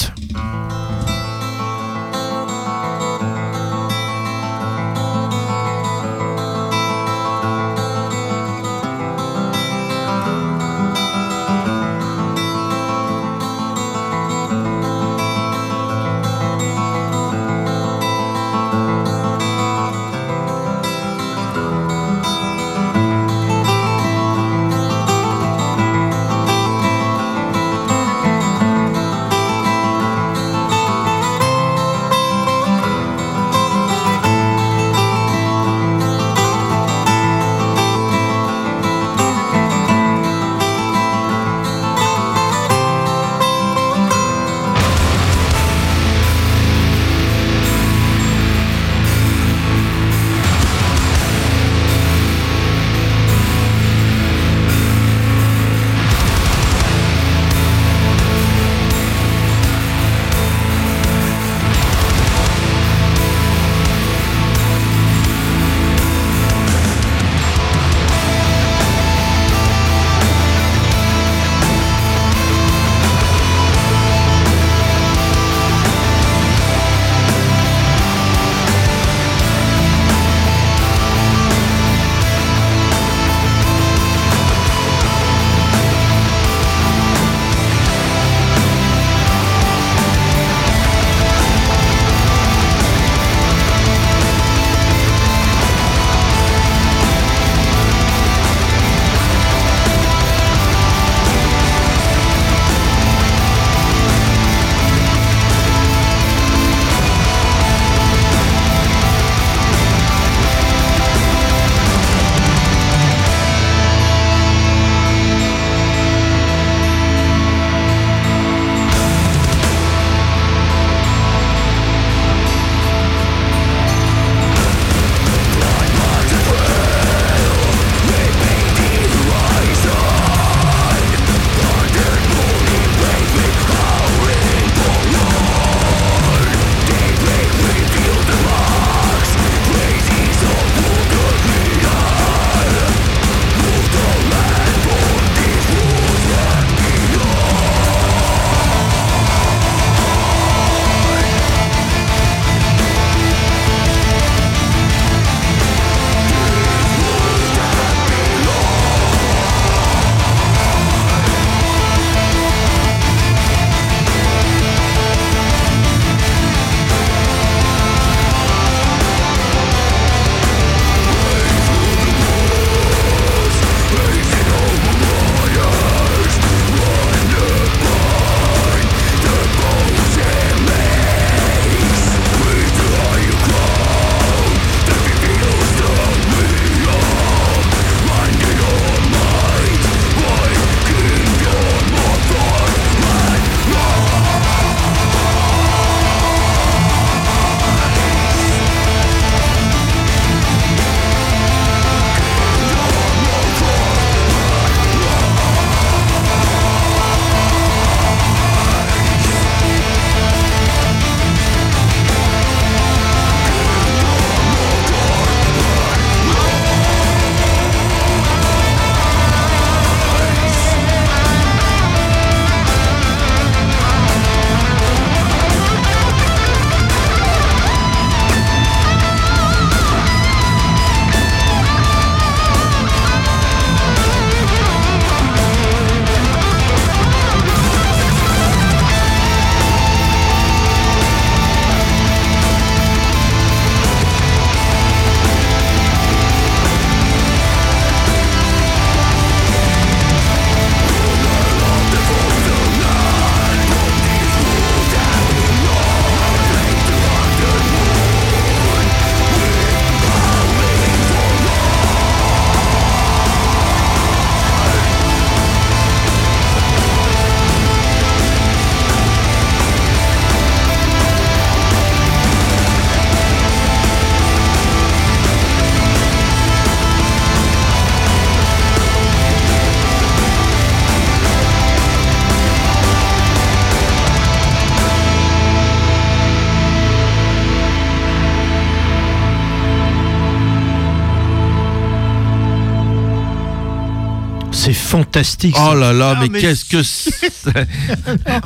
Fantastique. 295.23 295.57
Oh 295.59 295.75
là 295.75 295.93
là, 295.93 296.17
mais, 296.21 296.29
mais 296.29 296.41
qu'est-ce 296.41 296.65
que 296.65 296.83
c'est 296.83 297.11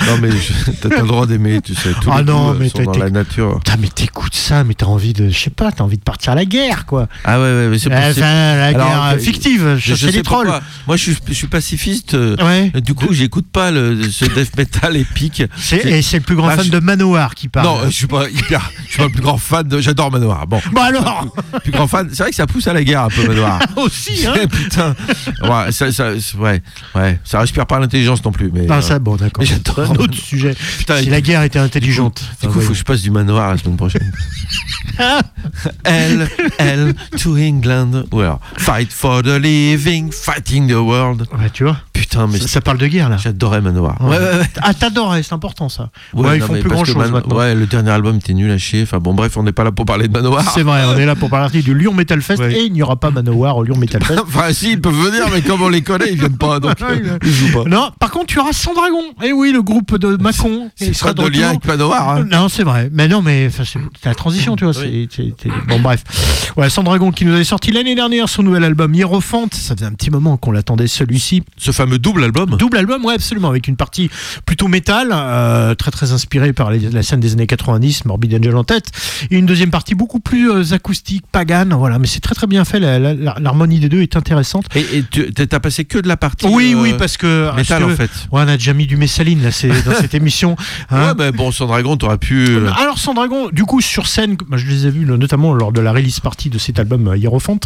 Non 0.07 0.19
mais 0.21 0.31
je- 0.31 0.71
t'as 0.81 1.01
le 1.01 1.07
droit 1.07 1.27
d'aimer, 1.27 1.61
tu 1.63 1.75
sais. 1.75 1.91
Tous 2.01 2.11
Ah 2.13 2.19
les 2.19 2.25
non, 2.25 2.55
mais 2.55 2.67
euh, 2.67 2.69
sont 2.71 2.83
dans 2.85 2.99
la 2.99 3.11
nature. 3.11 3.57
Putain, 3.59 3.77
mais 3.81 3.89
t'écoutes 3.89 4.35
ça, 4.35 4.65
mais 4.65 4.75
t'as 4.75 4.87
envie 4.87 5.13
de, 5.13 5.29
je 5.29 5.39
sais 5.39 5.51
pas, 5.51 5.73
t'as 5.73 5.85
envie 5.85 5.99
de 5.99 6.03
partir 6.03 6.33
à 6.33 6.35
la 6.35 6.45
guerre, 6.45 6.87
quoi. 6.87 7.09
Ah 7.25 7.39
ouais, 7.39 7.45
ouais, 7.45 7.69
mais 7.69 7.79
c'est 7.79 7.93
Enfin, 7.93 8.07
possible. 8.09 8.21
la 8.21 8.65
Alors, 8.67 8.89
guerre 8.89 9.03
euh, 9.15 9.19
fictive, 9.19 9.75
Je- 9.75 9.79
je 9.79 9.95
chasser 9.95 10.07
sais 10.07 10.19
les 10.19 10.23
trolls. 10.23 10.47
pourquoi. 10.47 10.63
Moi, 10.87 10.97
je 10.97 11.03
suis, 11.03 11.17
je 11.29 11.33
suis 11.35 11.47
pacifiste. 11.47 12.15
euh, 12.15 12.37
Ouais. 12.43 12.71
Du 12.81 12.95
coup, 12.95 13.13
j'écoute 13.13 13.47
pas 13.53 13.71
le, 13.71 14.03
ce 14.11 14.25
death 14.25 14.57
metal 14.57 14.97
épique. 14.97 15.43
C'est- 15.57 15.81
C'est- 15.83 15.91
et 15.91 16.03
c'est 16.03 16.19
le 16.19 16.23
plus 16.23 16.37
grand 16.37 16.49
Ah, 16.49 16.57
fan 16.57 16.67
je- 16.67 16.71
de 16.71 16.79
Manowar 16.79 17.35
qui 17.35 17.49
parle. 17.49 17.67
Non, 17.67 17.79
je 17.87 17.91
suis 17.91 18.07
pas 18.07 18.29
hyper. 18.29 18.71
Je 18.97 19.03
suis 19.03 19.03
pas 19.03 19.05
le 19.09 19.13
plus 19.13 19.23
grand 19.23 19.37
fan 19.39 19.69
de. 19.69 19.79
J'adore 19.81 20.11
Manoir. 20.11 20.47
Bon, 20.47 20.61
Bon 20.73 20.81
alors, 20.81 21.27
plus 21.63 21.71
grand 21.73 21.87
fan. 21.87 22.09
C'est 22.13 22.23
vrai 22.23 22.31
que 22.31 22.37
ça 22.37 22.47
pousse 22.47 22.67
à 22.67 22.73
la 22.73 22.83
guerre 22.83 23.03
un 23.03 23.09
peu 23.09 23.27
Manoir. 23.27 23.61
aussi, 23.77 24.27
hein. 24.27 24.35
Putain. 24.51 24.95
Ouais, 25.43 25.71
ça, 25.73 25.93
ça, 25.93 26.13
ouais, 26.39 26.63
ouais. 26.95 27.21
Ça 27.25 27.41
respire 27.41 27.67
pas 27.67 27.79
l'intelligence 27.79 28.25
non 28.25 28.33
plus. 28.33 28.51
Mais. 28.53 28.67
Ah, 28.71 28.77
euh, 28.79 28.81
ça, 28.81 28.99
bon, 28.99 29.17
d'accord. 29.17 29.45
j'adore 29.45 29.81
un 29.81 29.95
autre 29.97 30.15
sujet. 30.15 30.55
Putain, 30.79 30.99
si 31.03 31.11
la 31.11 31.21
guerre 31.21 31.43
était 31.43 31.59
intelligente. 31.59 32.23
Du 32.41 32.47
Enfin, 32.47 32.53
coup, 32.53 32.59
ouais. 32.61 32.65
faut 32.65 32.73
que 32.73 32.79
je 32.79 32.85
passe 32.85 33.03
du 33.03 33.11
manoir 33.11 33.51
la 33.51 33.59
semaine 33.59 33.77
prochaine. 33.77 34.11
L, 35.85 36.29
L 36.59 36.95
to 37.21 37.37
England. 37.37 38.05
Ou 38.13 38.21
alors, 38.21 38.41
fight 38.57 38.93
for 38.93 39.23
the 39.23 39.39
living, 39.39 40.11
fighting 40.13 40.69
the 40.69 40.75
world. 40.77 41.27
Ouais, 41.39 41.51
tu 41.53 41.65
vois, 41.65 41.77
Putain, 41.93 42.27
mais 42.27 42.39
ça, 42.39 42.49
ça 42.49 42.61
parle 42.61 42.79
de 42.79 42.87
guerre 42.87 43.09
là. 43.09 43.17
j'adorais 43.17 43.61
Manoir. 43.61 43.97
Ouais, 44.01 44.17
ouais, 44.17 44.39
ouais. 44.39 44.51
Ah, 44.63 44.73
t'adorais, 44.75 45.23
c'est 45.23 45.35
important 45.35 45.69
ça. 45.69 45.91
Ouais, 46.15 46.37
ils 46.37 46.41
non, 46.41 46.47
font 46.47 46.53
mais 46.55 46.61
plus 46.61 46.71
grand 46.71 46.85
chose 46.85 46.97
Man- 46.97 47.11
maintenant. 47.11 47.37
Ouais, 47.37 47.55
le 47.55 47.67
dernier 47.67 47.91
album 47.91 48.17
était 48.17 48.35
nul 48.35 48.51
à 48.51 48.59
chier. 48.59 48.86
Enfin 48.87 48.99
bon, 48.99 49.15
bref, 49.15 49.37
on 49.37 49.43
n'est 49.43 49.53
pas 49.53 49.65
là 49.65 49.73
pour 49.73 49.85
parler 49.85 50.09
de 50.09 50.13
Manoir. 50.13 50.51
C'est 50.55 50.63
vrai, 50.63 50.83
on 50.87 50.97
est 50.97 51.07
là 51.07 51.15
pour 51.15 51.29
parler 51.31 51.63
du 51.63 51.75
Lyon 51.75 51.93
Metal 51.95 52.21
Fest 52.23 52.41
Ouais. 52.41 52.53
et 52.55 52.65
il 52.67 52.73
n'y 52.73 52.83
aura 52.83 52.97
pas 52.97 53.11
Manowar 53.11 53.57
au 53.57 53.65
Lyon 53.65 53.77
Metal 53.77 54.03
Fest. 54.03 54.21
Enfin, 54.27 54.53
si, 54.53 54.73
ils 54.73 54.81
peuvent 54.81 54.95
venir, 54.95 55.25
mais 55.33 55.43
comme 55.43 55.63
on 55.63 55.69
les 55.69 55.83
connaît, 55.83 56.11
ils 56.13 56.19
viennent 56.19 56.37
pas. 56.37 56.61
Donc, 56.61 56.75
ils 57.25 57.31
jouent 57.33 57.63
pas. 57.65 57.69
Non, 57.69 57.91
par 57.99 58.11
contre, 58.11 58.27
tu 58.27 58.39
auras 58.39 58.53
Sandragon. 58.53 59.03
Eh 59.25 59.33
oui, 59.33 59.53
le 59.53 59.63
groupe 59.63 59.97
de 59.99 60.17
Macon. 60.17 60.71
Il 60.81 60.95
sera 60.95 61.13
de 61.15 61.27
lien 61.27 61.51
avec 61.51 61.65
Manoir. 61.67 62.09
Hein. 62.11 62.25
Non, 62.31 62.49
c'est 62.49 62.63
vrai. 62.65 62.89
Mais 62.93 63.09
non, 63.09 63.23
mais 63.23 63.51
c'est 63.51 63.79
la 64.05 64.15
transition, 64.15 64.57
tu 64.57 64.65
vois. 64.65 64.73
Bon, 65.69 65.81
bref. 65.81 66.03
Ouais, 66.57 66.71
Sandragon 66.71 67.11
qui 67.13 67.25
nous 67.25 67.35
avait 67.35 67.45
sorti 67.45 67.73
l'année 67.73 67.95
dernière 67.95 68.29
son 68.29 68.43
nouvel 68.43 68.65
album 68.65 68.95
Hierophante. 68.95 69.55
Ça 69.55 69.75
faisait 69.75 69.87
un 69.87 69.93
petit 69.93 70.11
moment 70.11 70.37
qu'on 70.37 70.51
l'attendait 70.53 70.87
celui-ci. 70.87 71.43
Ce 71.57 71.71
fameux 71.73 71.99
double 71.99 72.25
album. 72.25 72.51
Double 72.57 72.77
album, 72.79 73.05
ouais, 73.05 73.15
absolument, 73.15 73.49
avec 73.49 73.69
une 73.69 73.77
partie 73.77 74.11
plutôt 74.45 74.69
métal, 74.69 75.09
euh, 75.13 75.75
très 75.75 75.91
très 75.91 76.13
inspirée 76.13 76.53
par 76.53 76.71
les- 76.71 76.91
la 76.91 77.03
scène 77.03 77.21
des 77.21 77.33
années 77.33 77.47
90, 77.47 78.05
Morbid 78.05 78.35
Angel 78.35 78.55
tête, 78.67 78.91
et 79.31 79.39
une 79.39 79.47
deuxième 79.47 79.71
partie 79.71 79.95
beaucoup 79.95 80.21
plus 80.21 80.51
euh, 80.51 80.75
acoustique, 80.75 81.25
pagane, 81.33 81.73
voilà, 81.75 81.99
mais 81.99 82.07
c'est 82.07 82.21
très 82.21 82.35
très 82.35 82.47
bien 82.47 82.65
fait, 82.67 82.79
l'harmonie 82.81 83.81
des 83.81 83.89
deux 83.89 84.03
est 84.03 84.17
intéressante. 84.17 84.67
Et, 84.75 84.99
et 84.99 85.05
tu 85.11 85.33
t'as 85.33 85.61
passé 85.61 85.85
que 85.85 85.99
de 85.99 86.09
la 86.09 86.17
partie. 86.17 86.47
Oui, 86.47 86.75
euh, 86.75 86.83
oui, 86.83 86.95
parce 86.99 87.17
que... 87.17 87.55
Métal 87.57 87.83
parce 87.83 87.93
en 87.93 87.97
fait. 87.97 88.11
Ouais, 88.33 88.43
on 88.45 88.49
a 88.49 88.57
déjà 88.57 88.75
mis 88.75 88.87
du 88.87 88.97
Messaline 88.97 89.43
là, 89.43 89.51
c'est 89.51 89.69
dans 89.69 89.95
cette 89.95 90.15
émission. 90.21 90.57
hein. 90.91 91.09
Ouais, 91.09 91.15
mais 91.19 91.33
bon, 91.33 91.51
sans 91.53 91.67
dragon, 91.67 91.97
t'aurais 91.97 92.19
pu. 92.19 92.47
euh, 92.49 92.71
Alors 92.77 92.99
Sandragon, 92.99 93.49
du 93.53 93.65
coup 93.65 93.81
sur 93.81 94.07
scène, 94.07 94.37
moi, 94.49 94.59
je 94.59 94.67
les 94.67 94.87
ai 94.87 94.91
vus 94.91 95.05
notamment 95.07 95.55
lors 95.55 95.73
de 95.73 95.81
la 95.81 95.93
release 95.93 96.21
partie 96.21 96.51
de 96.51 96.59
cet 96.59 96.79
album 96.79 97.15
Hierophante, 97.17 97.65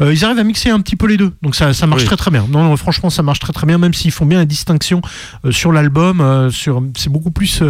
euh, 0.00 0.12
ils 0.12 0.24
arrivent 0.24 0.38
à 0.38 0.44
mixer 0.44 0.70
un 0.70 0.80
petit 0.80 0.96
peu 0.96 1.06
les 1.06 1.16
deux, 1.16 1.32
donc 1.42 1.54
ça, 1.56 1.72
ça 1.72 1.86
marche 1.86 2.02
Oui. 2.02 2.06
très 2.06 2.16
très 2.16 2.30
bien. 2.30 2.46
Non, 2.50 2.62
non, 2.64 2.76
franchement 2.76 3.10
ça 3.10 3.22
marche 3.22 3.38
très 3.40 3.52
très 3.52 3.66
bien, 3.66 3.78
même 3.78 3.94
s'ils 3.94 4.12
font 4.12 4.26
bien 4.26 4.38
la 4.38 4.44
distinction 4.44 5.00
euh, 5.44 5.50
sur 5.52 5.72
l'album, 5.72 6.50
sur 6.50 6.82
c'est 6.96 7.10
beaucoup 7.10 7.30
plus 7.30 7.62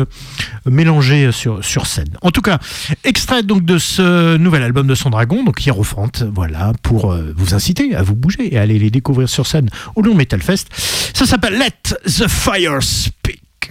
mélangé 0.67 1.33
sur 1.33 1.65
sur 1.65 1.87
scène. 1.87 2.09
En 2.23 2.31
tout 2.31 2.41
cas, 2.43 2.59
extrait 3.05 3.43
donc 3.43 3.65
de 3.65 3.79
ce 3.79 4.37
nouvel 4.37 4.63
album 4.63 4.87
de 4.87 4.95
Sandragon, 4.95 5.45
donc 5.45 5.65
Hierophante, 5.65 6.23
voilà 6.23 6.73
pour 6.83 7.13
euh, 7.13 7.33
vous 7.37 7.55
inciter 7.55 7.95
à 7.95 8.03
vous 8.03 8.15
bouger 8.15 8.55
et 8.55 8.59
à 8.59 8.63
aller 8.63 8.79
les 8.79 8.91
découvrir 8.91 9.29
sur 9.29 9.47
scène 9.47 9.69
au 9.95 10.03
Lyon 10.03 10.15
Metal 10.15 10.43
Fest. 10.43 10.69
Ça 11.15 11.27
s'appelle 11.27 11.59
Let 11.59 11.97
the 12.05 12.29
Fire 12.29 12.83
Speak. 12.83 13.71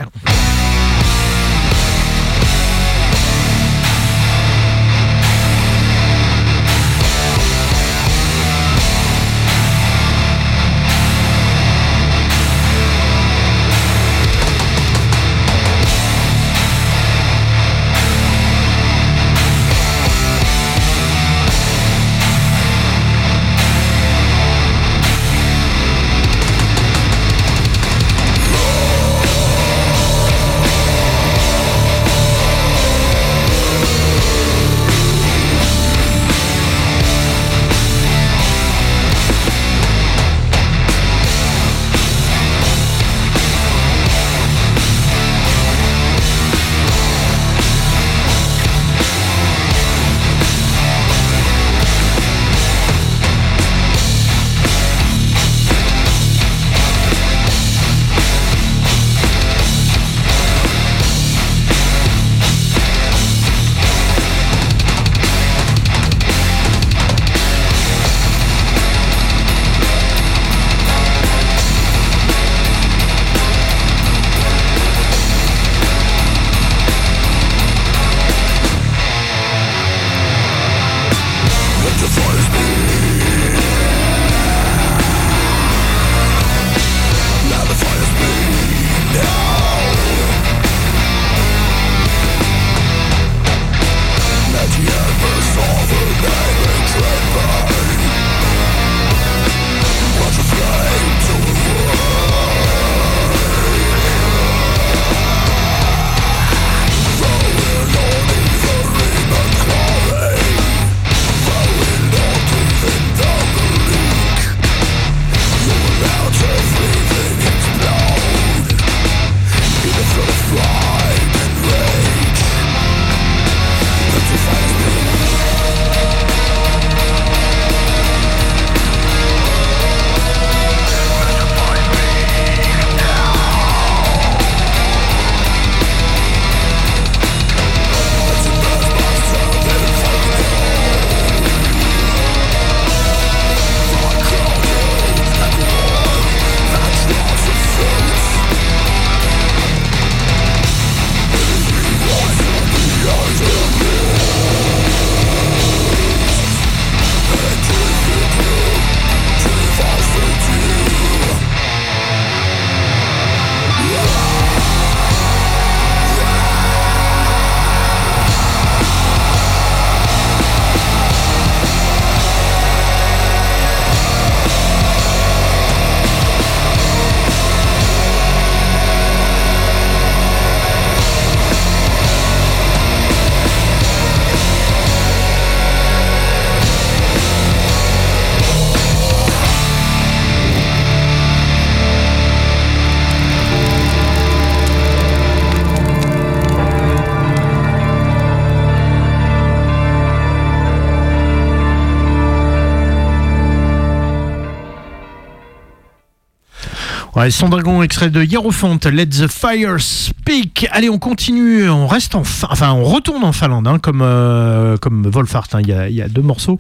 Ouais, 207.24 207.32
son 207.32 207.48
dragon 207.48 207.82
extrait 207.82 208.10
de 208.10 208.22
Hierophant, 208.22 208.78
Let 208.84 209.06
the 209.06 209.28
Fire 209.30 209.80
Speak. 209.80 210.68
Allez, 210.72 210.90
on 210.90 211.00
continue, 211.00 211.70
on 211.70 211.88
reste 211.88 212.16
en, 212.16 212.26
Fin- 212.26 212.50
enfin, 212.52 212.74
on 212.74 212.84
retourne 212.84 213.24
en 213.24 213.32
Finlande, 213.32 213.66
hein, 213.66 213.80
comme 213.80 214.02
euh, 214.02 214.76
comme 214.76 215.10
hein, 215.10 215.60
Il 215.62 215.70
y, 215.70 215.72
a, 215.72 215.88
il 215.88 215.96
y 215.96 216.02
a 216.02 216.10
deux 216.10 216.22
morceaux 216.22 216.58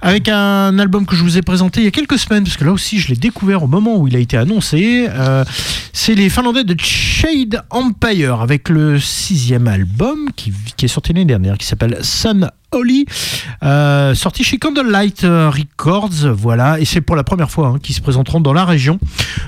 avec 0.00 0.28
un 0.28 0.78
album 0.78 1.04
que 1.04 1.16
je 1.16 1.24
vous 1.24 1.36
ai 1.36 1.42
présenté 1.42 1.80
il 1.80 1.84
y 1.84 1.88
a 1.88 1.90
quelques 1.90 2.18
semaines, 2.20 2.44
parce 2.44 2.56
que 2.56 2.62
là 2.62 2.70
aussi 2.70 3.00
je 3.00 3.08
l'ai 3.08 3.16
découvert 3.16 3.64
au 3.64 3.66
moment 3.66 3.96
où 3.96 4.06
il 4.06 4.14
a 4.14 4.20
été 4.20 4.36
annoncé. 4.36 5.08
Euh, 5.10 5.44
c'est 5.92 6.14
les 6.14 6.28
Finlandais 6.28 6.62
de 6.62 6.76
Shade 6.80 7.64
Empire 7.70 8.40
avec 8.40 8.68
le 8.68 9.00
sixième 9.00 9.66
album 9.66 10.28
qui, 10.36 10.52
qui 10.76 10.84
est 10.84 10.88
sorti 10.88 11.12
l'année 11.12 11.24
dernière, 11.24 11.58
qui 11.58 11.66
s'appelle 11.66 11.98
Sun 12.02 12.50
Holly, 12.74 13.06
euh, 13.62 14.14
sorti 14.14 14.44
chez 14.44 14.58
Candlelight 14.58 15.24
euh, 15.24 15.50
Records, 15.50 16.34
voilà, 16.34 16.80
et 16.80 16.84
c'est 16.84 17.00
pour 17.00 17.16
la 17.16 17.24
première 17.24 17.50
fois 17.50 17.68
hein, 17.68 17.78
qu'ils 17.80 17.94
se 17.94 18.00
présenteront 18.00 18.40
dans 18.40 18.52
la 18.52 18.64
région. 18.64 18.98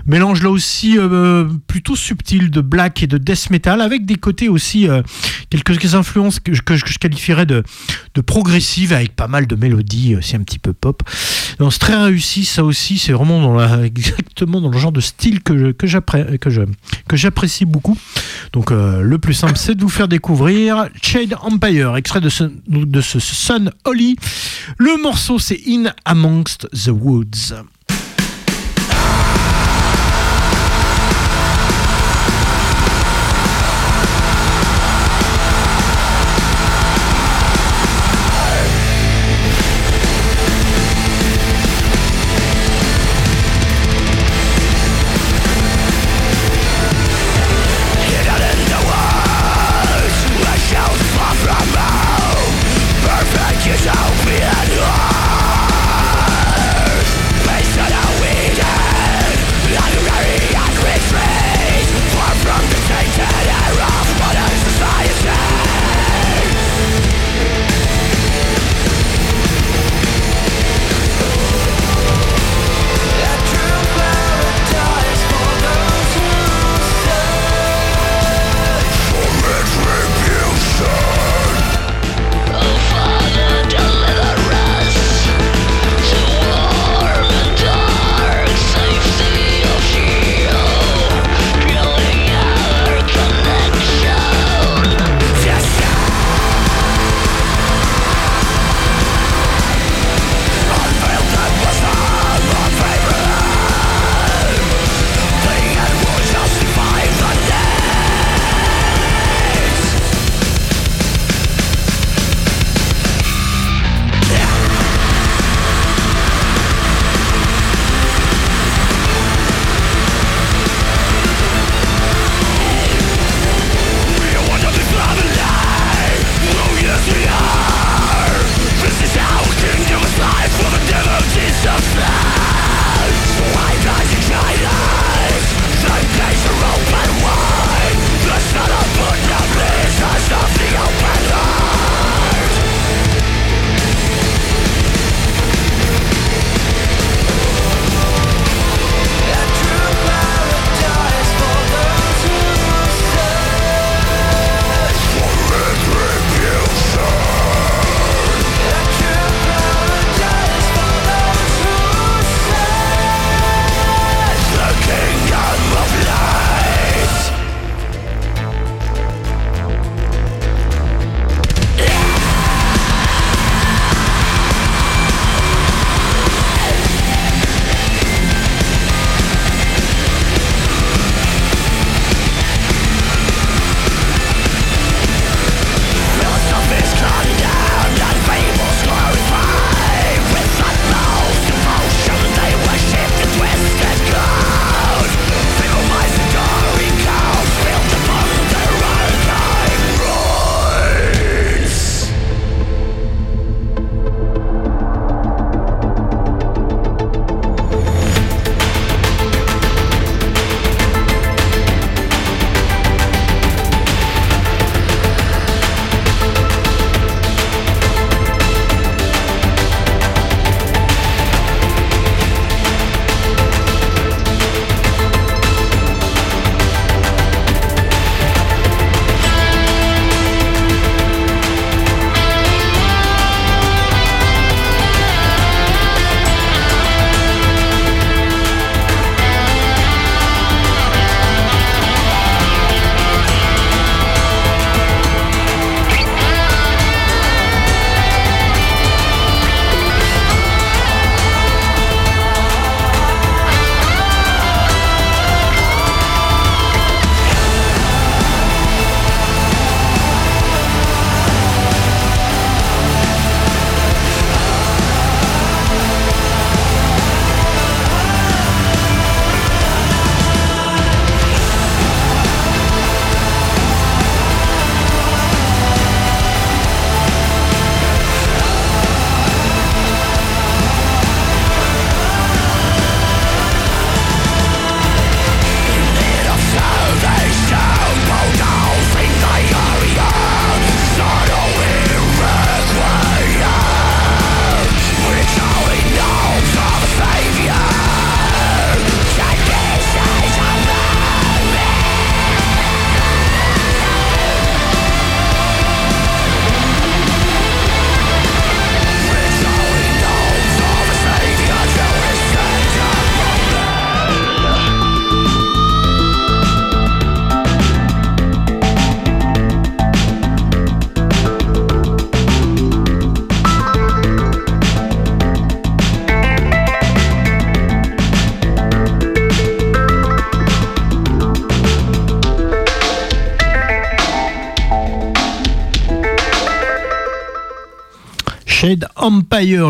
Mélange 0.07 0.43
là 0.43 0.51
aussi 0.51 0.97
euh, 0.97 1.49
plutôt 1.67 1.97
subtil 1.97 2.51
de 2.51 2.61
black 2.61 3.03
et 3.03 3.07
de 3.07 3.19
death 3.19 3.51
metal, 3.51 3.81
avec 3.81 4.07
des 4.07 4.15
côtés 4.15 4.49
aussi 4.49 4.89
euh, 4.89 5.03
quelques 5.51 5.95
influences 5.95 6.41
que, 6.41 6.53
que 6.53 6.77
que 6.77 6.93
je 6.93 6.99
qualifierais 6.99 7.47
de, 7.47 7.65
de 8.15 8.21
progressive, 8.21 8.93
avec 8.93 9.17
pas 9.17 9.29
mal 9.29 9.47
de 9.47 9.57
mélodies, 9.57 10.17
aussi 10.17 10.37
un 10.37 10.43
petit 10.43 10.59
peu 10.59 10.73
pop. 10.73 11.03
Donc 11.59 11.73
c'est 11.73 11.79
très 11.79 11.97
réussi, 11.97 12.45
ça 12.45 12.65
aussi, 12.65 12.99
c'est 12.99 13.13
vraiment 13.13 13.61
exactement 13.83 14.61
dans 14.61 14.71
le 14.71 14.79
genre 14.79 14.93
de 14.93 15.01
style 15.01 15.43
que 15.43 15.73
que 15.73 15.87
j'apprécie 17.17 17.65
beaucoup. 17.65 17.99
Donc 18.53 18.71
le 18.71 19.19
plus 19.19 19.35
simple, 19.35 19.57
c'est 19.57 19.75
de 19.75 19.83
vous 19.83 19.89
faire 19.89 20.09
découvrir 20.09 20.89
Shade 21.03 21.35
Empire, 21.43 21.97
extrait 21.97 22.21
de 22.21 22.31
de 22.69 23.01
ce 23.01 23.16
Sun 23.21 23.71
Holly. 23.85 24.17
Le 24.79 25.01
morceau, 25.03 25.39
c'est 25.39 25.61
In 25.67 25.93
Amongst 26.05 26.69
the 26.73 26.89
Woods. 26.89 27.55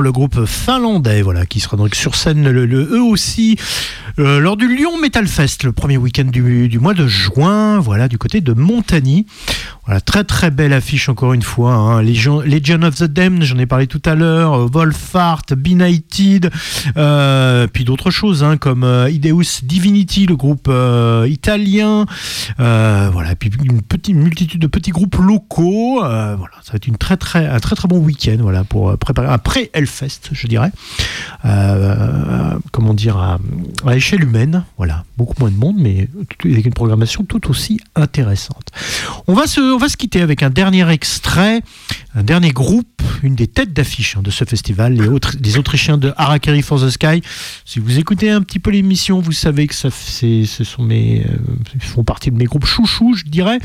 Le 0.01 0.13
groupe 0.13 0.45
finlandais, 0.47 1.23
voilà, 1.23 1.47
qui 1.47 1.61
sera 1.61 1.77
donc 1.77 1.95
sur 1.95 2.15
scène 2.17 2.49
le, 2.49 2.67
le- 2.67 2.89
eux 2.93 3.03
aussi 3.03 3.57
euh, 4.19 4.39
lors 4.41 4.57
du 4.57 4.69
Lyon 4.75 4.99
Metal 5.01 5.27
Fest, 5.27 5.65
le 5.65 5.73
premier 5.73 5.97
week-end 5.97 6.25
du, 6.25 6.69
du 6.69 6.79
mois 6.79 6.95
de 6.95 7.07
juin, 7.07 7.79
voilà, 7.81 8.09
du 8.09 8.19
côté 8.19 8.41
de 8.41 8.53
Montagny. 8.53 9.27
Voilà, 9.87 10.01
très 10.01 10.25
très 10.25 10.51
belle 10.51 10.73
affiche 10.73 11.09
encore 11.09 11.33
une 11.33 11.43
fois. 11.43 11.73
Hein. 11.75 12.03
Legion, 12.03 12.41
Legion 12.41 12.83
of 12.83 12.97
the 12.97 13.05
Damned, 13.05 13.43
j'en 13.45 13.59
ai 13.59 13.67
parlé 13.67 13.87
tout 13.87 14.03
à 14.05 14.15
l'heure. 14.17 14.55
euh, 14.55 14.67
Wolfart, 14.67 15.43
Benighted, 15.57 16.51
euh, 16.97 17.67
puis 17.73 17.85
d'autres 17.85 18.11
choses 18.11 18.43
hein, 18.43 18.57
comme 18.57 18.83
euh, 18.83 19.09
Ideus 19.09 19.63
Divinity, 19.63 20.27
le 20.27 20.35
groupe 20.37 20.67
euh, 20.69 21.29
italien. 21.31 22.05
Euh, 22.59 23.11
voilà, 23.13 23.37
puis 23.37 23.51
une 23.63 23.81
petite 23.81 24.17
multitude 24.17 24.61
de 24.61 24.67
petits 24.67 24.91
groupes 24.91 25.17
locaux. 25.17 26.03
Euh, 26.03 26.35
voilà, 26.37 26.55
ça 26.63 26.73
va 26.73 26.77
être 26.77 26.89
une 26.89 26.97
très 26.99 27.17
très 27.17 27.47
un 27.47 27.61
très 27.61 27.77
très 27.77 27.87
bon 27.87 27.99
week-end. 27.99 28.39
Voilà 28.41 28.65
pour 28.65 28.91
euh, 28.91 28.97
préparer 28.97 29.39
pré 29.39 29.71
Hellfest, 29.73 30.31
je 30.33 30.47
dirais. 30.49 30.73
Euh, 31.45 32.59
comment 32.73 32.93
dire 32.95 33.17
à, 33.19 33.39
à 33.87 33.95
échelle 33.95 34.25
humaine. 34.25 34.65
Voilà, 34.79 35.05
beaucoup 35.17 35.35
moins 35.39 35.51
de 35.51 35.57
monde, 35.57 35.77
mais 35.79 36.09
avec 36.45 36.67
une 36.67 36.75
programmation 36.75 37.25
tout 37.25 37.49
aussi 37.51 37.79
intéressante. 37.95 38.71
On 39.29 39.35
va 39.35 39.47
se, 39.47 39.76
on 39.77 39.79
va 39.79 39.89
se 39.91 39.97
quitter 39.99 40.23
avec 40.23 40.43
un 40.43 40.49
dernier 40.51 40.89
extrait, 40.91 41.61
un 42.15 42.23
dernier 42.23 42.51
groupe, 42.51 42.87
une 43.23 43.35
des 43.35 43.47
têtes 43.47 43.73
d'affiche 43.75 44.17
hein, 44.17 44.23
de 44.23 44.31
ce 44.31 44.45
festival, 44.45 44.95
les, 44.95 45.07
Autri- 45.07 45.37
les 45.43 45.59
Autrichiens 45.59 45.99
de 45.99 46.13
Harakiri 46.17 46.63
for 46.63 46.81
the 46.81 46.89
Sky. 46.89 47.21
Si 47.67 47.79
vous 47.79 47.99
écoutez 47.99 48.31
un 48.31 48.41
petit 48.43 48.59
peu 48.59 48.71
l'émission, 48.71 49.21
vous 49.21 49.33
savez 49.33 49.67
que 49.67 49.75
ça, 49.75 49.91
c'est- 49.91 50.45
ce 50.47 50.65
sont 50.65 50.83
mes, 50.83 51.25
euh, 51.29 51.37
ils 51.75 51.83
font 51.83 52.05
partie 52.05 52.31
de 52.31 52.37
mes 52.37 52.45
groupes 52.47 52.65
chouchous, 52.67 53.15
je 53.15 53.25
dirais. 53.25 53.59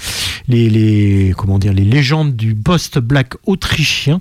Les, 0.49 0.69
les, 0.69 1.33
comment 1.37 1.59
dire, 1.59 1.73
les 1.73 1.85
légendes 1.85 2.35
du 2.35 2.55
post-black 2.55 3.33
autrichien. 3.45 4.19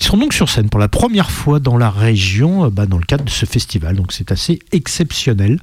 Ils 0.00 0.04
seront 0.04 0.16
donc 0.18 0.32
sur 0.32 0.48
scène 0.48 0.70
pour 0.70 0.80
la 0.80 0.88
première 0.88 1.30
fois 1.30 1.60
dans 1.60 1.76
la 1.76 1.90
région, 1.90 2.64
euh, 2.64 2.70
bah, 2.70 2.86
dans 2.86 2.98
le 2.98 3.04
cadre 3.04 3.24
de 3.24 3.30
ce 3.30 3.44
festival. 3.44 3.96
Donc 3.96 4.12
c'est 4.12 4.32
assez 4.32 4.60
exceptionnel. 4.72 5.58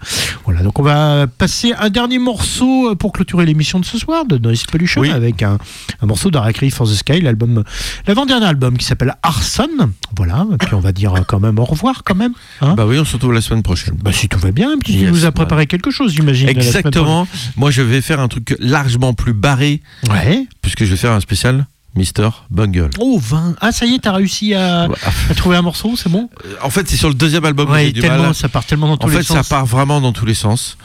Voilà, 0.46 0.62
donc 0.62 0.78
on 0.80 0.84
va 0.84 1.26
passer 1.28 1.74
un 1.80 1.90
dernier 1.90 2.20
morceau 2.20 2.92
euh, 2.92 2.96
pour 2.96 3.12
clôturer 3.14 3.46
l'émission 3.46 3.80
de 3.80 3.86
ce 3.86 3.98
soir 3.98 4.26
de 4.26 4.38
Noise 4.38 4.66
Pollution 4.66 5.02
Oui. 5.02 5.10
avec 5.10 5.42
un, 5.44 5.55
un 6.02 6.06
morceau 6.06 6.32
d'Arakri 6.32 6.70
for 6.70 6.88
the 6.88 6.94
Sky, 6.94 7.22
l'album, 7.22 7.64
l'avant-dernier 8.08 8.46
album 8.46 8.78
qui 8.78 8.86
s'appelle 8.86 9.16
Arson. 9.24 9.70
Voilà, 10.16 10.46
et 10.54 10.58
puis 10.58 10.74
on 10.74 10.80
va 10.80 10.92
dire 10.92 11.14
quand 11.28 11.40
même 11.40 11.60
au 11.60 11.66
revoir 11.66 12.04
quand 12.04 12.16
même. 12.16 12.34
hein. 12.62 12.74
Bah 12.76 12.86
oui, 12.86 12.98
on 13.00 13.06
se 13.06 13.14
retrouve 13.14 13.34
la 13.34 13.42
semaine 13.42 13.64
prochaine. 13.64 13.96
Bah, 14.02 14.12
si 14.14 14.28
tout 14.30 14.40
va 14.40 14.52
bien, 14.52 14.78
puis 14.80 14.94
tu 14.94 15.00
Yes, 15.00 15.12
nous 15.12 15.26
as 15.26 15.32
préparé 15.32 15.68
quelque 15.68 15.92
chose, 15.92 16.14
j'imagine. 16.14 16.50
Exactement. 16.50 17.28
Moi, 17.56 17.72
je 17.72 17.82
vais 17.82 18.02
faire 18.02 18.20
un 18.20 18.28
truc 18.28 18.56
largement 18.60 19.14
plus 19.14 19.34
barré. 19.34 19.82
Ouais. 20.10 20.46
puisque 20.62 20.84
je 20.86 20.92
vais 20.92 20.98
faire 20.98 21.12
un 21.12 21.20
spécial 21.20 21.66
Mister 21.96 22.28
Bungle. 22.50 22.90
Oh, 23.00 23.18
20. 23.22 23.56
Ah, 23.62 23.72
ça 23.72 23.86
y 23.86 23.94
est, 23.96 24.00
t'as 24.00 24.12
réussi 24.12 24.54
à, 24.54 24.84
à 25.30 25.34
trouver 25.36 25.56
un 25.56 25.62
morceau, 25.62 25.94
c'est 25.96 26.10
bon? 26.10 26.30
En 26.62 26.70
fait, 26.70 26.90
c'est 26.90 26.98
sur 26.98 27.08
le 27.08 27.14
deuxième 27.16 27.46
album 27.46 27.68
que 27.68 27.72
Ouais, 27.72 27.86
j'ai 27.86 27.92
du 27.94 28.02
tellement, 28.02 28.24
mal. 28.24 28.36
ça 28.36 28.50
part 28.50 28.66
tellement 28.66 28.88
dans 28.88 28.98
tous 28.98 29.06
En 29.08 29.10
les 29.12 29.18
fait, 29.18 29.24
sens. 29.24 29.38
ça 29.38 29.44
part 29.56 29.66
vraiment 29.66 30.02
dans 30.02 30.12
tous 30.12 30.26
les 30.26 30.34
sens. 30.34 30.78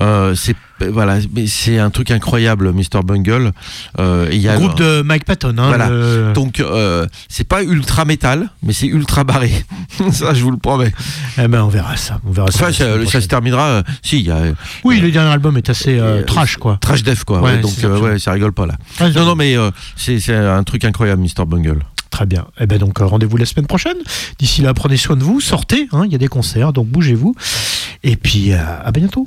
Euh, 0.00 0.34
c'est 0.34 0.56
euh, 0.82 0.90
voilà, 0.92 1.18
c'est 1.46 1.78
un 1.78 1.90
truc 1.90 2.10
incroyable, 2.10 2.72
Mr 2.72 3.02
Bungle. 3.04 3.52
Euh, 4.00 4.28
y 4.32 4.48
a 4.48 4.56
Groupe 4.56 4.76
de 4.76 5.02
Mike 5.02 5.24
Patton. 5.24 5.54
Hein, 5.58 5.68
Voilà. 5.68 5.88
le- 5.88 6.32
donc 6.34 6.58
euh, 6.60 7.06
c'est 7.28 7.46
pas 7.46 7.62
ultra 7.62 8.04
métal, 8.04 8.48
mais 8.62 8.72
c'est 8.72 8.86
ultra 8.88 9.22
barré. 9.22 9.52
ça, 10.10 10.34
je 10.34 10.42
vous 10.42 10.50
le 10.50 10.56
promets. 10.56 10.92
Eh 11.38 11.46
ben, 11.46 11.62
on 11.62 11.68
verra 11.68 11.96
ça. 11.96 12.18
On 12.26 12.32
verra 12.32 12.50
ça. 12.50 12.64
Enfin, 12.68 12.72
ça, 13.06 13.20
se 13.20 13.28
terminera. 13.28 13.66
euh, 13.68 13.82
si, 14.02 14.22
y 14.22 14.30
a 14.32 14.36
euh, 14.36 14.52
Oui, 14.82 14.98
le 15.00 15.10
dernier 15.12 15.30
album 15.30 15.56
est 15.56 15.70
assez 15.70 15.96
euh, 15.98 16.20
euh, 16.20 16.22
trash, 16.24 16.56
quoi. 16.56 16.78
trash 16.80 17.02
def 17.04 17.22
quoi. 17.24 17.40
Ouais, 17.40 17.52
ouais, 17.52 17.60
donc 17.60 17.74
euh, 17.84 18.00
ouais, 18.00 18.18
ça 18.18 18.32
rigole 18.32 18.52
pas 18.52 18.66
là. 18.66 18.74
Ah, 18.98 19.08
Non, 19.10 19.24
non, 19.24 19.34
mais 19.36 19.56
euh, 19.56 19.70
c'est 19.96 20.34
un 20.34 20.62
truc 20.64 20.84
incroyable, 20.84 21.22
Mr 21.22 21.44
Bungle. 21.46 21.78
Très 22.10 22.26
bien. 22.26 22.46
Eh 22.60 22.66
ben 22.66 22.78
donc 22.78 23.00
euh, 23.00 23.06
rendez-vous 23.06 23.36
la 23.36 23.46
semaine 23.46 23.66
prochaine. 23.66 23.96
D'ici 24.38 24.62
là, 24.62 24.72
prenez 24.74 24.96
soin 24.96 25.16
de 25.16 25.24
vous, 25.24 25.40
sortez. 25.40 25.88
hein, 25.92 26.02
Il 26.06 26.12
y 26.12 26.14
a 26.14 26.18
des 26.18 26.28
concerts, 26.28 26.72
donc 26.72 26.86
bougez-vous. 26.88 27.34
Et 28.04 28.14
puis 28.16 28.52
euh, 28.52 28.58
à 28.84 28.92
bientôt. 28.92 29.26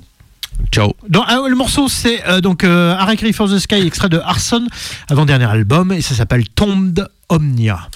Ciao. 0.71 0.95
Ah, 1.27 1.39
le 1.47 1.55
morceau, 1.55 1.88
c'est 1.88 2.25
euh, 2.27 2.41
donc 2.41 2.63
euh, 2.63 2.95
for 3.34 3.49
the 3.49 3.59
Sky, 3.59 3.85
extrait 3.85 4.09
de 4.09 4.19
Arson, 4.19 4.65
avant-dernier 5.09 5.45
album, 5.45 5.91
et 5.91 6.01
ça 6.01 6.15
s'appelle 6.15 6.47
Tombed 6.49 7.07
Omnia. 7.29 7.89